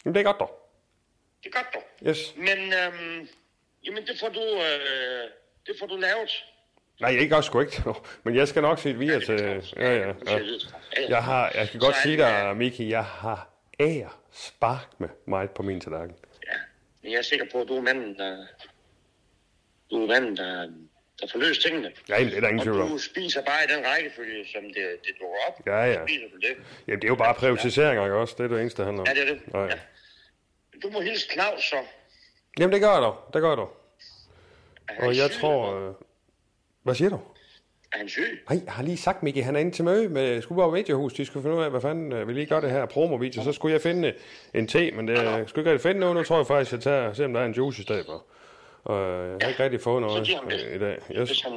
[0.04, 0.70] Men det er godt dog.
[1.44, 1.84] det er godt dog.
[2.08, 2.34] Yes.
[2.38, 3.28] Men, øhm,
[3.86, 5.30] jamen det får du, øh,
[5.68, 6.46] det får du lavet.
[7.00, 7.84] Nej, jeg gør sgu ikke.
[8.24, 9.64] Men jeg skal nok se det via til...
[9.76, 10.40] Ja, ja, ja.
[11.10, 13.50] Jeg, har, jeg kan godt sige dig, Miki, jeg har
[13.80, 16.16] ære spark med mig på min tallerken.
[17.08, 18.46] Men jeg er sikker på, at du er manden, der,
[19.92, 20.70] du er manden, der,
[21.22, 21.92] der får løst tingene.
[22.10, 22.90] Ja, det er der ingen tvivl om.
[22.90, 25.62] du spiser bare i den rækkefølge, som det, det dukker op.
[25.66, 26.06] Ja, ja.
[26.08, 26.58] Spiser du det.
[26.88, 28.36] Jamen, det er jo bare prioriteringer, ikke også?
[28.38, 29.08] Det er det eneste, det handler om.
[29.08, 29.42] Ja, det er det.
[29.54, 29.80] Ja, ja.
[30.84, 31.76] Du må hilse Claus, så.
[32.60, 33.16] Jamen, det gør jeg dog.
[33.34, 33.78] Det gør jeg dog.
[34.90, 35.90] han Og jeg tror...
[35.90, 35.94] Øh...
[36.84, 37.20] Hvad siger du?
[37.94, 38.44] Er han syg?
[38.50, 41.14] Nej, jeg har lige sagt, Miki, han er inde til møde med Skuborg Mediehus.
[41.14, 43.44] De skulle finde ud af, hvad fanden øh, vi lige gør det her promovideo.
[43.44, 44.14] Så skulle jeg finde
[44.54, 46.16] en te, men det, jeg skulle ikke rigtig finde noget.
[46.16, 48.24] Nu tror jeg faktisk, jeg tager se, om der er en juice i stedet for.
[48.84, 50.98] Og øh, jeg har ikke rigtig fået noget øh, i dag.
[51.12, 51.30] Yes.
[51.30, 51.54] Hvis han...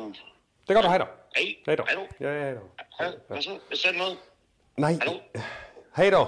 [0.69, 1.05] Det gør du, hej da.
[1.37, 1.55] Hej.
[1.67, 1.77] Hej.
[1.89, 2.03] Hallo?
[2.21, 2.55] Ja, ja, hej.
[2.99, 3.09] Hej.
[3.29, 3.51] Hvad så?
[3.69, 4.19] Hvad sagde du noget?
[4.77, 4.93] Nej.
[5.97, 6.25] Hej da.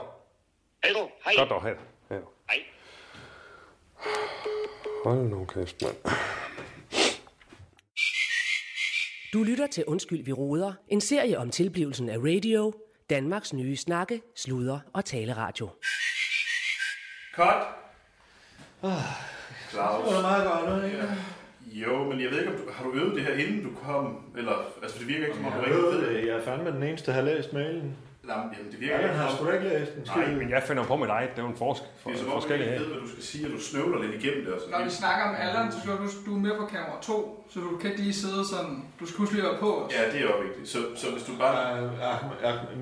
[0.84, 1.08] Hej du.
[1.24, 1.34] Hej.
[1.36, 1.78] Godt dog, hej da.
[2.08, 2.24] Hej da.
[2.50, 2.62] Hej.
[5.04, 5.96] Hold nu kæft, mand.
[9.32, 10.72] Du lytter til Undskyld, vi råder.
[10.88, 12.72] En serie om tilblivelsen af radio.
[13.10, 15.68] Danmarks nye snakke, sludre og taleradio.
[17.34, 17.62] Cut.
[18.82, 18.98] Ah,
[19.70, 20.04] Claus.
[20.08, 21.08] Det var meget godt, ikke?
[21.64, 24.32] Jo, men jeg ved ikke, om du, har du øvet det her, inden du kom?
[24.36, 24.52] Eller,
[24.82, 26.26] altså, det virker ikke, som om du Jeg rigtig ved det.
[26.26, 27.96] Jeg er fandme den eneste, der har læst mailen.
[28.28, 30.02] Jamen, det virker Ja, han har sgu da ikke læst den.
[30.16, 31.30] Nej, men jeg finder på mit eget.
[31.30, 33.08] Det er jo en forsk for, Det er som om, du ikke ved, hvad du
[33.08, 34.54] skal sige, og du snøvler lidt igennem det.
[34.54, 34.78] Og sådan.
[34.78, 37.60] Når vi snakker om alderen, så skal du, du er med på kamera 2, så
[37.60, 39.92] du kan ikke lige sidde sådan, du skal huske lige være på os.
[39.94, 40.68] Ja, det er jo vigtigt.
[40.68, 41.90] Så, så hvis du bare...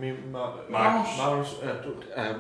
[0.01, 1.09] min, Markus.
[1.19, 2.35] Magnus, er du, er,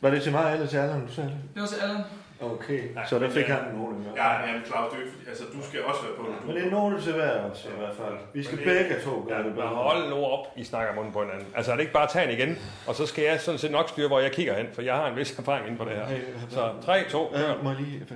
[0.00, 1.38] var det til mig eller til Allan, du sagde det?
[1.54, 2.02] Det var til Allan.
[2.42, 3.54] Okay, Nej, så der fik ja.
[3.54, 4.06] han en med.
[4.16, 6.34] Ja, ja, Claus, det er altså, du skal også være på det.
[6.42, 8.14] Du, Men det er en note til hver også, i hvert fald.
[8.34, 9.66] Vi skal Men det- begge to gøre det Men bedre.
[9.68, 11.46] hold nu op, I snakker munden på hinanden.
[11.56, 13.70] Altså er det ikke bare at tage den igen, og så skal jeg sådan set
[13.70, 15.94] nok styre, hvor jeg kigger hen, for jeg har en vis erfaring inden for det
[15.96, 16.06] her.
[16.48, 17.54] Så 3, 2, kør.
[17.56, 18.06] Øh, må jeg lige,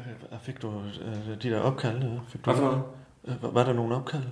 [0.43, 0.69] fik du
[1.07, 2.03] øh, de der opkald?
[2.29, 2.83] Fik du Hvad for noget?
[3.29, 4.23] Øh, var- der nogle opkald?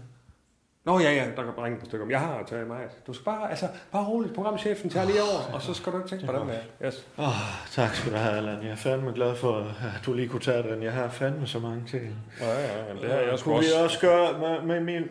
[0.85, 2.11] Nå ja, ja, der kan bringe et stykke om.
[2.11, 2.81] Jeg har taget mig.
[3.07, 4.35] Du skal bare, altså, bare roligt.
[4.35, 6.87] Programchefen tager lige over, og så skal du ikke tænke på den der.
[6.87, 7.07] Yes.
[7.19, 7.25] Oh,
[7.71, 8.63] tak skal du have, Allan.
[8.63, 10.83] Jeg er fandme glad for, at du lige kunne tage den.
[10.83, 12.17] Jeg har fandme så mange ting.
[12.41, 13.83] Ja, ja, jamen, det har jeg sgu Kunne vi også.
[13.85, 15.03] også gøre med, med min...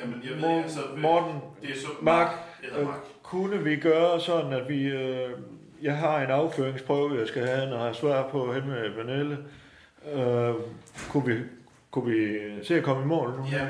[0.00, 0.80] Jamen, jeg ved altså...
[0.96, 1.88] Morten, det er så...
[2.02, 2.28] Mark,
[2.62, 2.98] hedder øh, Mark.
[3.22, 4.84] kunne vi gøre sådan, at vi...
[4.84, 5.30] Øh,
[5.82, 9.38] jeg har en afføringsprøve, jeg skal have, når jeg svarer på hen med Vanille.
[10.12, 10.54] Øh,
[11.10, 11.34] kunne vi,
[11.90, 13.44] kunne vi se at komme i mål nu?
[13.52, 13.62] Ja,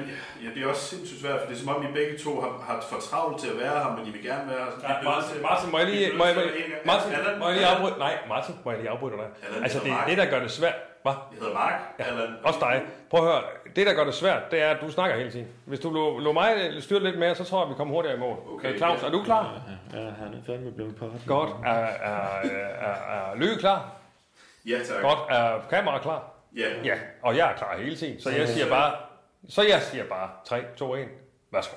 [0.44, 2.50] ja, det er også sindssygt svært, for det er som om, I begge to har,
[2.66, 4.88] har for travlt til at være her, men I vil gerne være her.
[4.88, 6.50] Ja, Martin, Martin, må jeg lige, må jeg, må jeg,
[6.86, 7.98] Martin, må jeg lige afbryde?
[7.98, 9.26] Nej, Martin, må jeg lige afbryde dig?
[9.46, 10.74] Allan, Altså, det er det, der gør det svært.
[11.02, 11.12] Hvad?
[11.32, 11.74] Jeg hedder Mark.
[11.98, 12.28] Ja, Allan.
[12.44, 12.82] også dig.
[13.10, 13.42] Prøv at høre.
[13.76, 15.46] Det, der gør det svært, det er, at du snakker hele tiden.
[15.64, 18.20] Hvis du lå, lå mig styre lidt mere, så tror jeg, vi kommer hurtigere i
[18.20, 18.36] mål.
[18.54, 19.06] Okay, Claus, ja.
[19.06, 19.60] er du klar?
[19.92, 21.04] Ja, han er fandme blevet på.
[21.26, 21.50] Godt.
[21.64, 22.42] Er, er,
[22.80, 22.94] er,
[23.30, 23.90] er Løge klar?
[24.66, 25.02] Ja, tak.
[25.02, 25.18] Godt.
[25.28, 26.22] Er kamera klar?
[26.57, 26.68] Ja.
[26.84, 28.20] Ja, og jeg er klar hele tiden.
[28.20, 28.96] Så jeg siger bare,
[29.48, 31.09] så jeg siger bare 3, 2, 1.
[31.53, 31.76] Værsgo.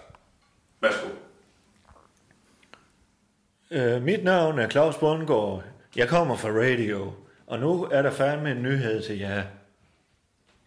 [0.82, 1.07] Værsgo.
[3.71, 5.63] Øh, mit navn er Claus Bundgaard.
[5.95, 7.13] Jeg kommer fra radio.
[7.47, 9.43] Og nu er der fandme en nyhed til jer.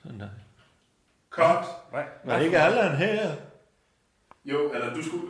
[0.02, 0.28] Sådan der.
[1.30, 1.64] Cut.
[1.90, 2.02] Hvad?
[2.24, 3.30] Var det ikke Allan her?
[4.44, 5.26] Jo, eller du skulle...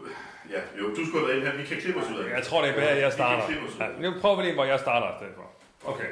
[0.51, 1.59] Ja, jo, du skulle have været her.
[1.61, 2.33] Vi kan klippe os ud af det.
[2.33, 3.37] Jeg tror, det er bedre, at jeg starter.
[3.37, 5.19] Vi kan klippe os ud af Ja, nu prøver vi lige, hvor jeg starter i
[5.19, 5.51] stedet for.
[5.91, 6.07] Okay.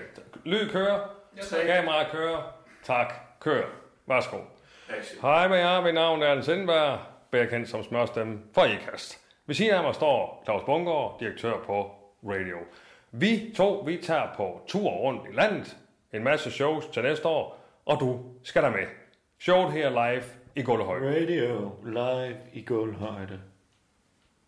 [0.45, 1.01] Lyd kører.
[1.67, 2.54] Kamera kører.
[2.85, 3.15] Tak.
[3.41, 3.63] Kør.
[4.07, 4.37] Værsgo.
[4.89, 5.21] Action.
[5.23, 5.81] Hej med jer.
[5.81, 6.99] Mit navn er Allen Sindberg.
[7.31, 9.21] Bedre kendt som smørstemme for IKAST.
[9.47, 11.91] Ved siden af mig står Claus Bungård, direktør på
[12.25, 12.57] Radio.
[13.13, 15.77] Vi to, vi tager på tur rundt i landet.
[16.13, 17.59] En masse shows til næste år.
[17.87, 18.87] Og du skal der med.
[19.41, 20.25] Showet her live
[20.57, 20.99] i Gullehøj.
[20.99, 23.41] Radio live i Guldhøjde.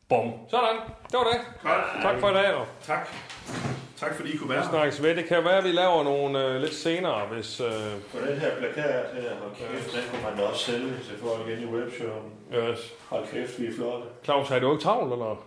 [0.09, 0.33] Bum.
[0.49, 0.77] Sådan.
[1.11, 1.41] Det var det.
[1.61, 2.03] Cut.
[2.03, 2.53] Tak for i dag.
[2.53, 2.67] dog.
[2.83, 3.09] Tak.
[4.01, 4.71] Tak fordi I kunne være Vi her.
[4.71, 5.17] snakkes ved.
[5.17, 7.61] Det kan være, at vi laver nogle øh, lidt senere, hvis...
[7.61, 7.67] Øh,
[8.13, 11.49] På den her plakat her, hold kæft, den kunne man da også sælge til folk
[11.49, 12.33] ind i webshoppen.
[12.55, 12.79] yes.
[13.09, 14.07] Hold kæft, vi er flotte.
[14.25, 15.47] Claus, er du ikke travlt, eller?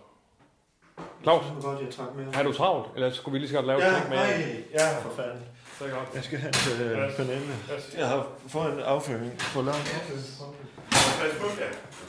[1.23, 2.25] Claus, Det var godt, jeg trak med.
[2.33, 2.87] er du travlt?
[2.95, 4.17] Eller skulle vi lige så godt lave Ja, ting med?
[4.17, 5.43] nej, ja, for fanden.
[5.79, 6.07] Det er godt.
[6.15, 7.15] Jeg skal yes.
[7.15, 7.53] Pernille.
[7.75, 7.95] Yes.
[7.97, 9.71] Jeg har fået en afføring på ja.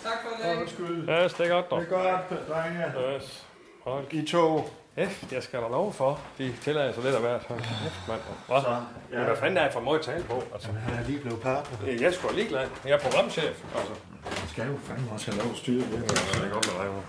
[0.02, 0.58] Tak for dag.
[0.60, 1.08] Undskyld.
[1.08, 1.80] Yes, det er godt, dog.
[1.80, 2.84] Det er godt, drenge.
[3.16, 3.44] Yes.
[3.84, 4.70] Hold I to.
[4.96, 6.20] Kæft, jeg skal da lov for.
[6.38, 7.46] De tillader sig lidt af hvert.
[7.48, 8.20] Kæft, mand.
[8.48, 8.60] Hvad?
[8.62, 10.42] Så, Men hvad fanden er jeg for måde at tale på?
[10.54, 11.86] Altså, Han er lige blevet partner.
[11.86, 12.68] jeg er sgu ligeglad.
[12.84, 13.64] Jeg er programchef.
[13.76, 15.92] Altså, Jeg skal jo fandme også have lov at styre det.
[15.92, 17.02] det er godt med dig.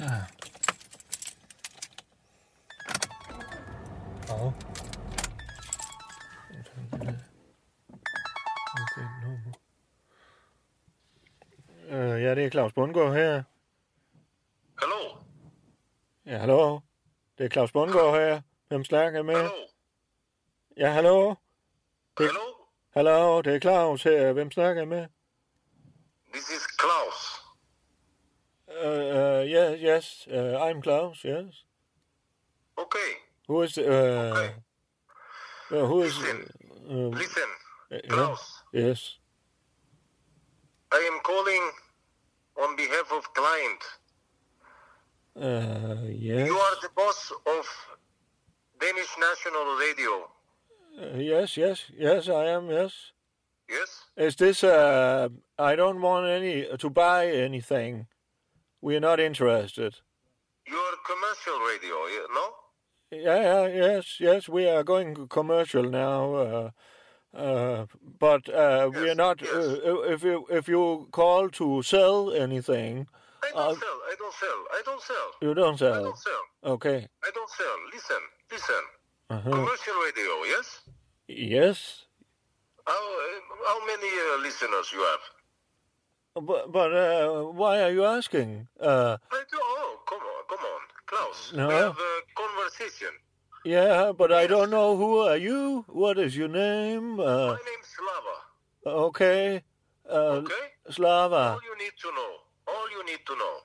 [0.00, 0.06] Ja.
[4.28, 4.52] Ja.
[12.22, 13.42] Ja, det er Claus Bundgaard her.
[14.78, 15.16] Hallo?
[16.26, 16.80] Ja, hallo.
[17.38, 18.40] Det er Claus Bundgaard her.
[18.68, 19.50] Hvem snakker jeg med?
[20.76, 21.34] Ja, hallo?
[22.18, 22.26] Det...
[22.26, 22.40] Hallo?
[22.90, 24.32] Hallo, det er Claus her.
[24.32, 25.06] Hvem snakker jeg med?
[26.32, 27.36] This is Klaus.
[28.68, 31.64] Uh, uh, yes, yes, uh, I'm Klaus, yes.
[32.76, 33.10] Okay.
[33.48, 34.54] Who is, uh, okay.
[35.70, 37.50] uh, who is, uh, Listen,
[37.92, 38.40] uh, Klaus.
[38.74, 39.18] Yes.
[40.92, 41.72] I am calling
[42.62, 43.82] on behalf of client.
[45.38, 46.46] Uh, yes.
[46.46, 47.66] You are the boss of
[48.80, 50.30] Danish National Radio.
[50.98, 53.12] Uh, yes, yes, yes, I am, yes.
[53.68, 54.04] Yes?
[54.16, 55.28] Is this, uh,
[55.58, 58.06] I don't want any, to buy anything.
[58.80, 59.96] We are not interested.
[60.66, 61.96] You are commercial radio,
[62.34, 62.54] no?
[63.10, 66.34] Yeah, yeah, yes, yes, we are going commercial now.
[66.34, 66.70] Uh,
[67.36, 67.86] uh,
[68.18, 69.42] but uh, we are not.
[69.42, 73.06] Uh, if you if you call to sell anything,
[73.42, 75.28] I don't sell, I don't sell, I don't sell.
[75.42, 75.94] you don't sell.
[75.94, 76.42] I don't sell.
[76.64, 77.06] Okay.
[77.24, 77.76] I don't sell.
[77.92, 78.82] Listen, listen.
[79.30, 79.50] Uh-huh.
[79.50, 80.80] Commercial radio, yes?
[81.28, 82.06] Yes,
[82.86, 85.24] How, uh, how many uh, listeners you have?
[86.46, 88.68] but but uh, why are you asking?
[88.80, 90.80] Uh, I do, oh, come on, come on.
[91.06, 91.68] Klaus, No.
[91.68, 93.12] we have a conversation.
[93.66, 95.84] Yeah, but I don't know who are you.
[95.88, 97.18] What is your name?
[97.20, 98.36] Uh, My name's Slava.
[99.06, 99.62] okay.
[100.08, 100.42] Uh,
[100.90, 101.36] Slava.
[101.54, 102.32] All you need to know.
[102.68, 103.56] All you need to know.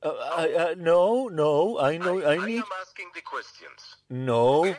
[0.00, 1.78] Uh, I, I, no, no.
[1.80, 2.20] I know.
[2.22, 2.60] I, I need.
[2.60, 3.96] I am asking the questions.
[4.08, 4.74] No,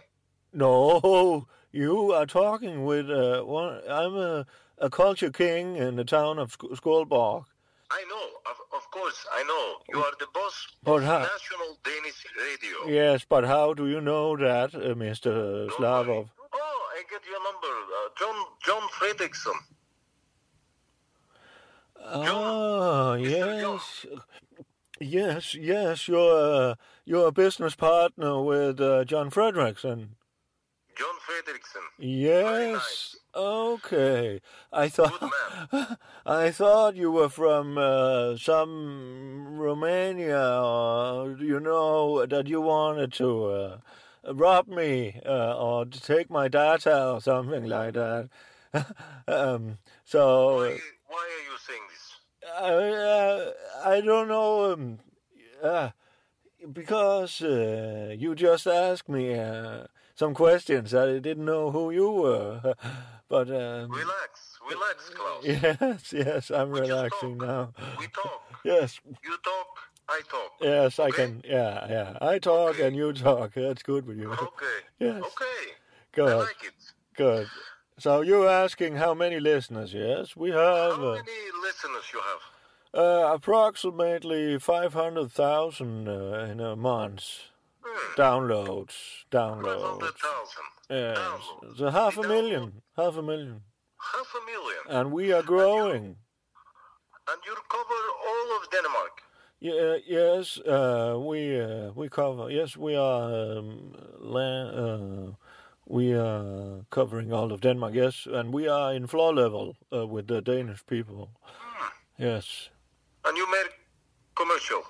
[0.53, 1.47] no.
[1.71, 3.81] You are talking with uh, one.
[3.89, 4.45] I'm a,
[4.79, 7.43] a culture king in the town of Sk- Skolborg.
[7.91, 9.77] I know, of, of course, I know.
[9.91, 12.87] You are the boss But of how- National Danish Radio.
[12.87, 15.69] Yes, but how do you know that, uh, Mr.
[15.71, 16.29] Slavov?
[16.53, 17.73] Oh, I get your number.
[17.97, 19.57] Uh, John John Fredrickson.
[22.11, 24.05] Oh, yes.
[25.01, 26.75] Yes, yes, you're, uh,
[27.05, 30.09] you're a business partner with uh, John Fredrickson.
[30.99, 31.85] John Fredrickson.
[31.97, 33.15] Yes.
[33.33, 34.41] Okay.
[34.73, 35.31] I thought
[36.25, 43.45] I thought you were from uh, some Romania, or you know that you wanted to
[43.45, 43.77] uh,
[44.33, 48.29] rob me uh, or to take my data or something like that.
[49.27, 52.09] um, so Why are you saying this?
[52.61, 53.51] I, uh,
[53.85, 54.73] I don't know.
[54.73, 54.99] Um,
[55.63, 55.91] uh,
[56.73, 59.85] because uh, you just asked me uh,
[60.19, 60.93] some questions.
[60.93, 62.75] I didn't know who you were.
[63.35, 65.43] But um, Relax, relax, Klaus.
[65.45, 67.73] yes, yes, I'm relaxing now.
[67.99, 68.41] We talk.
[68.65, 69.69] Yes, You talk,
[70.09, 70.51] I talk.
[70.59, 71.31] yes, I can.
[71.45, 72.17] Yeah, yeah.
[72.33, 73.53] I talk and you talk.
[73.53, 74.31] That's good with you.
[74.31, 74.77] Okay.
[74.99, 75.21] Yes.
[75.31, 75.61] Okay.
[76.11, 76.33] Good.
[76.33, 76.73] I like it.
[77.15, 77.47] Good.
[77.99, 79.93] So you're asking how many listeners?
[79.93, 82.41] Yes, we have How uh, many listeners you have?
[83.03, 87.48] uh, approximately five hundred thousand uh, in a month.
[88.17, 88.95] Downloads,
[89.31, 90.01] downloads.
[90.01, 90.63] 500,000.
[90.89, 93.61] Yes, so half a million, half a million,
[94.13, 94.83] Half a million.
[94.89, 96.15] and we are growing.
[97.31, 99.21] And you cover all of Denmark.
[99.59, 102.49] Yeah, yes, uh, we uh, we cover.
[102.49, 103.57] Yes, we are.
[103.57, 105.31] Um, la- uh,
[105.85, 107.93] we are covering all of Denmark.
[107.93, 111.29] Yes, and we are in floor level uh, with the Danish people.
[112.17, 112.69] Yes.
[113.25, 113.69] And you made
[114.35, 114.81] commercial.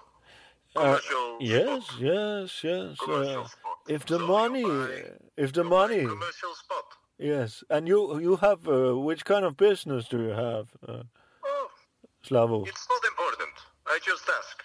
[0.75, 2.97] Yes, yes, yes.
[3.07, 3.47] Uh,
[3.87, 4.63] if the money,
[5.37, 6.85] if the money, Commercial spot.
[7.17, 7.63] yes.
[7.69, 11.03] And you, you have uh, which kind of business do you have, uh,
[12.23, 12.67] Slavo?
[12.67, 13.51] It's not important.
[13.87, 14.63] I just ask.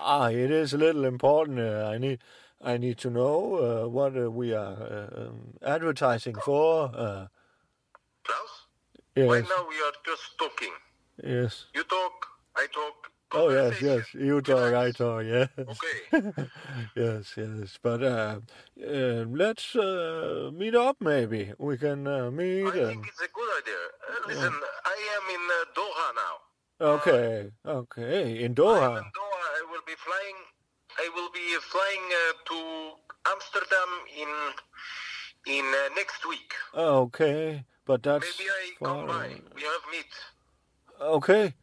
[0.00, 1.58] Ah, it is a little important.
[1.60, 2.20] Uh, I need,
[2.62, 6.90] I need to know uh, what uh, we are uh, um, advertising for.
[6.94, 7.26] Uh,
[8.24, 8.66] Klaus?
[9.14, 10.72] yes, Right now we are just talking.
[11.22, 11.66] yes.
[11.74, 12.26] You talk,
[12.56, 13.10] I talk.
[13.32, 14.14] Oh yes, yes.
[14.14, 15.22] You talk, I talk.
[15.24, 15.48] Yes.
[15.58, 16.32] Okay.
[16.96, 17.78] yes, yes.
[17.82, 18.40] But uh,
[18.82, 20.96] uh, let's uh, meet up.
[21.00, 22.64] Maybe we can uh, meet.
[22.64, 22.72] and...
[22.72, 23.84] Think it's a good idea.
[24.08, 24.54] Uh, listen,
[24.84, 26.34] I am in uh, Doha now.
[26.80, 28.42] Okay, okay.
[28.42, 28.96] In Doha.
[28.96, 30.38] In Doha, I will be flying.
[30.98, 32.04] I will be flying
[32.46, 32.90] to
[33.26, 35.64] Amsterdam in in
[35.94, 36.54] next week.
[36.74, 39.18] Okay, but that's Maybe I come far.
[39.18, 39.28] by.
[39.54, 40.12] We have meet.
[41.00, 41.54] Okay.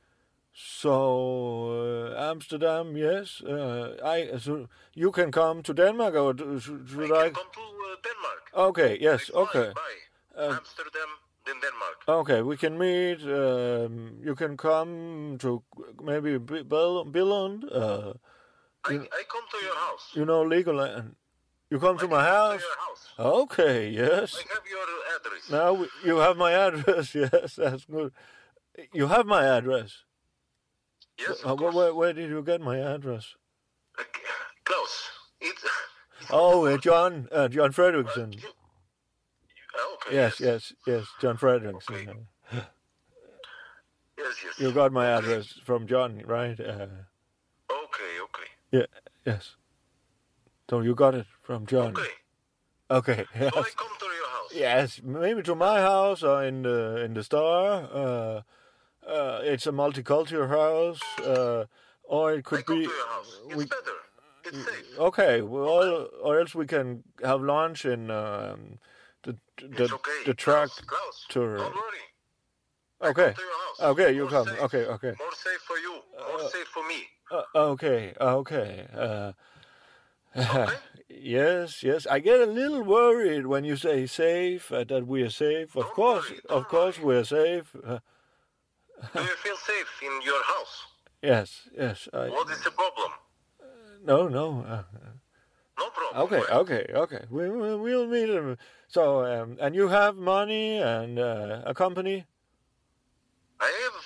[0.57, 3.41] So uh, Amsterdam, yes.
[3.43, 7.29] Uh, I so you can come to Denmark, or do- should, should I?
[7.29, 8.43] Come to uh, Denmark.
[8.69, 8.97] Okay.
[9.01, 9.29] Yes.
[9.33, 9.71] Okay.
[10.37, 11.09] Uh, Amsterdam,
[11.45, 11.97] then Denmark.
[12.07, 13.21] Okay, we can meet.
[13.23, 15.61] Um, you can come to
[16.01, 17.63] maybe Billund.
[17.71, 18.13] Uh,
[18.89, 20.11] you, I come to your house.
[20.15, 21.15] you know Legoland.
[21.69, 22.61] You come to my house.
[23.19, 23.89] Okay.
[23.89, 24.35] Yes.
[24.35, 25.49] I have your address.
[25.49, 27.13] Now we- you have my address.
[27.23, 28.11] Yes, that's good.
[28.93, 30.03] You have my address.
[31.17, 33.35] Yes, Uh, where, where, did you get my address?
[34.65, 35.09] Klaus,
[35.39, 35.63] it's
[36.29, 38.41] Oh, uh, John, uh, John Fredrickson.
[40.11, 42.25] Yes, yes, yes, John Fredrickson.
[44.17, 44.59] Yes, yes.
[44.59, 46.57] You got my address from John, right?
[46.57, 46.87] Uh,
[47.69, 48.47] Okay, okay.
[48.71, 48.85] yeah,
[49.25, 49.55] yes.
[50.69, 51.87] So you got it from John.
[51.87, 52.07] Okay.
[52.89, 53.25] Okay.
[53.37, 53.53] Yes.
[53.53, 54.51] So I come to your house.
[54.53, 58.43] Yes, maybe to my house or in the in the store.
[59.07, 61.65] Uh, uh, it's a multicultural house, uh,
[62.03, 62.87] or it could be.
[63.55, 63.67] we,
[64.99, 68.77] Okay, well, or else we can have lunch in um,
[69.23, 70.69] the the the track
[71.29, 71.71] to.
[73.01, 73.33] Okay.
[73.81, 74.47] Okay, you come.
[74.47, 75.13] Okay, okay.
[75.19, 75.99] More safe for you.
[76.29, 77.07] More safe for me.
[77.31, 78.87] Uh, okay, okay.
[78.95, 79.31] Uh,
[81.09, 82.05] yes, yes.
[82.07, 85.75] I get a little worried when you say safe, uh, that we are safe.
[85.75, 87.75] Of course, of course, we are safe.
[87.83, 87.99] Uh,
[89.13, 90.75] Do you feel safe in your house?
[91.21, 92.07] yes, yes.
[92.13, 93.11] I, What is the problem?
[94.03, 94.65] no, no.
[94.67, 94.83] Uh,
[95.77, 96.23] no problem.
[96.23, 97.25] Okay, okay, okay.
[97.29, 98.57] We, we we'll meet him.
[98.87, 102.25] So, um, and you have money and uh, a company.
[103.59, 104.05] I have,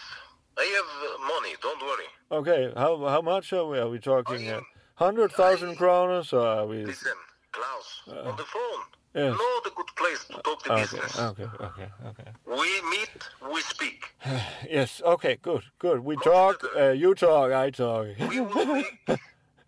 [0.57, 1.55] I have uh, money.
[1.61, 2.09] Don't worry.
[2.31, 3.77] Okay, how how much are we?
[3.79, 4.47] Are we talking?
[4.49, 4.61] Uh,
[4.95, 6.83] Hundred thousand kroners, or are we?
[6.85, 7.13] Listen,
[7.53, 8.83] Klaus, Uh, on the phone.
[9.15, 9.33] Yes.
[9.37, 11.19] Know the good place to talk the Okay, business.
[11.19, 12.31] okay, okay, okay.
[12.45, 13.09] We meet,
[13.53, 14.05] we speak.
[14.69, 15.01] Yes.
[15.03, 15.37] Okay.
[15.41, 15.63] Good.
[15.79, 15.99] Good.
[16.03, 16.63] We talk.
[16.75, 17.51] Uh, you talk.
[17.51, 18.07] I talk.
[18.29, 19.19] We will make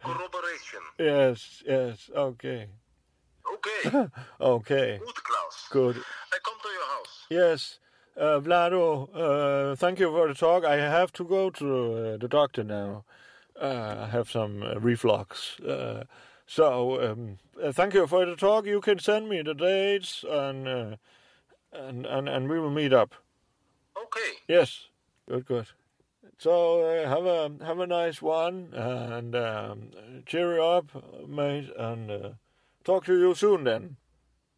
[0.03, 0.81] corroboration.
[0.99, 1.63] yes.
[1.65, 2.09] Yes.
[2.15, 2.67] Okay.
[3.55, 4.07] Okay.
[4.41, 4.99] okay.
[5.03, 5.67] Good, Klaus.
[5.69, 5.95] Good.
[6.33, 7.13] I come to your house.
[7.29, 7.79] Yes.
[8.17, 10.65] Uh, Vlado, uh, thank you for the talk.
[10.65, 13.05] I have to go to uh, the doctor now.
[13.59, 15.57] Uh, I have some uh, reflux.
[16.51, 18.65] So, um, uh, thank you for the talk.
[18.65, 20.95] You can send me the dates and uh,
[21.71, 23.15] and, and and we will meet up.
[23.95, 24.31] Okay.
[24.49, 24.89] Yes.
[25.29, 25.45] Good.
[25.45, 25.67] Good.
[26.37, 29.91] So uh, have a have a nice one and um,
[30.25, 30.87] cheer up,
[31.25, 32.29] mate, and uh,
[32.83, 33.95] talk to you soon then.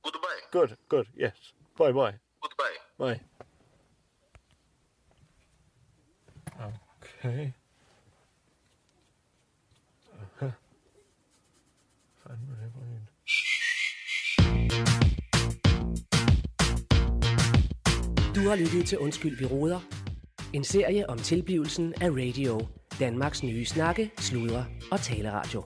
[0.04, 0.42] Goodbye.
[0.50, 0.76] Good.
[0.90, 1.06] Good.
[1.16, 1.36] Yes.
[1.78, 1.92] Bye.
[1.92, 2.16] Bye.
[2.42, 2.78] Goodbye.
[2.98, 3.20] Bye.
[7.24, 7.54] Okay.
[18.36, 19.80] Du har lyttet til Undskyld, vi råder.
[20.54, 22.68] En serie om tilblivelsen af radio.
[23.00, 25.64] Danmarks nye snakke, sludre og taleradio.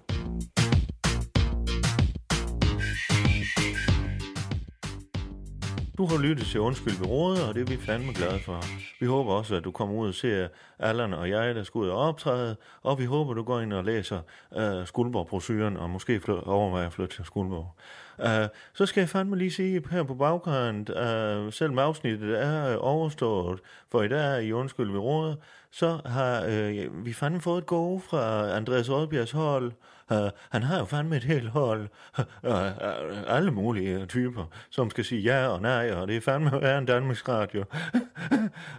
[5.98, 8.62] Du har lyttet til Undskyld vi roder, og det er vi fandme glade for.
[9.00, 10.48] Vi håber også, at du kommer ud og ser
[10.80, 13.84] Allan og jeg, der skal ud og optræde, og vi håber, du går ind og
[13.84, 14.20] læser
[14.58, 17.76] øh, uh, Skuldborg-brosyren, og måske fly- overvejer at flytte til Skuldborg.
[18.20, 22.76] Uh, så skal jeg fandme lige sige her på bagkant, øh, uh, selvom afsnittet er
[22.76, 23.60] overstået
[23.92, 25.36] for i dag i Undskyld vi råd,
[25.72, 29.72] så har uh, vi fandme fået et go fra Andreas Oddbjergs hold.
[30.12, 30.18] Uh,
[30.50, 31.88] han har jo fandme et helt hold
[32.20, 36.62] uh, uh, alle mulige typer, som skal sige ja og nej, og det er fandme
[36.62, 37.64] værre en Danmarks Radio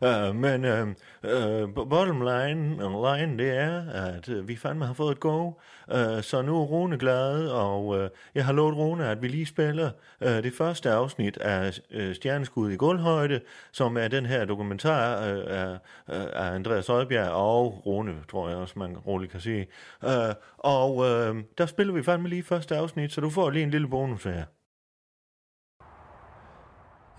[0.03, 0.89] uh, men uh,
[1.23, 6.21] uh, bottom line, line, det er, at uh, vi fandme har fået et go, uh,
[6.23, 9.91] så nu er Rune glad, og uh, jeg har lovet Rune, at vi lige spiller
[10.21, 13.41] uh, det første afsnit af uh, Stjerneskud i gulvhøjde,
[13.73, 18.57] som er den her dokumentar uh, af, uh, af Andreas Oddbjerg og Rune, tror jeg
[18.57, 19.67] også, man roligt kan sige.
[20.03, 20.11] Uh,
[20.59, 23.89] og uh, der spiller vi fandme lige første afsnit, så du får lige en lille
[23.89, 24.45] bonus her.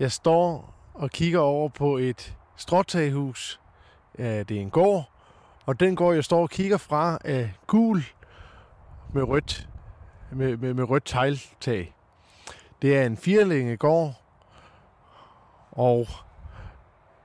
[0.00, 3.60] Jeg står og kigger over på et stråtaghus.
[4.18, 5.10] Det er en gård,
[5.66, 8.04] og den gård, jeg står og kigger fra, er gul
[9.12, 9.68] med rødt,
[10.32, 11.94] med, med, med rødt tegltag.
[12.82, 14.22] Det er en firlænge gård,
[15.70, 16.06] og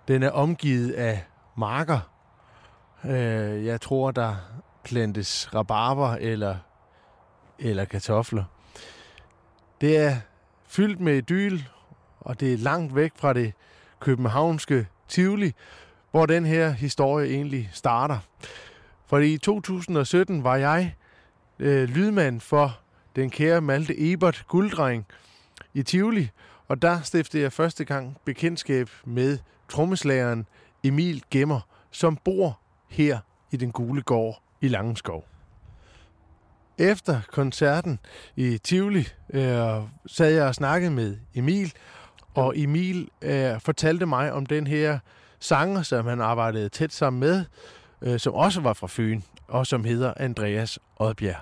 [0.08, 1.24] den er omgivet af
[1.56, 2.00] marker.
[3.04, 4.36] Øh, jeg tror, der
[4.84, 6.56] plantes rabarber eller,
[7.60, 8.44] eller kartofler.
[9.82, 10.16] Det er
[10.68, 11.60] fyldt med idyl,
[12.26, 13.54] og det er langt væk fra det
[14.00, 15.54] københavnske Tivoli,
[16.12, 18.18] hvor den her historie egentlig starter.
[19.06, 20.96] For i 2017 var jeg
[21.60, 22.80] øh, lydmand for
[23.16, 25.06] den kære Malte Ebert Gulddreng
[25.74, 26.30] i Tivoli,
[26.68, 29.38] og der stiftede jeg første gang bekendtskab med
[29.70, 30.48] trommeslageren
[30.84, 31.60] Emil Gemmer,
[31.92, 33.20] som bor her
[33.52, 35.26] i den gule gård i Langeskov.
[36.78, 38.00] Efter koncerten
[38.36, 41.74] i Tivoli øh, sad jeg og snakkede med Emil,
[42.36, 45.00] og Emil øh, fortalte mig om den her
[45.40, 47.46] sanger, som han arbejdede tæt sammen med,
[48.02, 51.40] øh, som også var fra Fyn, og som hedder Andreas Odbjerg.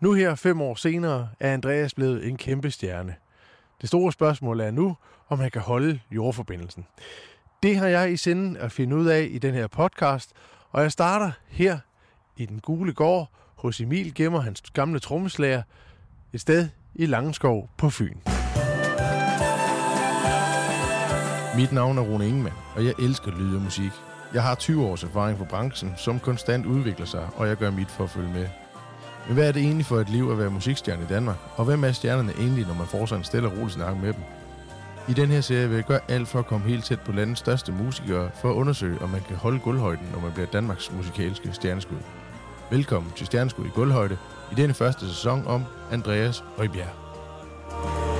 [0.00, 3.14] Nu her, fem år senere, er Andreas blevet en kæmpe stjerne.
[3.80, 4.96] Det store spørgsmål er nu,
[5.28, 6.86] om han kan holde jordforbindelsen.
[7.62, 10.32] Det har jeg i sinde at finde ud af i den her podcast,
[10.70, 11.78] og jeg starter her
[12.36, 15.62] i den gule gård hos Emil Gemmer, hans gamle trommeslager,
[16.32, 18.37] et sted i Langeskov på Fyn.
[21.58, 23.90] Mit navn er Rune Ingemann, og jeg elsker lyd og musik.
[24.34, 27.90] Jeg har 20 års erfaring fra branchen, som konstant udvikler sig, og jeg gør mit
[27.90, 28.46] for at følge med.
[29.26, 31.36] Men hvad er det egentlig for et liv at være musikstjerne i Danmark?
[31.56, 34.12] Og hvem er stjernerne egentlig, når man får sig en stille og rolig snak med
[34.12, 34.22] dem?
[35.08, 37.40] I den her serie vil jeg gøre alt for at komme helt tæt på landets
[37.40, 41.52] største musikere, for at undersøge, om man kan holde guldhøjden, når man bliver Danmarks musikalske
[41.52, 41.98] stjerneskud.
[42.70, 44.16] Velkommen til Stjerneskud i Guldhøjde
[44.52, 48.17] i denne første sæson om Andreas Røybjerg.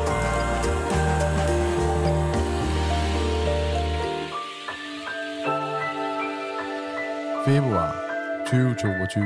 [7.48, 7.94] Februar
[8.46, 9.24] 2022.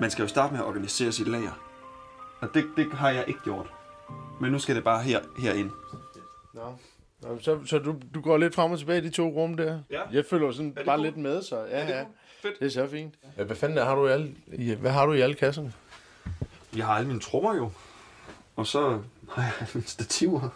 [0.00, 1.52] Man skal jo starte med at organisere sit lager.
[2.40, 3.66] Og det, det har jeg ikke gjort.
[4.40, 5.70] Men nu skal det bare her, herind.
[6.54, 6.74] Nå.
[7.22, 9.78] Nå, så, så du, du går lidt frem og tilbage i de to rum der?
[9.90, 10.02] Ja.
[10.12, 11.02] Jeg følger sådan bare cool?
[11.02, 12.04] lidt med, så ja, Er det ja.
[12.42, 12.58] Fedt.
[12.60, 13.14] Det er så fint.
[13.38, 15.72] Ja, hvad fanden har du i alle, i, hvad har du i alle kasserne?
[16.76, 17.70] Jeg har alle mine trommer jo.
[18.56, 18.98] Og så
[19.30, 20.48] har jeg alle mine stativer.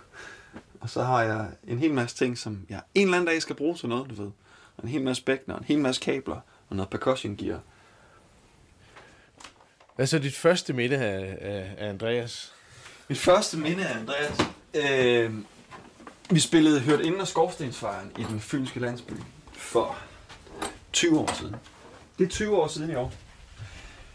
[0.80, 3.56] Og så har jeg en hel masse ting, som jeg en eller anden dag skal
[3.56, 4.30] bruge til noget, du ved.
[4.76, 7.60] Og en hel masse bækkener, en hel masse kabler og noget percussion gear.
[9.96, 12.52] Hvad så dit første minde af, af, af Andreas?
[13.08, 14.40] Mit første minde af Andreas.
[14.74, 15.34] Øh,
[16.30, 19.12] vi spillede Hørt inden af Skorstensfejren i den fynske landsby
[19.52, 19.98] for
[20.92, 21.56] 20 år siden.
[22.18, 23.12] Det er 20 år siden i år.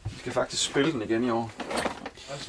[0.05, 1.51] Vi skal faktisk spille den igen i år.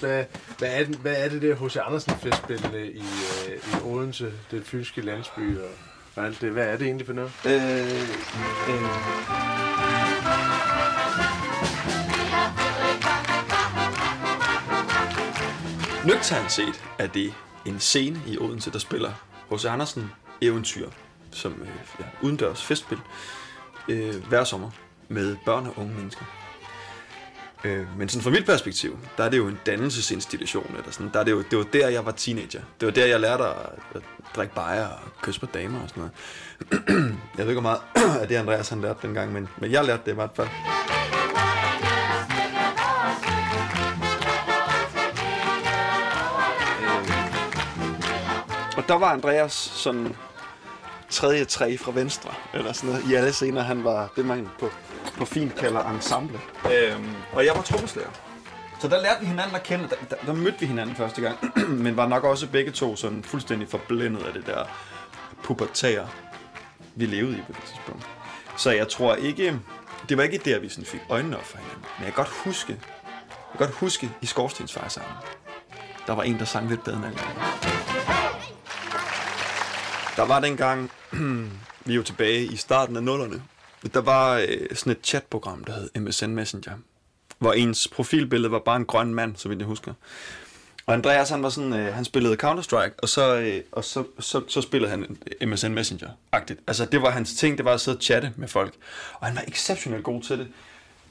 [0.00, 0.24] Hvad,
[0.58, 1.76] hvad, er, den, hvad er det der H.C.
[1.76, 3.04] Andersen festspillene i,
[3.48, 5.70] øh, i Odense, den fynske landsby og,
[6.16, 6.50] og alt det?
[6.50, 7.32] Hvad er det egentlig for noget?
[7.44, 7.52] Øh,
[8.68, 8.82] øh,
[16.06, 17.34] Nøgternt set er det
[17.66, 19.12] en scene i Odense, der spiller
[19.52, 19.64] H.C.
[19.64, 20.10] Andersen
[20.40, 20.90] eventyr,
[21.30, 21.68] som øh,
[22.00, 22.98] ja, udendørs festspil,
[23.88, 24.70] øh, hver sommer
[25.08, 26.24] med børn og unge mennesker.
[27.64, 30.74] Øh, men sådan fra mit perspektiv, der er det jo en dannelsesinstitution.
[30.78, 31.10] Eller sådan.
[31.14, 32.60] Der er det, jo, det var der, jeg var teenager.
[32.80, 33.56] Det var der, jeg lærte at,
[33.94, 34.02] at
[34.36, 36.14] drikke bajer og kysse på damer og sådan noget.
[37.38, 37.80] jeg ved ikke, hvor meget
[38.20, 40.48] af det, Andreas han lærte dengang, men, men jeg lærte det i hvert fald.
[40.48, 40.82] Øh.
[48.76, 50.16] Og der var Andreas sådan
[51.12, 53.62] tredje træ fra venstre, eller sådan noget, i alle scener.
[53.62, 54.70] Han var det, man på,
[55.18, 56.40] på fint kalder ensemble.
[56.72, 58.10] Øhm, og jeg var trommeslager.
[58.80, 59.88] Så der lærte vi hinanden at kende.
[59.88, 61.38] Der, der, der mødte vi hinanden første gang,
[61.84, 64.64] men var nok også begge to sådan fuldstændig forblændet af det der
[65.42, 66.08] pubertære,
[66.94, 68.06] vi levede i på det tidspunkt.
[68.56, 69.60] Så jeg tror ikke,
[70.08, 71.84] det var ikke der, vi sådan fik øjnene op for hinanden.
[71.98, 75.12] Men jeg kan godt huske, jeg kan godt huske i Skorstensfejr sammen.
[76.06, 77.81] Der var en, der sang lidt bedre end alle andre.
[80.16, 80.90] Der var dengang,
[81.86, 83.42] vi er jo tilbage i starten af nullerne,
[83.94, 86.72] der var øh, sådan et chatprogram, der hed MSN Messenger,
[87.38, 89.94] hvor ens profilbillede var bare en grøn mand, så vidt jeg husker.
[90.86, 94.42] Og Andreas, han var sådan, øh, han spillede Counter-Strike, og så, øh, og så, så,
[94.48, 96.62] så spillede han MSN Messenger-agtigt.
[96.66, 98.74] Altså, det var hans ting, det var at sidde og chatte med folk.
[99.14, 100.48] Og han var exceptionelt god til det.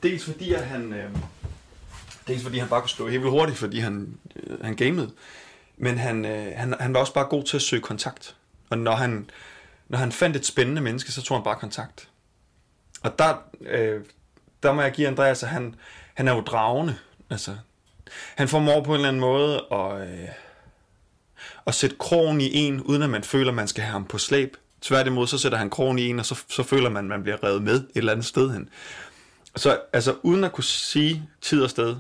[0.04, 1.10] Dels fordi, at han, øh,
[2.28, 5.12] dels fordi han bare kunne skrive helt vildt hurtigt, fordi han, øh, han gamede.
[5.78, 8.36] Men han, øh, han, han var også bare god til at søge kontakt.
[8.72, 9.30] Og når han,
[9.88, 12.10] når han fandt et spændende menneske, så tog han bare kontakt.
[13.04, 14.02] Og der, øh,
[14.64, 15.76] der må jeg give Andreas, at han,
[16.14, 16.96] han er jo dragende.
[17.30, 17.56] Altså,
[18.36, 20.30] han formår på en eller anden måde at, øh,
[21.68, 24.18] at sætte krogen i en, uden at man føler, at man skal have ham på
[24.18, 24.58] slæb.
[24.82, 27.44] Tværtimod, så sætter han krogen i en, og så, så føler man, at man bliver
[27.44, 28.70] revet med et eller andet sted hen.
[29.56, 31.96] Så altså, uden at kunne sige tid og sted,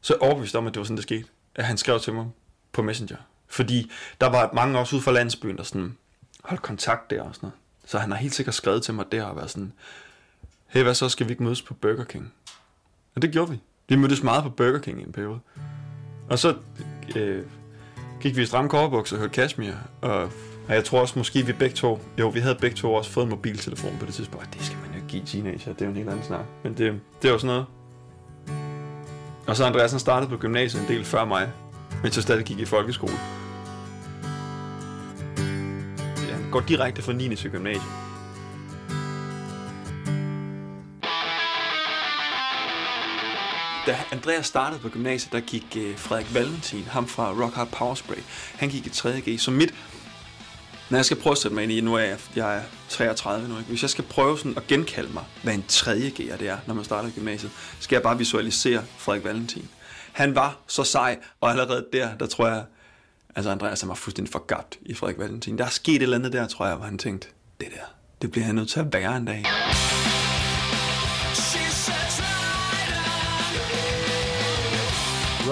[0.00, 1.24] så er overbevist om, at det var sådan, det skete.
[1.54, 2.26] At han skrev til mig
[2.72, 3.16] på Messenger.
[3.48, 3.90] Fordi
[4.20, 5.96] der var mange også ude fra landsbyen, der sådan,
[6.48, 7.58] holdt kontakt der og sådan noget.
[7.86, 9.72] Så han har helt sikkert skrevet til mig der og været sådan,
[10.66, 12.32] hey, hvad så, skal vi ikke mødes på Burger King?
[13.14, 13.60] Og det gjorde vi.
[13.88, 15.40] Vi mødtes meget på Burger King i en periode.
[16.30, 16.56] Og så
[17.16, 17.44] øh,
[18.20, 19.72] gik vi i stramme og hørte Kashmir.
[20.00, 20.22] Og,
[20.68, 23.24] og jeg tror også måske, vi begge to, jo, vi havde begge to også fået
[23.24, 24.54] en mobiltelefon på det tidspunkt.
[24.54, 26.44] Det skal man jo ikke give teenager, det er jo en helt anden snak.
[26.64, 27.66] Men det, det er jo sådan noget.
[29.46, 31.52] Og så Andreas han startede på gymnasiet en del før mig,
[32.02, 33.12] mens jeg stadig gik i folkeskole
[36.52, 37.36] går direkte fra 9.
[37.36, 37.92] til gymnasiet.
[43.86, 47.94] Da Andreas startede på gymnasiet, der gik øh, Frederik Valentin, ham fra Rock Hard Power
[47.94, 48.22] Spray,
[48.54, 49.40] han gik i 3.G.
[49.40, 49.74] Så mit,
[50.90, 53.48] når jeg skal prøve at sætte mig ind i, nu er jeg, jeg er 33
[53.48, 53.68] nu, ikke?
[53.68, 56.84] hvis jeg skal prøve sådan at genkalde mig, hvad en 3.G'er det er, når man
[56.84, 59.68] starter i gymnasiet, skal jeg bare visualisere Frederik Valentin.
[60.12, 62.64] Han var så sej, og allerede der, der tror jeg,
[63.36, 65.58] altså Andreas han var fuldstændig forgabt i Frederik Valentin.
[65.58, 67.28] Der er sket et eller andet der, tror jeg, hvor han tænkte,
[67.60, 67.84] det der,
[68.22, 69.44] det bliver han nødt til at være en dag.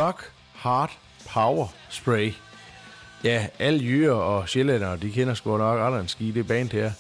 [0.02, 0.98] Rock Hard
[1.32, 2.32] Power Spray.
[3.24, 6.92] Ja, alle jyder og sjællændere, de kender sgu nok aldrig en ski, det band her.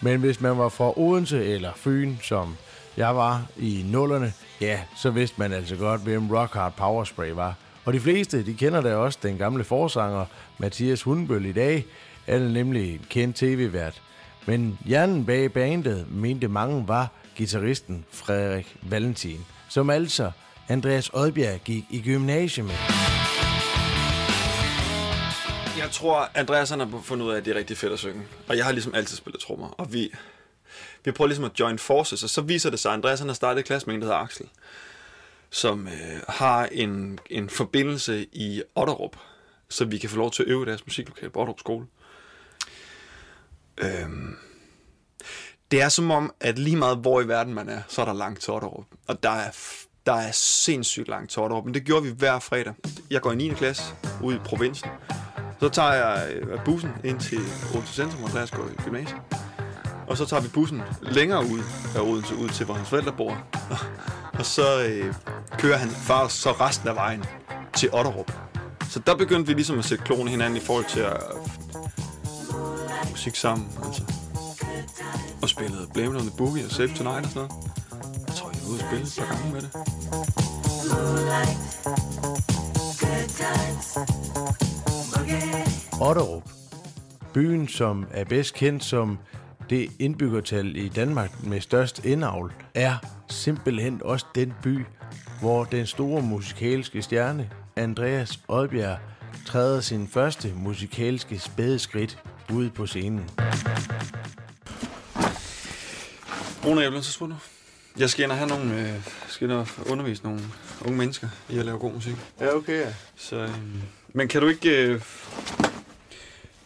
[0.00, 2.56] Men hvis man var fra Odense eller Fyn, som
[2.96, 7.30] jeg var i nullerne, ja, så vidste man altså godt, hvem Rock Hard Power Spray
[7.30, 7.54] var.
[7.84, 10.26] Og de fleste, de kender da også den gamle forsanger
[10.58, 11.86] Mathias Hundbøl i dag.
[12.26, 14.02] Han er nemlig en kendt tv-vært.
[14.46, 20.30] Men hjernen bag bandet mente mange var gitarristen Frederik Valentin, som altså
[20.68, 22.74] Andreas Odbjerg gik i gymnasiet med.
[25.78, 28.22] Jeg tror, Andreas han har fundet ud af, at det er rigtig fedt at synge.
[28.48, 29.68] Og jeg har ligesom altid spillet trommer.
[29.68, 30.12] Og vi,
[31.04, 33.34] vi prøver ligesom at join forces, og så viser det sig, at Andreas han har
[33.34, 34.46] startet et klasse med en, der hedder Axel,
[35.52, 39.16] som øh, har en, en forbindelse i Otterup,
[39.68, 41.86] så vi kan få lov til at øve i deres musiklokale på Otterup skole.
[43.78, 44.36] Øhm,
[45.70, 48.12] det er som om, at lige meget hvor i verden man er, så er der
[48.12, 48.84] langt til Otterup.
[49.06, 49.50] Og der er,
[50.06, 52.74] der er sindssygt langt til Otterup, men det gjorde vi hver fredag.
[53.10, 53.48] Jeg går i 9.
[53.48, 53.82] klasse
[54.22, 54.90] ude i provinsen.
[55.60, 57.40] Så tager jeg øh, bussen ind til
[57.74, 59.51] Odense Centrum, og der går i gymnasiet.
[60.06, 61.60] Og så tager vi bussen længere ud
[61.96, 63.38] af Odense, ud til hvor hans forældre bor.
[64.38, 65.14] og så øh,
[65.58, 67.24] kører han far så resten af vejen
[67.76, 68.32] til Otterup.
[68.90, 71.16] Så der begyndte vi ligesom at sætte klone hinanden i forhold til at
[73.10, 73.68] musik sammen.
[73.84, 74.02] Altså.
[75.42, 77.52] Og spillede Blame on the Boogie og Save Tonight og sådan noget.
[78.26, 79.70] Jeg tror, jeg er ude at spille et par gange med det.
[86.00, 86.42] Otterup.
[87.34, 89.18] Byen, som er bedst kendt som
[89.70, 92.96] det indbyggertal i Danmark med størst indavl, er
[93.30, 94.84] simpelthen også den by,
[95.40, 98.98] hvor den store musikalske stjerne, Andreas Odbjerg,
[99.46, 102.18] træder sin første musikalske spædeskridt
[102.52, 103.30] ude på scenen.
[106.64, 107.34] Rune, jeg bliver så nu.
[107.98, 110.40] Jeg skal ind og have nogle, øh, skal ind og undervise nogle
[110.84, 112.14] unge mennesker i at lave god musik.
[112.40, 112.94] Ja, okay, ja.
[113.16, 113.50] Så, øh,
[114.14, 114.86] men kan du ikke...
[114.86, 115.00] Øh,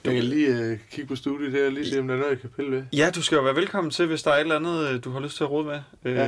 [0.06, 2.30] Jeg kan lige øh, kigge på studiet her, og lige se, om der er noget,
[2.30, 2.82] jeg kan pille ved.
[2.92, 5.10] ja, du skal jo være velkommen til, hvis der er et eller andet, øh, du
[5.10, 5.80] har lyst til at råde med.
[6.04, 6.22] Øh, Ja.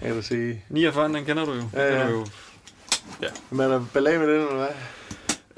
[0.00, 0.60] Jeg kan da se.
[0.68, 1.62] 49, den kender du jo.
[1.74, 1.98] Ja, Den ja.
[2.00, 2.26] er jo
[3.22, 3.26] ja.
[3.50, 4.68] Men er der ballade med den, eller hvad?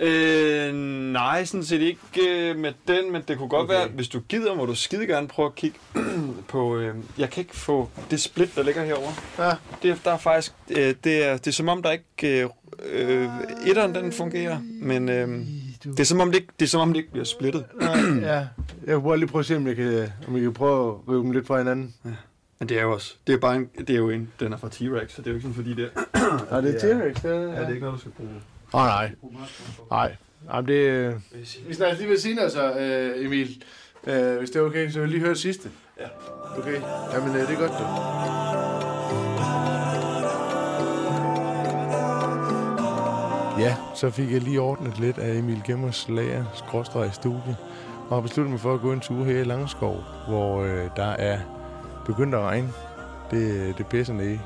[0.00, 0.74] Øh,
[1.12, 2.00] nej, sådan set ikke
[2.50, 3.74] øh, med den, men det kunne godt Okay.
[3.74, 5.78] være, hvis du gider, må du skide gerne prøve at kigge
[6.48, 9.14] på, øh, jeg kan ikke få det split, der ligger herovre.
[9.38, 9.52] Ja.
[9.82, 12.48] Det, er- der er faktisk, øh, det, er, det er som om, der ikke, øh,
[12.92, 13.28] øh,
[13.66, 15.28] etteren den fungerer, men øh,
[15.84, 17.64] det er som om, det, ikke, det er som om, det ikke bliver splittet.
[17.80, 18.34] Nej, ja.
[18.36, 18.48] Jeg
[18.86, 21.22] kan prøve lige prøve at se, om jeg kan, om jeg kan prøve at rive
[21.22, 21.94] dem lidt fra hinanden.
[22.04, 22.10] Ja.
[22.58, 24.56] Men det er jo også, det er bare en, det er jo en, den er
[24.56, 25.84] fra T-Rex, så det er jo ikke sådan, fordi det
[26.14, 26.56] er...
[26.56, 27.60] Ja, det er T-Rex, det er det, Ja, ja.
[27.60, 28.30] det er ikke noget, du skal bruge.
[28.74, 29.10] Åh, oh, nej.
[29.90, 30.16] Nej.
[30.52, 31.14] Jamen, det...
[31.68, 33.64] Vi snakker lige ved siden af så, øh, Emil.
[34.06, 35.70] Øh, hvis det er okay, så vil jeg lige høre det sidste.
[36.00, 36.06] Ja.
[36.58, 36.80] Okay.
[37.14, 37.70] Jamen, øh, det er godt,
[39.72, 39.77] du.
[43.58, 47.56] Ja, så fik jeg lige ordnet lidt af Emil Gemmers lager, skråstrej studie,
[48.08, 49.96] og har besluttet mig for at gå en tur her i Langskov,
[50.28, 51.38] hvor øh, der er
[52.06, 52.68] begyndt at regne.
[53.30, 54.30] Det, øh, det pisser ned.
[54.30, 54.38] Det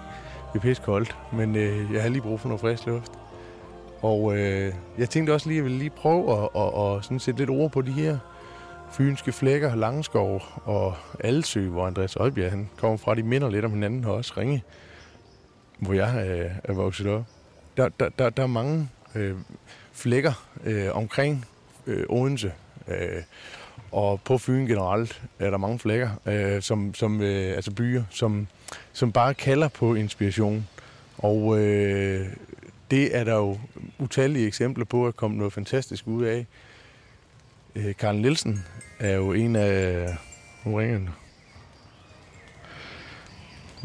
[0.55, 3.13] er pisse koldt, men øh, jeg har lige brug for noget frisk luft.
[4.03, 7.21] Og øh, jeg tænkte også lige, at jeg ville lige prøve at, at, at sådan
[7.21, 8.19] sætte lidt ord på de her
[8.91, 13.15] fynske flækker, Langskov og Alsø, hvor Andreas Oldbjerg han kommer fra.
[13.15, 14.63] De minder lidt om hinanden, og også Ringe,
[15.79, 17.25] hvor jeg øh, er vokset op.
[17.77, 19.37] Der, der, der, der er mange øh,
[19.93, 21.47] flækker øh, omkring
[21.87, 22.53] øh, Odense,
[22.89, 23.23] øh,
[23.93, 28.47] og på Fyn generelt er der mange flækker, øh, som, som, øh, altså byer, som,
[28.93, 30.69] som bare kalder på inspiration.
[31.19, 32.27] Og øh,
[32.91, 33.59] det er der jo
[33.99, 36.47] utallige eksempler på at komme noget fantastisk ud af.
[37.75, 38.65] Øh, Karl Nielsen
[38.99, 40.07] er jo en af...
[40.65, 41.11] Nu ringer den.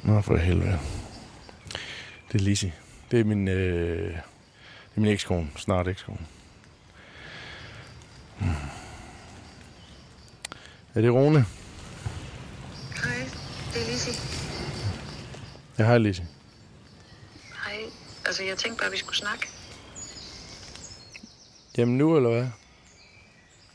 [0.03, 0.79] Nå, for helvede.
[2.31, 2.71] Det er Lisi.
[3.11, 4.13] Det er min, øh,
[4.97, 5.49] det er min ekskone.
[5.55, 6.27] Snart ekskone.
[8.39, 8.49] Hmm.
[10.95, 11.45] Er det Rune?
[13.03, 13.29] Hej,
[13.73, 14.13] det er Lizzie.
[15.79, 16.27] Ja, hej Lizzie.
[17.65, 17.79] Hej.
[18.25, 19.47] Altså, jeg tænkte bare, at vi skulle snakke.
[21.77, 22.47] Jamen nu, eller hvad?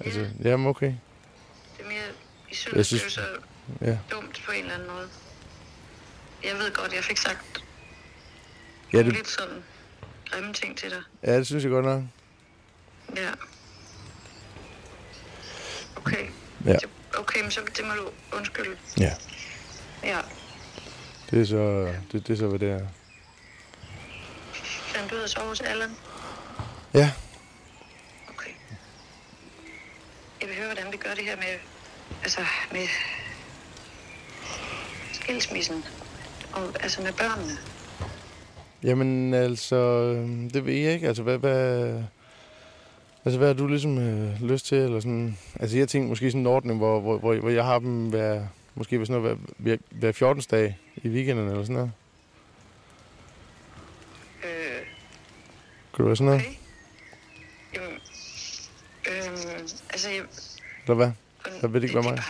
[0.00, 0.86] Altså, jamen okay.
[1.76, 2.02] Det er mere,
[2.50, 3.26] I synes, Jeg synes- det er
[3.80, 3.98] så Ja.
[4.10, 5.08] dumt på en eller anden måde.
[6.44, 7.64] Jeg ved godt, jeg fik sagt
[8.92, 9.62] Ja, det, lidt sådan
[10.32, 11.02] grimme ting til dig.
[11.22, 12.02] ja, det synes jeg godt nok.
[13.16, 13.30] Ja.
[15.96, 16.26] Okay.
[16.64, 16.76] Ja.
[17.18, 18.76] Okay, men så det må du undskylde.
[19.00, 19.12] Ja.
[20.02, 20.18] Ja.
[21.30, 22.86] Det er så, det, det er så, hvad det er.
[24.94, 25.96] Fandt du ud af sove hos Allan?
[26.94, 27.10] Ja.
[28.28, 28.50] Okay.
[30.40, 31.58] Jeg vil høre, hvordan vi gør det her med,
[32.22, 32.40] altså
[32.72, 32.86] med
[35.12, 35.84] skilsmissen.
[36.52, 37.58] Og altså med børnene.
[38.84, 41.08] Jamen, altså, øh, det ved jeg ikke.
[41.08, 42.02] Altså, hvad, hvad,
[43.24, 44.78] altså, hvad har du ligesom øh, lyst til?
[44.78, 45.38] Eller sådan?
[45.60, 48.46] Altså, jeg tænkte måske sådan en ordning, hvor, hvor, hvor, hvor jeg har dem hver,
[48.74, 50.42] måske ved sådan noget, hver, hver, hver 14.
[50.50, 51.92] dag i weekenden eller sådan noget.
[54.44, 54.86] Øh,
[55.92, 56.42] Kunne det være sådan noget?
[57.74, 57.98] jamen,
[59.08, 60.22] øhm, altså, jeg,
[60.84, 61.10] Eller hvad?
[61.62, 62.22] Jeg ved det ikke, hvad mig.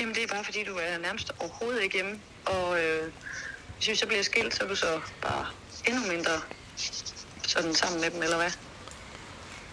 [0.00, 2.18] jamen, det er bare fordi, du er nærmest overhovedet ikke hjemme.
[2.46, 3.12] Og øh,
[3.76, 5.46] hvis vi så bliver skilt, så er du så bare
[5.86, 6.32] endnu mindre
[7.46, 8.52] sådan sammen med dem, eller hvad?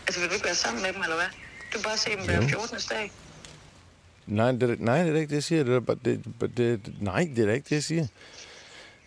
[0.07, 1.27] Altså, vil du ikke være sammen med dem, eller hvad?
[1.73, 2.47] Du kan bare se dem hver Jo.
[2.47, 2.77] 14.
[2.89, 3.11] dag.
[4.27, 5.63] Nej, det, nej, det er ikke det, jeg siger.
[5.63, 6.23] Det er, det,
[6.57, 8.07] det, nej, det er ikke det, jeg siger.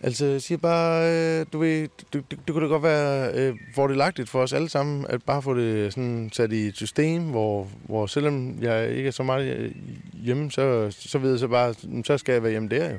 [0.03, 3.55] Altså, jeg siger bare, øh, du ved, det, det, det kunne da godt være øh,
[3.75, 7.69] fordelagtigt for os alle sammen, at bare få det sådan sat i et system, hvor,
[7.83, 9.73] hvor selvom jeg ikke er så meget øh,
[10.13, 12.99] hjemme, så, så ved jeg så bare, så skal jeg være hjemme der jo.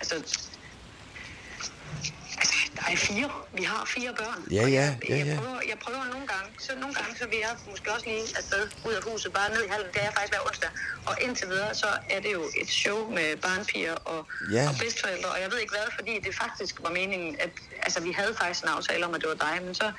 [0.00, 0.48] Altså,
[2.92, 3.30] er fire.
[3.58, 4.40] Vi har fire børn.
[4.58, 5.36] Ja, ja, ja, Jeg ja.
[5.40, 8.62] prøver, jeg prøver nogle gange, så nogle gange, så vil jeg måske også lige afsted
[8.88, 9.88] ud af huset, bare ned i hallen.
[9.92, 10.70] Det er jeg faktisk hver onsdag.
[11.06, 14.20] Og indtil videre, så er det jo et show med barnpiger og,
[14.52, 14.64] Ja.
[14.68, 15.28] og bedstforældre.
[15.34, 17.50] Og jeg ved ikke hvad, fordi det faktisk var meningen, at
[17.86, 19.92] altså, vi havde faktisk en aftale om, at det var dig, men så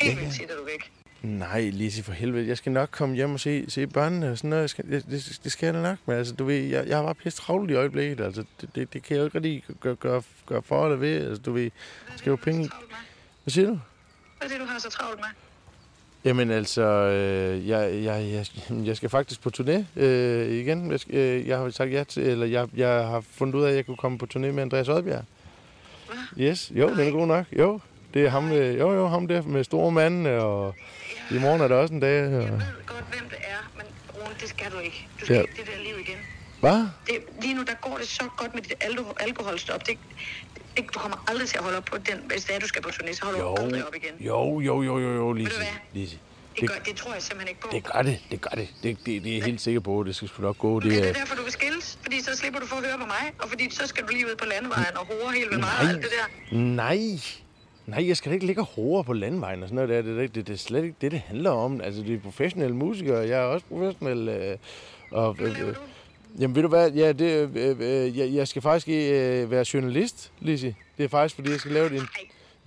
[0.00, 0.42] helt Ja, vildt ja.
[0.42, 0.82] tit er du væk.
[1.22, 2.48] Nej, Lise, for helvede.
[2.48, 4.62] Jeg skal nok komme hjem og se, se børnene og sådan noget.
[4.62, 5.98] Jeg skal, det, det, det skal jeg da nok.
[6.06, 8.20] Men altså, du ved, jeg, jeg har bare pisse travlt i øjeblikket.
[8.20, 11.26] Altså, det, det, det kan jeg jo ikke rigtig gøre, gøre, gøre for eller ved.
[11.26, 11.70] Altså, du ved, jeg
[12.16, 12.70] skal jo penge...
[13.44, 13.78] Hvad siger du?
[14.38, 15.28] Hvad er det, du har så travlt med?
[16.24, 18.46] Jamen altså, øh, jeg, jeg, jeg,
[18.86, 20.92] jeg skal faktisk på turné øh, igen.
[20.92, 23.76] Jeg, øh, jeg har sagt ja til, eller jeg, jeg har fundet ud af, at
[23.76, 25.24] jeg kunne komme på turné med Andreas Oddbjerg.
[26.38, 27.46] Yes, jo, den er god nok.
[27.58, 27.80] Jo,
[28.14, 30.74] det er ham, øh, jo, jo, ham der med store mand, og
[31.30, 32.24] i morgen er der også en dag.
[32.24, 32.32] Og,
[32.86, 35.08] godt, hvem det er, men Rune, det skal du ikke.
[35.20, 35.40] Du skal Ja.
[35.42, 36.16] ikke det der liv igen.
[36.60, 36.86] hvad?
[37.06, 39.86] Det, lige nu, der går det så godt med dit alko- alkoholstop.
[39.86, 39.98] Det,
[40.76, 42.18] det, du kommer aldrig til at holde op på den.
[42.26, 44.14] Hvis det er, du skal på turné, så holder du aldrig op igen.
[44.26, 45.50] Jo, jo, jo, jo, jo, Lise.
[45.50, 45.62] Ved du
[45.92, 46.00] hvad?
[46.02, 46.18] Lise.
[46.60, 47.68] Det, gør, det tror jeg simpelthen ikke på.
[47.72, 48.68] Det gør det, det gør det.
[48.82, 50.02] Det, det, det er jeg helt sikker på.
[50.06, 50.76] Det skal sgu nok gå.
[50.76, 51.98] Okay, Det det er, er derfor, du vil skilles.
[52.02, 53.32] Fordi så slipper du for at høre på mig.
[53.38, 55.88] Og fordi så skal du lige ud på landevejen og hore helt vildt meget og
[55.88, 56.10] alt det
[56.50, 56.56] der.
[56.56, 56.98] Nej.
[57.86, 60.02] Nej, jeg skal da ikke ligge og hore på landvejen og sådan noget der.
[60.02, 61.80] Det, er det, det, det er slet ikke det, det handler om.
[61.80, 63.18] Altså, det er professionelle musikere.
[63.18, 64.28] Jeg er også professionel.
[64.28, 64.56] Øh,
[65.10, 65.74] og, øh,
[66.38, 66.90] jamen, ved du hvad?
[66.92, 70.74] Ja, det, øh, øh, jeg, jeg skal faktisk øh, være journalist, Lise.
[70.98, 71.92] Det er faktisk, fordi jeg skal lave et...
[71.92, 72.08] In-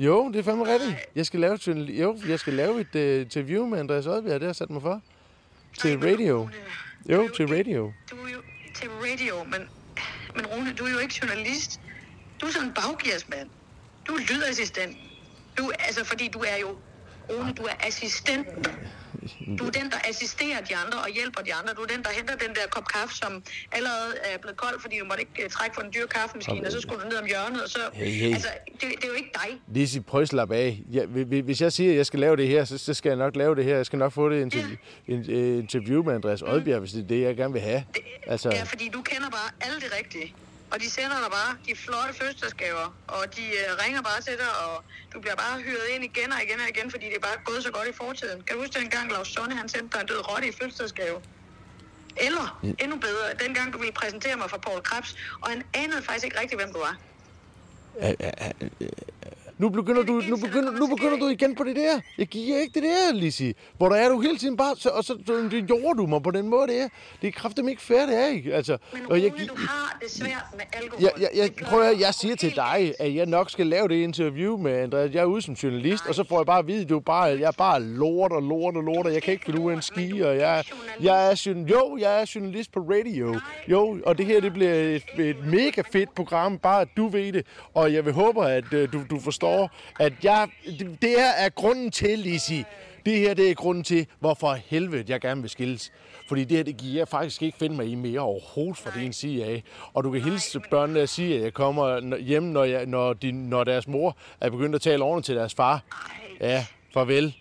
[0.05, 0.95] jo, det er fandme rigtigt.
[1.15, 4.33] Jeg skal lave et, jo, jeg skal lave et øh, interview med Andreas Oddbjerg.
[4.33, 5.01] Det har jeg sat mig for.
[5.79, 6.49] Til radio.
[7.09, 7.93] Jo, til radio.
[8.11, 8.41] Du er jo
[8.75, 9.61] til radio, men,
[10.35, 11.81] men Rune, du er jo ikke journalist.
[12.41, 13.49] Du er sådan en baggearsmand.
[14.07, 14.97] Du er lydassistent.
[15.59, 16.69] Du, altså, fordi du er jo,
[17.29, 18.47] Rune, du er assistent.
[19.59, 21.73] Du er den, der assisterer de andre og hjælper de andre.
[21.73, 24.99] Du er den, der henter den der kop kaffe, som allerede er blevet kold, fordi
[24.99, 27.25] du måtte ikke øh, trække for en dyr kaffemaskine, og så skulle du ned om
[27.25, 27.79] hjørnet, og så...
[27.93, 28.33] Hey, hey.
[28.33, 29.61] Altså, det, det er jo ikke dig.
[29.73, 30.79] Lise, prøv at slappe af.
[30.91, 33.17] Ja, hvi- hvis jeg siger, at jeg skal lave det her, så, så skal jeg
[33.17, 33.75] nok lave det her.
[33.75, 34.75] Jeg skal nok få det interview,
[35.07, 37.83] en, øh, interview med Andreas Oddbjerg, hvis det er det, jeg gerne vil have.
[38.27, 40.33] Altså, Ja, fordi du kender bare alle det rigtige.
[40.71, 44.51] Og de sender dig bare de flotte fødselsdagsgaver, og de øh, ringer bare til dig,
[44.65, 44.83] og
[45.13, 47.63] du bliver bare hyret ind igen og igen og igen, fordi det er bare gået
[47.63, 48.41] så godt i fortiden.
[48.43, 51.17] Kan du huske dengang Lars Sonne, han sendte dig en død rotte i fødselsdagsgave?
[52.17, 56.25] Eller, endnu bedre, dengang du ville præsentere mig for Paul Krebs, og han anede faktisk
[56.25, 56.95] ikke rigtigt, hvem du var.
[59.59, 61.99] Nu begynder, du, nu, begynder, nu begynder du igen på det der.
[62.17, 63.53] Jeg giver ikke det der, Lisi.
[63.77, 65.17] Hvor der er du hele tiden bare, så, og så,
[65.51, 66.87] det jorder du mig på den måde, det er.
[67.21, 68.53] Det er kraftigt ikke fair, det er ikke.
[68.53, 71.03] Altså, Men Rune, jeg, jeg, du har det svært med alkohol.
[71.03, 73.95] jeg, jeg, jeg, prøv at, jeg siger til dig, at jeg nok skal lave det
[73.95, 75.13] interview med Andreas.
[75.13, 77.23] Jeg er ude som journalist, og så får jeg bare at vide, at du bare,
[77.23, 79.75] jeg er bare lort og lort og lort, og jeg kan ikke finde ud af
[79.75, 80.63] en ski, og jeg,
[81.01, 83.39] jeg er, jo, jeg er journalist på radio.
[83.67, 87.33] Jo, og det her, det bliver et, et mega fedt program, bare at du ved
[87.33, 89.48] det, og jeg vil håbe, at øh, du, du forstår,
[89.99, 92.63] at jeg, det, det her er grunden til, Lisi.
[93.05, 95.91] Det her, det er grunden til, hvorfor helvede jeg gerne vil skilles.
[96.27, 99.13] Fordi det her, det giver jeg faktisk ikke finde mig i mere overhovedet fra din
[99.13, 99.63] side af.
[99.93, 103.31] Og du kan hilse børnene og sige, at jeg kommer hjem, når, jeg, når, de,
[103.31, 105.83] når deres mor er begyndt at tale ordentligt til deres far.
[106.39, 107.35] Ja, farvel.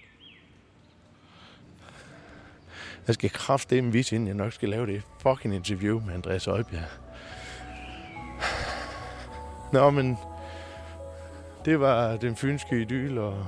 [3.07, 6.89] Jeg skal kraftedeme vise, inden jeg nok skal lave det fucking interview med Andreas Øjbjerg.
[9.73, 10.19] Nå, men
[11.65, 13.47] det var den fynske idyl og,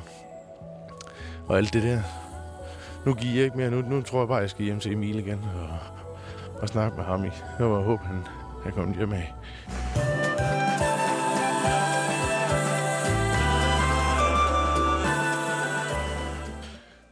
[1.48, 2.02] og alt det der.
[3.06, 3.70] Nu giver jeg ikke mere.
[3.70, 5.78] Nu, nu tror jeg bare, jeg skal hjem til Emil igen og,
[6.60, 7.24] og snakke med ham.
[7.24, 7.30] i.
[7.58, 8.26] Jeg var håbe, han
[8.66, 9.34] er kommet hjem af.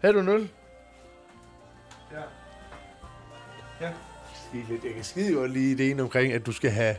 [0.01, 0.49] Har du 0?
[2.13, 2.17] Ja.
[3.81, 3.91] Ja.
[4.55, 6.97] Jeg kan skide godt lige ideen omkring, at du skal have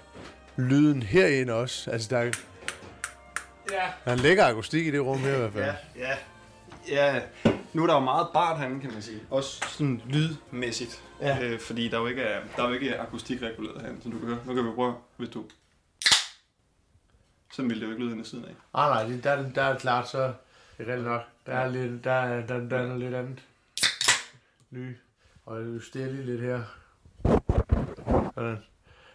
[0.58, 1.92] lyden herinde også.
[1.92, 2.32] Altså, der
[3.78, 3.90] er...
[4.06, 5.66] Der er en lækker akustik i det rum her i hvert fald.
[5.66, 5.76] Ja,
[6.10, 6.18] ja.
[6.88, 7.22] Ja,
[7.74, 9.20] nu er der jo meget bart herinde, kan man sige.
[9.30, 11.04] Også sådan lydmæssigt.
[11.22, 11.40] Ja.
[11.44, 14.20] Øh, fordi der er jo ikke, er, der er jo ikke akustikreguleret herinde, som du
[14.20, 14.40] kan høre.
[14.46, 15.44] Nu kan vi prøve, hvis du...
[17.54, 18.52] Så vil det jo ikke lyde ind i siden af.
[18.74, 20.34] Ah, nej, det- der, er- der er klart, så det
[20.78, 21.22] er rigtigt nok.
[21.46, 23.40] Der er, lidt, der, er, der, der er noget lidt andet
[24.72, 24.98] ny.
[25.46, 26.62] Og jeg justerer lige lidt her.
[28.36, 28.58] Sådan.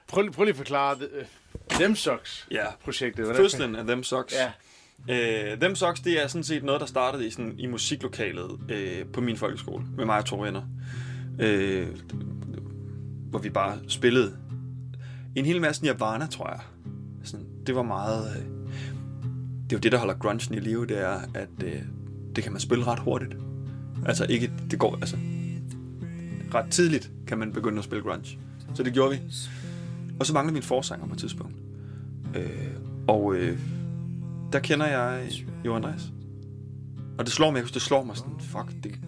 [0.09, 1.25] Prøv, prøv lige at forklare det, øh,
[1.75, 2.65] Them Socks Ja.
[2.85, 3.25] projektet.
[3.25, 4.35] Hvordan- Fødslen af Them Socks.
[5.09, 5.53] Ja.
[5.53, 9.07] Øh, Them Socks, det er sådan set noget, der startede i, sådan, i musiklokalet øh,
[9.13, 10.63] på min folkeskole, med mig og to venner.
[11.41, 11.87] Øh,
[13.31, 14.37] hvor vi bare spillede
[15.37, 16.61] en hel masse Nirvana, tror jeg.
[17.25, 18.37] Sådan, det var meget...
[18.37, 18.43] Øh,
[19.65, 21.73] det er jo det, der holder grungen i live, det er, at øh,
[22.37, 23.37] det kan man spille ret hurtigt.
[24.07, 25.17] Altså ikke, det går, altså...
[26.55, 28.39] Ret tidligt kan man begynde at spille grunge.
[28.75, 29.21] Så det gjorde vi.
[30.21, 31.55] Og så manglede min forsanger på et tidspunkt.
[32.35, 32.71] Øh,
[33.09, 33.59] og øh,
[34.53, 35.31] der kender jeg
[35.65, 36.03] jo Andreas.
[37.19, 38.99] Og det slår mig, det slår mig sådan, fuck, det,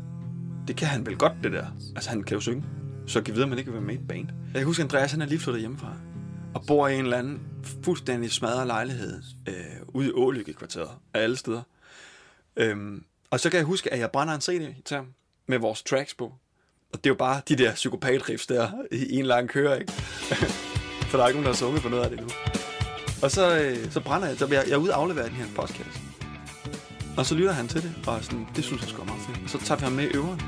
[0.69, 1.67] det kan han vel godt, det der.
[1.95, 2.65] Altså, han kan jo synge.
[3.07, 4.29] Så giv videre, at man ikke vil være med i et band.
[4.29, 5.93] Jeg kan huske, Andreas, han er lige flyttet hjemmefra.
[6.55, 7.41] Og bor i en eller anden
[7.83, 9.55] fuldstændig smadret lejlighed øh,
[9.89, 11.63] ude i Ålykke-kvarteret af alle steder.
[12.57, 15.07] Øhm, og så kan jeg huske, at jeg brænder en CD til ham
[15.47, 16.25] med vores tracks på.
[16.93, 19.93] Og det er jo bare de der psykopatriffs der i en lang køre, ikke?
[21.09, 22.29] For der er ikke nogen, der har sunget på noget af det nu.
[23.27, 25.47] Og så, øh, så brænder jeg, så jeg, jeg er ude og aflevere den her
[25.55, 26.01] podcast.
[27.17, 29.39] Og så lytter han til det, og sådan, det synes han sgu er meget fedt.
[29.45, 30.43] Og så tager vi ham med i øveren.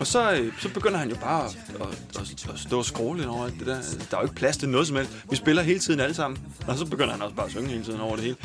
[0.00, 3.20] Og så, øh, så begynder han jo bare at, at, at, at stå og scrolle
[3.20, 3.80] lidt over det der.
[4.10, 5.12] Der er jo ikke plads til noget som helst.
[5.30, 6.40] Vi spiller hele tiden alle sammen.
[6.66, 8.36] Og så begynder han også bare at synge hele tiden over det hele.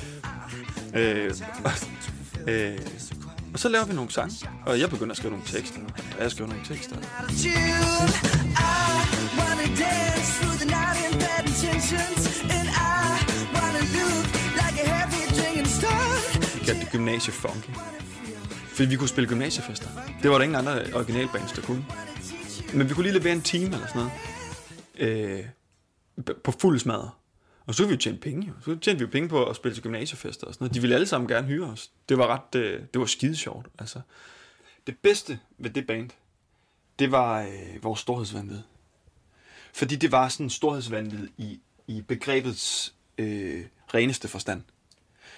[0.94, 1.34] Øh,
[2.48, 2.80] øh,
[3.54, 4.50] og så laver vi nogle sange.
[4.66, 5.80] Og jeg begynder at skrive nogle tekster.
[6.18, 6.96] Og jeg skriver nogle tekster.
[9.38, 10.49] wanna dance
[11.60, 13.20] intentions, and I
[13.56, 14.26] wanna look
[14.62, 16.60] like a heavy drinking star.
[16.60, 17.72] Vi kaldte det gymnasiefunky.
[18.76, 19.88] Fordi vi kunne spille gymnasiefester.
[20.22, 21.86] Det var der ingen andre originalbands, der kunne.
[22.74, 24.12] Men vi kunne lige levere en time eller sådan noget.
[24.98, 25.46] Øh,
[26.44, 27.10] på fuld smadre.
[27.66, 28.48] Og så kunne vi jo tjene penge.
[28.48, 28.54] Jo.
[28.62, 30.76] Så tjente vi jo penge på at spille til gymnasiefester og sådan noget.
[30.76, 31.92] De ville alle sammen gerne hyre os.
[32.10, 33.68] Det var ret, øh, det var skide sjovt.
[33.80, 34.02] Altså.
[34.88, 36.10] Det bedste ved det band,
[37.00, 38.60] det var øh, vores storhedsvandvid.
[39.74, 44.62] Fordi det var sådan storhedsvanvid i, i begrebets øh, reneste forstand.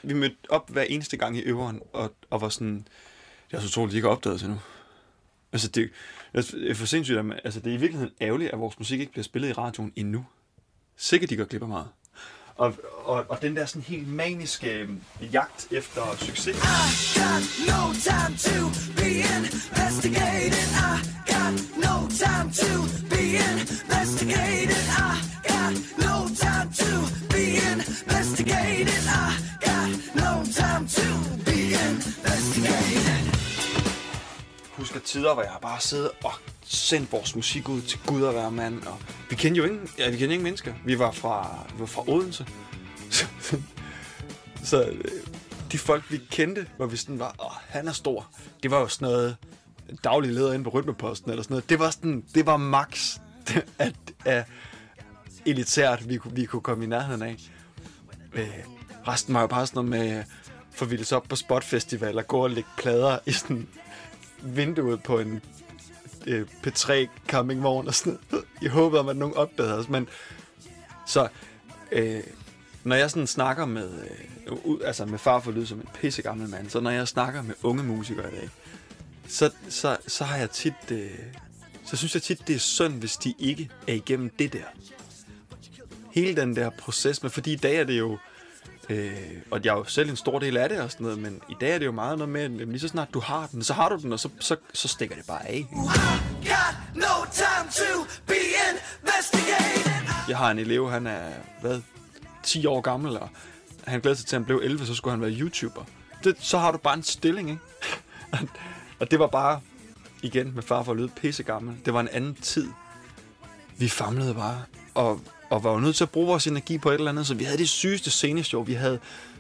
[0.04, 2.88] Vi mødte op hver eneste gang i øveren, og, og var sådan,
[3.52, 4.60] jeg er så troligt, de ikke har opdaget til nu.
[5.54, 5.90] Altså, det,
[6.36, 9.00] det er for sindssygt, at man- altså, det er i virkeligheden ærgerligt, at vores musik
[9.00, 10.26] ikke bliver spillet i radioen endnu.
[10.98, 11.88] Sikkert, de går glip af meget.
[12.56, 12.74] Og,
[13.06, 14.90] og, og den der sådan helt maniske øh,
[15.34, 16.56] jagt efter succes.
[17.16, 18.60] Got no time to
[18.98, 20.72] be investigating.
[20.90, 20.94] I
[21.32, 21.54] got
[21.86, 22.72] no time to
[23.10, 24.88] be investigating.
[25.10, 25.14] I
[25.52, 25.74] got
[26.08, 26.16] no
[26.46, 26.92] time to
[27.34, 29.06] be investigating.
[29.24, 29.28] I
[29.68, 31.08] got no time to
[31.46, 31.60] be
[31.90, 33.32] investigating.
[34.82, 36.34] husker tider, hvor jeg bare siddet og
[36.72, 38.84] sendt vores musik ud til Gud og være mand.
[38.84, 38.98] Og
[39.30, 40.74] vi kendte jo ingen, ja, vi kendte ingen mennesker.
[40.86, 42.46] Vi var fra, vi var fra Odense.
[43.10, 43.26] Så,
[44.64, 44.94] så
[45.72, 48.28] de folk, vi kendte, hvor vi sådan var, åh, han er stor.
[48.64, 49.38] Det var jo sådan noget
[50.04, 51.70] daglig leder inde på Rytmeposten eller sådan noget.
[51.70, 53.18] Det var sådan, det var max
[53.80, 53.96] at,
[54.26, 54.46] at
[55.46, 57.38] elitært, vi, kunne- vi kunne komme i nærheden af.
[58.34, 58.50] Øh,
[59.08, 60.24] resten var jo bare sådan noget med
[60.72, 63.68] forvildes op på Spotfestival og gå og lægge plader i sådan
[64.42, 65.42] vinduet på en
[66.28, 68.46] øh, P3 campingvogn og sådan noget.
[68.62, 70.08] Jeg håbede om, at nogen opdagede os, men
[71.08, 71.28] så
[71.92, 72.24] øh,
[72.84, 73.90] når jeg sådan snakker med
[74.48, 77.08] øh, ud, altså med far for lyd som en pisse gammel mand, så når jeg
[77.08, 78.50] snakker med unge musikere i dag,
[79.28, 81.10] så, så, så har jeg tit øh,
[81.86, 84.66] så synes jeg tit, det er synd, hvis de ikke er igennem det der.
[86.12, 88.18] Hele den der proces, men fordi i dag er det jo
[88.90, 89.12] Øh,
[89.52, 91.56] og jeg er jo selv en stor del af det og sådan noget, men i
[91.62, 93.74] dag er det jo meget noget med, at lige så snart du har den, så
[93.74, 95.68] har du den, og så, så, så stikker det bare af.
[100.30, 101.30] Jeg har en elev, han er,
[101.62, 101.82] hvad,
[102.44, 103.30] 10 år gammel, og
[103.88, 105.84] han glæder sig til, at han blev 11, så skulle han være YouTuber.
[106.24, 107.62] Det, så har du bare en stilling, ikke?
[109.00, 109.62] og det var bare,
[110.22, 112.68] igen med far for at lyde pisse gammel, det var en anden tid.
[113.78, 114.64] Vi famlede bare,
[114.94, 115.22] og,
[115.52, 117.44] og var jo nødt til at bruge vores energi på et eller andet, så vi
[117.44, 119.00] havde det sygeste sceneshow, vi havde.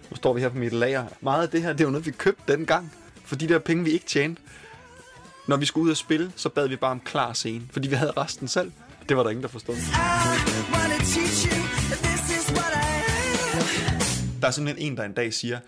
[0.10, 1.06] Nu står vi her på mit lager.
[1.22, 2.94] Meget af det her, det var noget, vi købte dengang,
[3.26, 4.42] for de der penge, vi ikke tjente.
[5.48, 7.96] Når vi skulle ud og spille, så bad vi bare om klar scene, fordi vi
[7.96, 8.72] havde resten selv.
[9.10, 9.76] Det var der ingen, der forstod.
[14.42, 15.60] Der er simpelthen en, der en dag siger,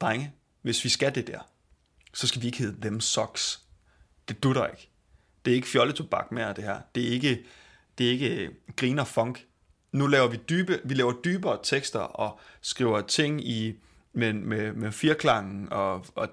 [0.00, 1.38] drenge, hvis vi skal det der,
[2.14, 3.60] så skal vi ikke hedde Them Socks.
[4.28, 4.90] Det dutter ikke.
[5.44, 6.78] Det er ikke fjolletobak mere, det her.
[6.94, 7.44] Det er ikke,
[7.98, 9.44] det er ikke griner funk.
[9.92, 13.78] Nu laver vi dybe, vi laver dybere tekster og skriver ting i
[14.12, 16.28] med, med, med firklangen og, og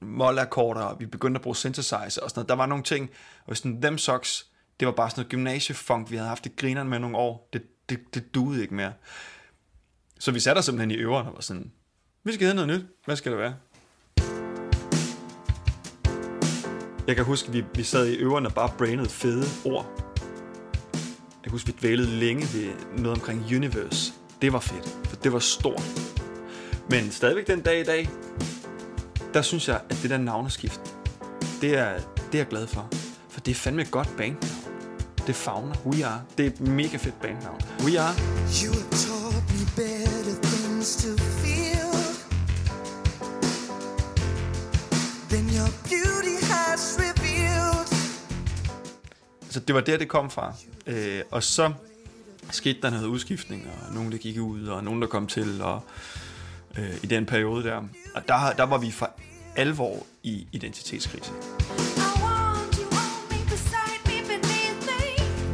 [0.00, 2.48] målakkorder, og vi begyndte at bruge synthesizer og sådan noget.
[2.48, 3.10] Der var nogle ting,
[3.46, 4.46] og sådan, them socks,
[4.80, 7.48] det var bare sådan noget gymnasiefunk, vi havde haft det grineren med nogle år.
[7.52, 8.92] Det, det, det duede ikke mere.
[10.18, 11.72] Så vi satte os simpelthen i øveren og var sådan,
[12.24, 12.86] vi skal have noget nyt.
[13.04, 13.54] Hvad skal det være?
[17.06, 20.09] Jeg kan huske, vi, vi sad i øverne og bare brainede fede ord.
[21.44, 24.12] Jeg husker, vi dvælede længe ved noget omkring Universe.
[24.42, 25.82] Det var fedt, for det var stort.
[26.90, 28.08] Men stadigvæk den dag i dag,
[29.34, 30.80] der synes jeg, at det der navneskift,
[31.60, 32.88] det er, det er jeg glad for.
[33.28, 34.64] For det er fandme et godt bandnavn.
[35.26, 35.74] Det fagner.
[35.86, 36.22] We Are.
[36.38, 37.60] Det er et mega fedt bandnavn.
[37.84, 38.14] We Are.
[38.64, 41.90] You have taught me better things to feel
[45.30, 46.09] than your beauty
[49.50, 50.52] Så det var der, det kom fra.
[50.86, 51.72] Øh, og så
[52.50, 55.82] skete der noget udskiftning, og nogen, der gik ud, og nogen, der kom til, og
[56.78, 57.76] øh, i den periode der.
[58.14, 59.10] Og der, der var vi for
[59.56, 61.32] alvor i identitetskrise.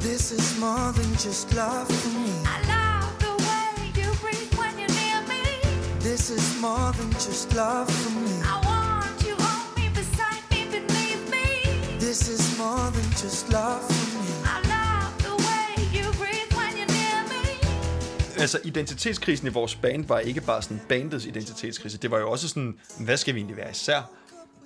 [0.01, 2.31] This is more than just love for me.
[2.45, 3.69] I love the way
[4.01, 5.45] you breathe when you're near me.
[6.01, 8.33] This is more than just love for me.
[8.55, 11.47] I want you hold me beside me beneath me.
[11.99, 14.29] This is more than just love for me.
[14.55, 17.45] I love the way you breathe when you're near me.
[18.43, 21.99] Altså, identitetskrisen i vores band var ikke bare sådan bandets identitetskrise.
[21.99, 24.11] Det var jo også sådan, hvad skal vi egentlig være især?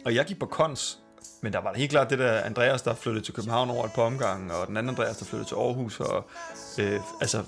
[0.04, 0.98] Og jeg gik på kons,
[1.40, 3.92] men der var da helt klart det der Andreas, der flyttede til København over et
[3.92, 6.30] par omgange, og den anden Andreas, der flyttede til Aarhus, og
[6.78, 7.44] øh, altså,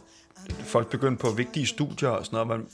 [0.64, 2.48] folk begyndte på vigtige studier og sådan noget.
[2.48, 2.66] Man,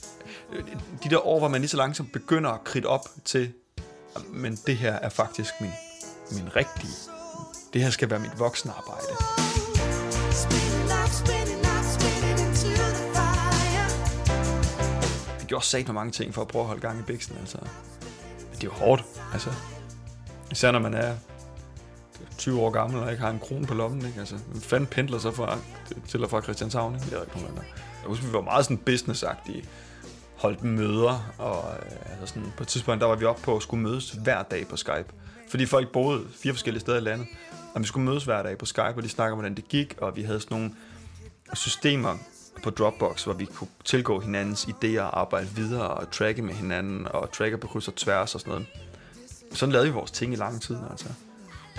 [0.53, 0.65] øh,
[1.03, 3.53] de der år, hvor man lige så langsomt begynder at kridte op til,
[4.29, 5.71] men det her er faktisk min,
[6.31, 7.18] min rigtige,
[7.73, 9.07] det her skal være mit voksenarbejde.
[15.39, 17.57] Vi gjorde sat mange ting for at prøve at holde gang i biksen, altså.
[17.57, 19.49] Men det er jo hårdt, altså.
[20.51, 21.15] Især når man er
[22.37, 24.19] 20 år gammel og ikke har en krone på lommen, ikke?
[24.19, 25.57] Altså, hvem fanden pendler så fra,
[26.07, 27.05] til og fra Christianshavn, ikke?
[27.05, 27.57] Det er ikke nogen.
[27.57, 29.63] Jeg husker, vi var meget sådan businessagtige.
[30.37, 33.63] Holdt møder, og øh, altså sådan, på et tidspunkt, der var vi oppe på at
[33.63, 35.13] skulle mødes hver dag på Skype.
[35.49, 37.27] Fordi folk boede fire forskellige steder i landet,
[37.73, 39.95] og vi skulle mødes hver dag på Skype, og de snakker om, hvordan det gik,
[39.97, 40.71] og vi havde sådan nogle
[41.53, 42.17] systemer
[42.63, 47.07] på Dropbox, hvor vi kunne tilgå hinandens idéer og arbejde videre og tracke med hinanden
[47.07, 48.67] og tracke på kryds og tværs og sådan noget.
[49.53, 51.07] Sådan lavede vi vores ting i lang tid, altså.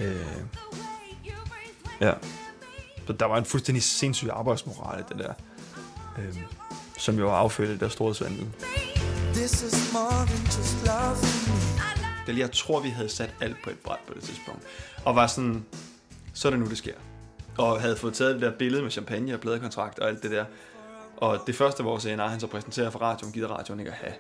[0.03, 0.27] Øh,
[2.01, 2.13] ja.
[3.07, 5.33] Så der var en fuldstændig sindssyg arbejdsmoral i det der.
[6.19, 6.37] Øh,
[6.99, 8.47] som jo var affødt af det der store svandel.
[9.35, 11.70] This is more than just me.
[12.35, 14.63] Det, jeg tror, vi havde sat alt på et bræt på det tidspunkt.
[15.05, 15.67] Og var sådan,
[16.35, 16.95] så er det nu, det sker.
[17.59, 20.45] Og havde fået taget det der billede med champagne og pladekontrakt og alt det der.
[21.17, 24.15] Og det første, vores A&R, han så præsenterer for radioen, gider radioen ikke at have.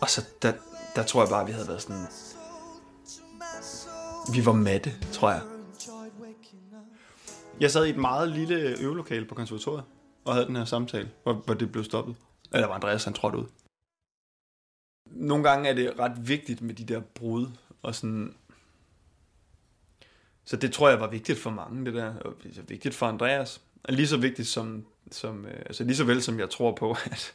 [0.00, 0.52] Og så der,
[0.96, 2.06] der tror jeg bare, vi havde været sådan...
[4.32, 5.40] Vi var matte, tror jeg.
[7.60, 9.84] Jeg sad i et meget lille øvelokale på konservatoriet
[10.24, 12.16] og havde den her samtale, hvor, hvor det blev stoppet.
[12.52, 13.44] Eller var Andreas, han trådte ud.
[15.14, 17.46] Nogle gange er det ret vigtigt med de der brud,
[17.82, 18.34] og sådan...
[20.44, 22.14] Så det tror jeg var vigtigt for mange, det der.
[22.14, 23.60] Og det er vigtigt for Andreas.
[23.84, 26.90] Og lige så vigtigt som, som øh, altså lige så vel som jeg tror på,
[27.12, 27.34] at,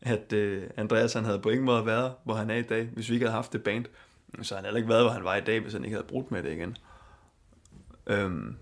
[0.00, 3.08] at øh, Andreas han havde på ingen måde været, hvor han er i dag, hvis
[3.08, 3.84] vi ikke havde haft det band.
[4.42, 6.08] Så havde han heller ikke været, hvor han var i dag, hvis han ikke havde
[6.08, 6.76] brudt med det igen.
[8.06, 8.56] Øhm,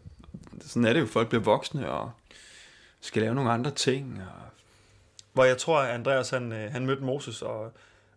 [0.60, 2.10] sådan er det jo, folk bliver voksne og
[3.00, 4.22] skal lave nogle andre ting.
[4.22, 4.42] Og...
[5.32, 7.72] Hvor jeg tror, at Andreas han, øh, han mødte Moses, og,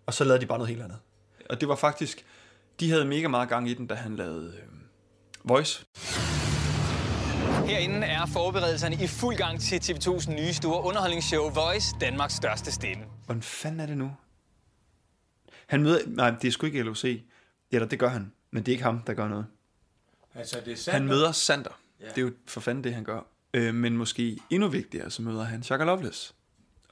[0.06, 1.00] og så lavede de bare noget helt andet.
[1.50, 2.26] Og det var faktisk,
[2.80, 4.64] de havde mega meget gang i den, da han lavede øh,
[5.44, 5.86] Voice.
[7.66, 13.04] Herinde er forberedelserne i fuld gang til TV2's nye store underholdningsshow Voice, Danmarks største stemme.
[13.26, 14.12] Hvordan fanden er det nu?
[15.68, 16.00] Han møder...
[16.08, 17.06] Nej, det er sgu ikke LOC.
[17.72, 19.46] Eller det gør han, men det er ikke ham, der gør noget.
[20.36, 21.00] Altså, det er Sander.
[21.00, 21.80] Han møder Sander.
[22.00, 22.06] Ja.
[22.06, 22.10] Ja.
[22.10, 23.22] Det er jo for fanden det, han gør.
[23.54, 26.36] Øh, men måske endnu vigtigere, så møder han Chaka Loveless.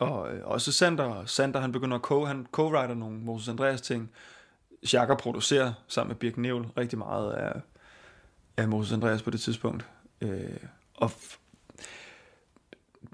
[0.03, 1.25] Og øh, også Sander.
[1.25, 4.11] Sander, han begynder at co- han co-writer nogle Moses Andreas ting.
[4.93, 7.61] Jakker producerer sammen med Birk Nævl rigtig meget af,
[8.57, 9.85] af Moses Andreas på det tidspunkt.
[10.21, 10.57] Øh,
[10.95, 11.37] og f-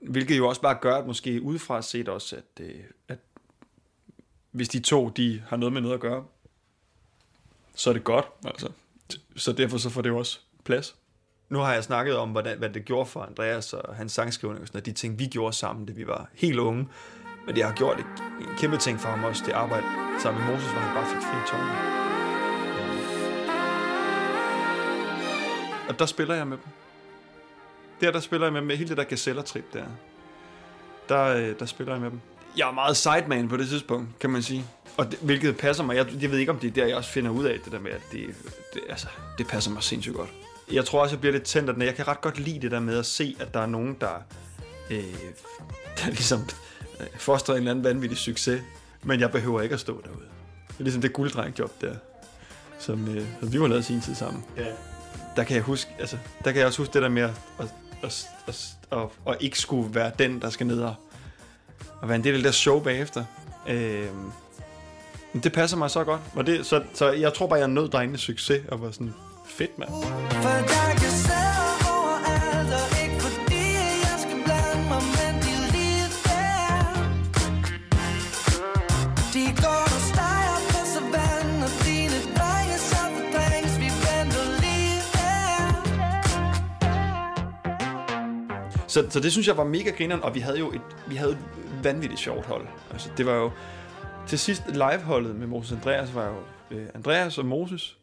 [0.01, 3.19] hvilket jo også bare gør, at måske udefra set også, at, øh, at
[4.51, 6.25] hvis de to, de har noget med noget at gøre,
[7.75, 8.25] så er det godt.
[8.45, 8.71] Altså.
[9.35, 10.95] Så derfor så får det jo også plads.
[11.49, 14.67] Nu har jeg snakket om, hvordan, hvad det gjorde for Andreas og hans sangskrivning og
[14.67, 16.87] sådan noget, de ting, vi gjorde sammen, da vi var helt unge.
[17.45, 18.05] Men det har gjort et,
[18.39, 19.85] en kæmpe ting for ham også, det arbejde
[20.19, 21.99] sammen med Moses, hvor han bare fik fri tårne.
[25.89, 26.65] Og der spiller jeg med dem.
[28.01, 28.69] Der, der spiller jeg med dem.
[28.69, 29.85] Hele det der gazellertrip der.
[31.09, 32.19] Der, øh, der spiller jeg med dem.
[32.57, 34.65] jeg er meget sideman på det tidspunkt, kan man sige.
[34.97, 35.95] Og det, hvilket passer mig.
[35.95, 37.79] Jeg, jeg ved ikke, om det er der, jeg også finder ud af det der
[37.79, 38.35] med, at det,
[38.73, 39.07] det, altså,
[39.37, 40.29] det passer mig sindssygt godt.
[40.71, 41.83] Jeg tror også, jeg bliver lidt tændt af den.
[41.83, 44.23] Jeg kan ret godt lide det der med at se, at der er nogen, der,
[44.89, 45.03] øh,
[45.97, 46.49] der ligesom
[46.99, 48.61] øh, foster en eller anden vanvittig succes.
[49.03, 50.25] Men jeg behøver ikke at stå derude.
[50.67, 51.95] Det er ligesom det gulddrengjob der,
[52.79, 54.43] som, øh, som vi var lavet sin tid sammen.
[54.57, 54.65] Ja.
[55.35, 57.67] Der kan jeg huske, altså, der kan jeg også huske det der med at, at,
[58.03, 60.95] at, at, at, at ikke skulle være den, der skal ned og,
[62.01, 63.25] og være en del af det der show bagefter.
[63.67, 64.07] Øh,
[65.43, 66.21] det passer mig så godt.
[66.35, 69.13] Og det, så, så jeg tror bare, jeg nød drengenes succes og var sådan,
[69.59, 69.91] fedt mand.
[70.43, 73.65] For der kan sære overalt, og ikke fordi
[74.05, 76.77] jeg skal blande mig, men de lige der.
[79.35, 85.57] De går og steger på savannen, og dine drenge så fordrænges, vi venter lige der.
[88.93, 91.31] Så, så det synes jeg var mega grineren, og vi havde jo et, vi havde
[91.31, 91.43] et
[91.83, 92.65] vanvittigt sjovt hold.
[92.91, 93.51] Altså, det var jo...
[94.27, 96.35] Til sidst liveholdet med Moses Andreas var jo
[96.71, 97.97] øh, Andreas og Moses,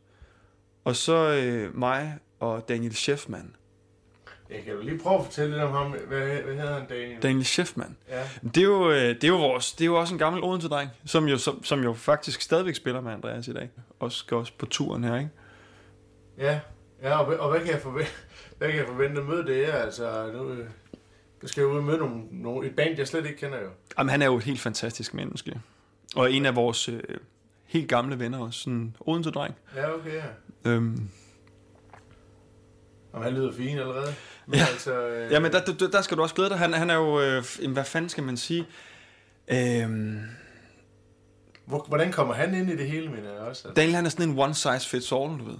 [0.86, 3.54] og så øh, mig og Daniel Scheffman.
[4.50, 5.90] Jeg kan jo lige prøve at fortælle lidt om ham.
[5.90, 7.22] Hvad, hvad hedder han, Daniel?
[7.22, 7.96] Daniel Scheffman.
[8.08, 8.22] Ja.
[8.42, 10.90] Det er jo, øh, det er jo, vores, det er jo også en gammel Odense-dreng,
[11.04, 13.70] som jo, som, som jo faktisk stadigvæk spiller med Andreas i dag.
[14.00, 15.30] Og skal også på turen her, ikke?
[16.38, 16.60] Ja,
[17.02, 18.10] ja og, hvad- og hvad kan jeg forvente,
[18.58, 19.72] hvad kan jeg forvente at møde det her?
[19.74, 20.66] Altså, nu, øh,
[21.42, 23.68] jeg skal jeg ud og møde nogle, nogle, et band, jeg slet ikke kender jo.
[23.98, 25.60] Jamen, han er jo et helt fantastisk menneske.
[26.16, 27.00] Og en af vores øh,
[27.66, 28.60] helt gamle venner også.
[28.60, 29.54] Sådan en Odense-dreng.
[29.76, 30.70] Ja, okay, ja.
[30.70, 31.08] Øhm,
[33.12, 34.14] Om han lyder fin allerede.
[34.46, 34.64] Men Ja.
[34.72, 36.58] altså, øh, Jamen, der, der, der skal du også glæde dig.
[36.58, 38.66] Han, han er jo, øh, hvad fanden skal man sige?
[39.48, 40.18] Øhm,
[41.66, 43.68] hvor, hvordan kommer han ind i det hele, mener jeg også?
[43.68, 45.58] Altså, Daniel, han er sådan en one size fits all, du ved.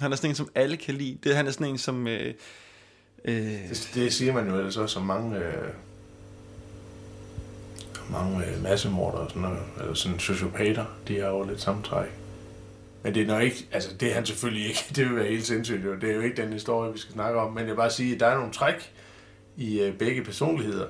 [0.00, 1.18] Han er sådan en, som alle kan lide.
[1.24, 2.06] Det, han er sådan en, som...
[2.08, 2.34] Øh,
[3.24, 5.38] øh, det, det siger man jo ellers også, som mange...
[5.38, 5.68] Øh,
[8.10, 12.08] mange øh, massemorder og sådan noget, eller sådan sociopater, de har jo lidt samtræk.
[13.02, 15.46] Men det er nok ikke, altså det er han selvfølgelig ikke, det vil være helt
[15.46, 15.94] sindssygt, jo.
[15.94, 18.14] det er jo ikke den historie, vi skal snakke om, men jeg vil bare sige,
[18.14, 18.92] at der er nogle træk
[19.56, 20.86] i øh, begge personligheder,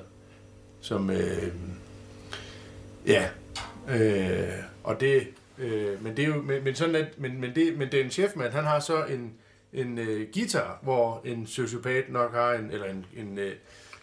[0.81, 1.51] som, øh,
[3.07, 3.29] ja,
[3.89, 4.53] øh,
[4.83, 5.27] og det,
[5.57, 8.03] øh, men det er jo, men, men sådan at, men, men, det, men det er
[8.03, 9.33] en chefmand, han har så en,
[9.73, 13.53] en øh, guitar, hvor en sociopat nok har en, eller en, en øh,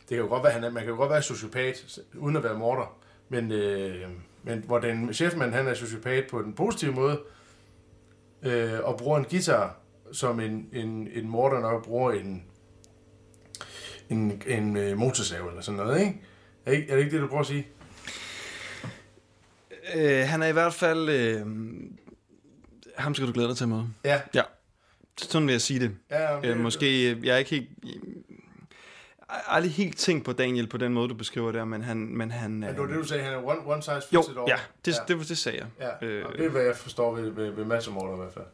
[0.09, 2.45] det kan jo godt være, han er, man kan jo godt være sociopat, uden at
[2.45, 2.97] være morder,
[3.29, 4.09] men, øh,
[4.43, 7.21] men hvor den chefmand, han er sociopat på den positive måde,
[8.43, 9.77] øh, og bruger en guitar,
[10.13, 12.45] som en, en, en morder nok bruger en,
[14.09, 16.21] en, en øh, motorsav eller sådan noget, ikke?
[16.67, 16.91] Er, ikke?
[16.91, 17.67] er det ikke det, du prøver at sige?
[19.95, 21.09] øh, han er i hvert fald...
[21.09, 21.47] Øh,
[22.97, 23.89] ham skal du glæde dig til at møde.
[24.05, 24.21] Ja.
[24.35, 24.43] Ja.
[25.19, 25.97] Sådan vil jeg sige det.
[26.11, 27.69] Ja, øh, måske, øh, jeg er ikke helt...
[29.35, 31.97] Jeg har aldrig helt tænkt på Daniel på den måde, du beskriver det, men han...
[31.97, 34.21] Men han Ja, det var det, du sagde, han er one, one size fits jo,
[34.21, 34.45] it all.
[34.49, 35.91] ja, det, det, det, det sagde jeg.
[36.01, 38.45] Ja, Øh, og det er, hvad jeg forstår ved, ved, ved massemorder i hvert fald.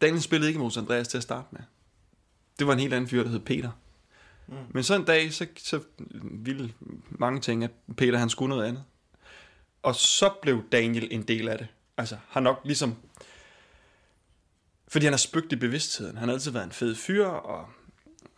[0.00, 1.60] Daniel spillede ikke Moses Andreas til at starte med.
[2.58, 3.70] Det var en helt anden fyr, der hed Peter.
[4.46, 4.54] Mm.
[4.70, 5.80] Men så en dag, så, så
[6.22, 6.72] ville
[7.10, 8.84] mange tænke, at Peter han skulle noget andet.
[9.82, 11.66] Og så blev Daniel en del af det.
[11.96, 12.94] Altså, han nok ligesom...
[14.88, 16.16] Fordi han har spøgt i bevidstheden.
[16.16, 17.68] Han har altid været en fed fyr, og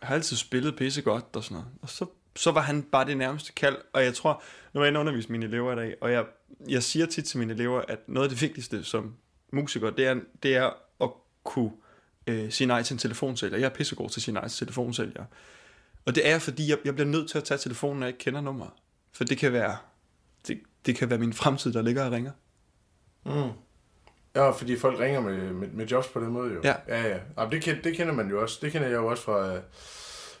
[0.01, 1.71] har altid spillet pisse godt og sådan noget.
[1.81, 2.05] Og så,
[2.35, 3.77] så var han bare det nærmeste kald.
[3.93, 4.43] Og jeg tror,
[4.73, 6.25] nu er jeg inde undervise mine elever i dag, og jeg,
[6.69, 9.15] jeg siger tit til mine elever, at noget af det vigtigste som
[9.53, 10.71] musiker, det er, det er
[11.01, 11.09] at
[11.43, 11.71] kunne
[12.27, 13.57] øh, sige nej til en telefonsælger.
[13.57, 15.25] Jeg er pissegod til at sige nej til telefonsælger.
[16.05, 18.23] Og det er, fordi jeg, jeg bliver nødt til at tage telefonen, når jeg ikke
[18.23, 18.71] kender nummeret.
[19.11, 19.77] For det kan være,
[20.47, 22.31] det, det kan være min fremtid, der ligger og ringer.
[23.25, 23.51] Mm.
[24.35, 26.61] Ja, fordi folk ringer med, med, med jobs på den måde jo.
[26.63, 26.75] Ja.
[26.87, 27.17] Ja, ja.
[27.37, 28.59] Jamen, det, kender, det kender man jo også.
[28.61, 29.61] Det kender jeg jo også fra, øh,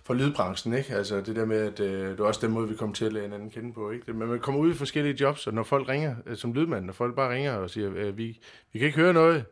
[0.03, 0.95] fra lydbranchen, ikke?
[0.95, 3.13] Altså det der med, at øh, det er også den måde, vi kommer til at
[3.13, 4.13] lade hinanden kende på, ikke?
[4.13, 6.93] Men man kommer ud i forskellige jobs, og når folk ringer, øh, som lydmand, når
[6.93, 8.39] folk bare ringer og siger, øh, vi,
[8.73, 9.45] vi kan ikke høre noget,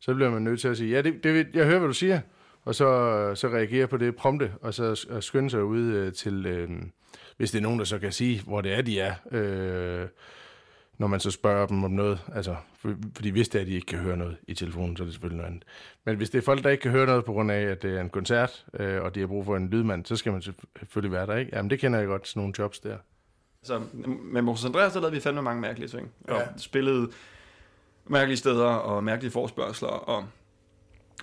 [0.00, 2.20] så bliver man nødt til at sige, ja, det, det, jeg hører, hvad du siger,
[2.64, 2.86] og så,
[3.34, 6.70] så reagere på det prompte, og så og skynde sig ud øh, til, øh,
[7.36, 10.08] hvis det er nogen, der så kan sige, hvor det er, de er, øh,
[10.98, 12.20] når man så spørger dem om noget.
[12.34, 15.02] Altså, for, fordi hvis det er, at de ikke kan høre noget i telefonen, så
[15.02, 15.64] er det selvfølgelig noget andet.
[16.04, 17.96] Men hvis det er folk, der ikke kan høre noget på grund af, at det
[17.96, 21.12] er en koncert, øh, og de har brug for en lydmand, så skal man selvfølgelig
[21.12, 21.50] være der, ikke?
[21.56, 22.96] Jamen, det kender jeg godt, sådan nogle jobs der.
[23.62, 23.82] Så
[24.22, 26.10] med Moses Andreas, der lavede vi fandme mange mærkelige ting.
[26.28, 26.46] Og Ja.
[26.56, 27.08] spillede
[28.06, 30.24] mærkelige steder og mærkelige forspørgseler og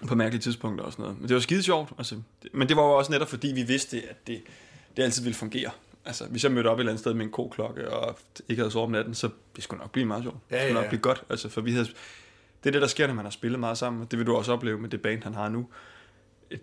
[0.08, 1.20] på mærkelige tidspunkter og sådan noget.
[1.20, 1.90] Men det var skide sjovt.
[1.98, 4.42] Altså, det, men det var jo også netop fordi, vi vidste, at det,
[4.98, 5.70] det altid ville fungere.
[6.06, 8.18] Altså, hvis jeg mødte op et eller andet sted med en koklokke og
[8.50, 10.38] ikke havde sovet om natten, så det skulle nok blive meget sjovt.
[10.52, 11.24] Ja, det skulle nok blive godt.
[11.30, 11.86] Altså, for vi havde,
[12.64, 14.02] det er det, der sker, når man har spillet meget sammen.
[14.02, 15.68] og Det vil du også opleve med det band, han har nu.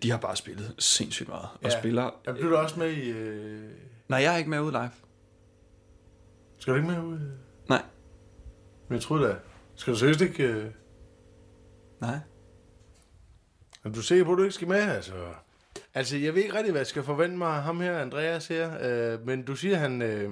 [0.03, 1.47] De har bare spillet sindssygt meget.
[1.53, 1.79] Og Ja.
[1.79, 2.09] spiller...
[2.27, 3.09] Ja, blev du også med i...
[3.09, 3.69] Øh...
[4.07, 4.91] Nej, jeg er ikke med ude live.
[6.57, 7.19] Skal du ikke med ud?
[7.69, 7.81] Nej.
[8.87, 9.35] Men jeg troede da.
[9.75, 10.43] Skal du seriøst ikke...
[10.43, 10.65] Øh...
[12.01, 12.17] Nej.
[13.83, 14.81] Er du sikker på, at du ikke skal med?
[14.81, 15.13] Altså,
[15.93, 18.71] altså jeg ved ikke rigtig, hvad jeg skal forvente mig af ham her, Andreas her.
[18.81, 20.01] Øh, men du siger, han...
[20.01, 20.31] Øh...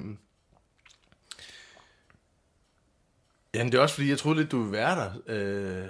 [3.54, 5.12] Jamen, det er også fordi, jeg troede lidt, du ville være der.
[5.28, 5.86] Øh...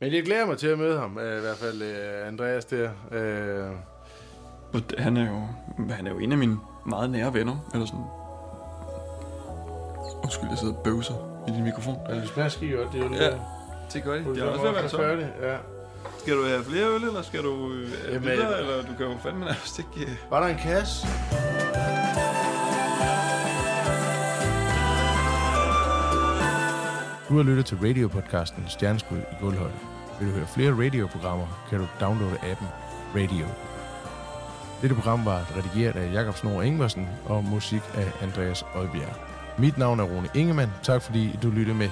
[0.00, 2.90] Men jeg glæder mig til at møde ham, øh, i hvert fald øh, Andreas der.
[3.12, 3.76] Øh...
[4.98, 5.46] Han er jo,
[5.90, 8.04] han er jo en af mine meget nære venner, eller sådan.
[10.22, 11.96] Undskyld, jeg sidder og bøvser i din mikrofon.
[12.08, 13.24] Ja, det skide godt, det er jo lige...
[13.24, 13.38] Ja,
[13.92, 14.26] det gør det.
[14.26, 15.34] Det er også ved at være færdig.
[15.40, 15.75] Ja.
[16.26, 19.06] Skal du have flere øl, eller skal du øh, Jamen, videre, øh, eller du kan
[19.06, 20.10] jo fandme nærmest ikke...
[20.10, 20.16] Øh...
[20.30, 21.06] Var der en kasse?
[27.28, 29.74] Du har lyttet til radiopodcasten Stjerneskud i Guldhøjde.
[30.20, 32.68] Vil du høre flere radioprogrammer, kan du downloade appen
[33.14, 33.46] Radio.
[34.82, 39.16] Dette program var redigeret af Jakob Snor Ingvarsen og musik af Andreas Oddbjerg.
[39.58, 40.72] Mit navn er Rune Ingemann.
[40.82, 41.88] Tak fordi du lyttede med.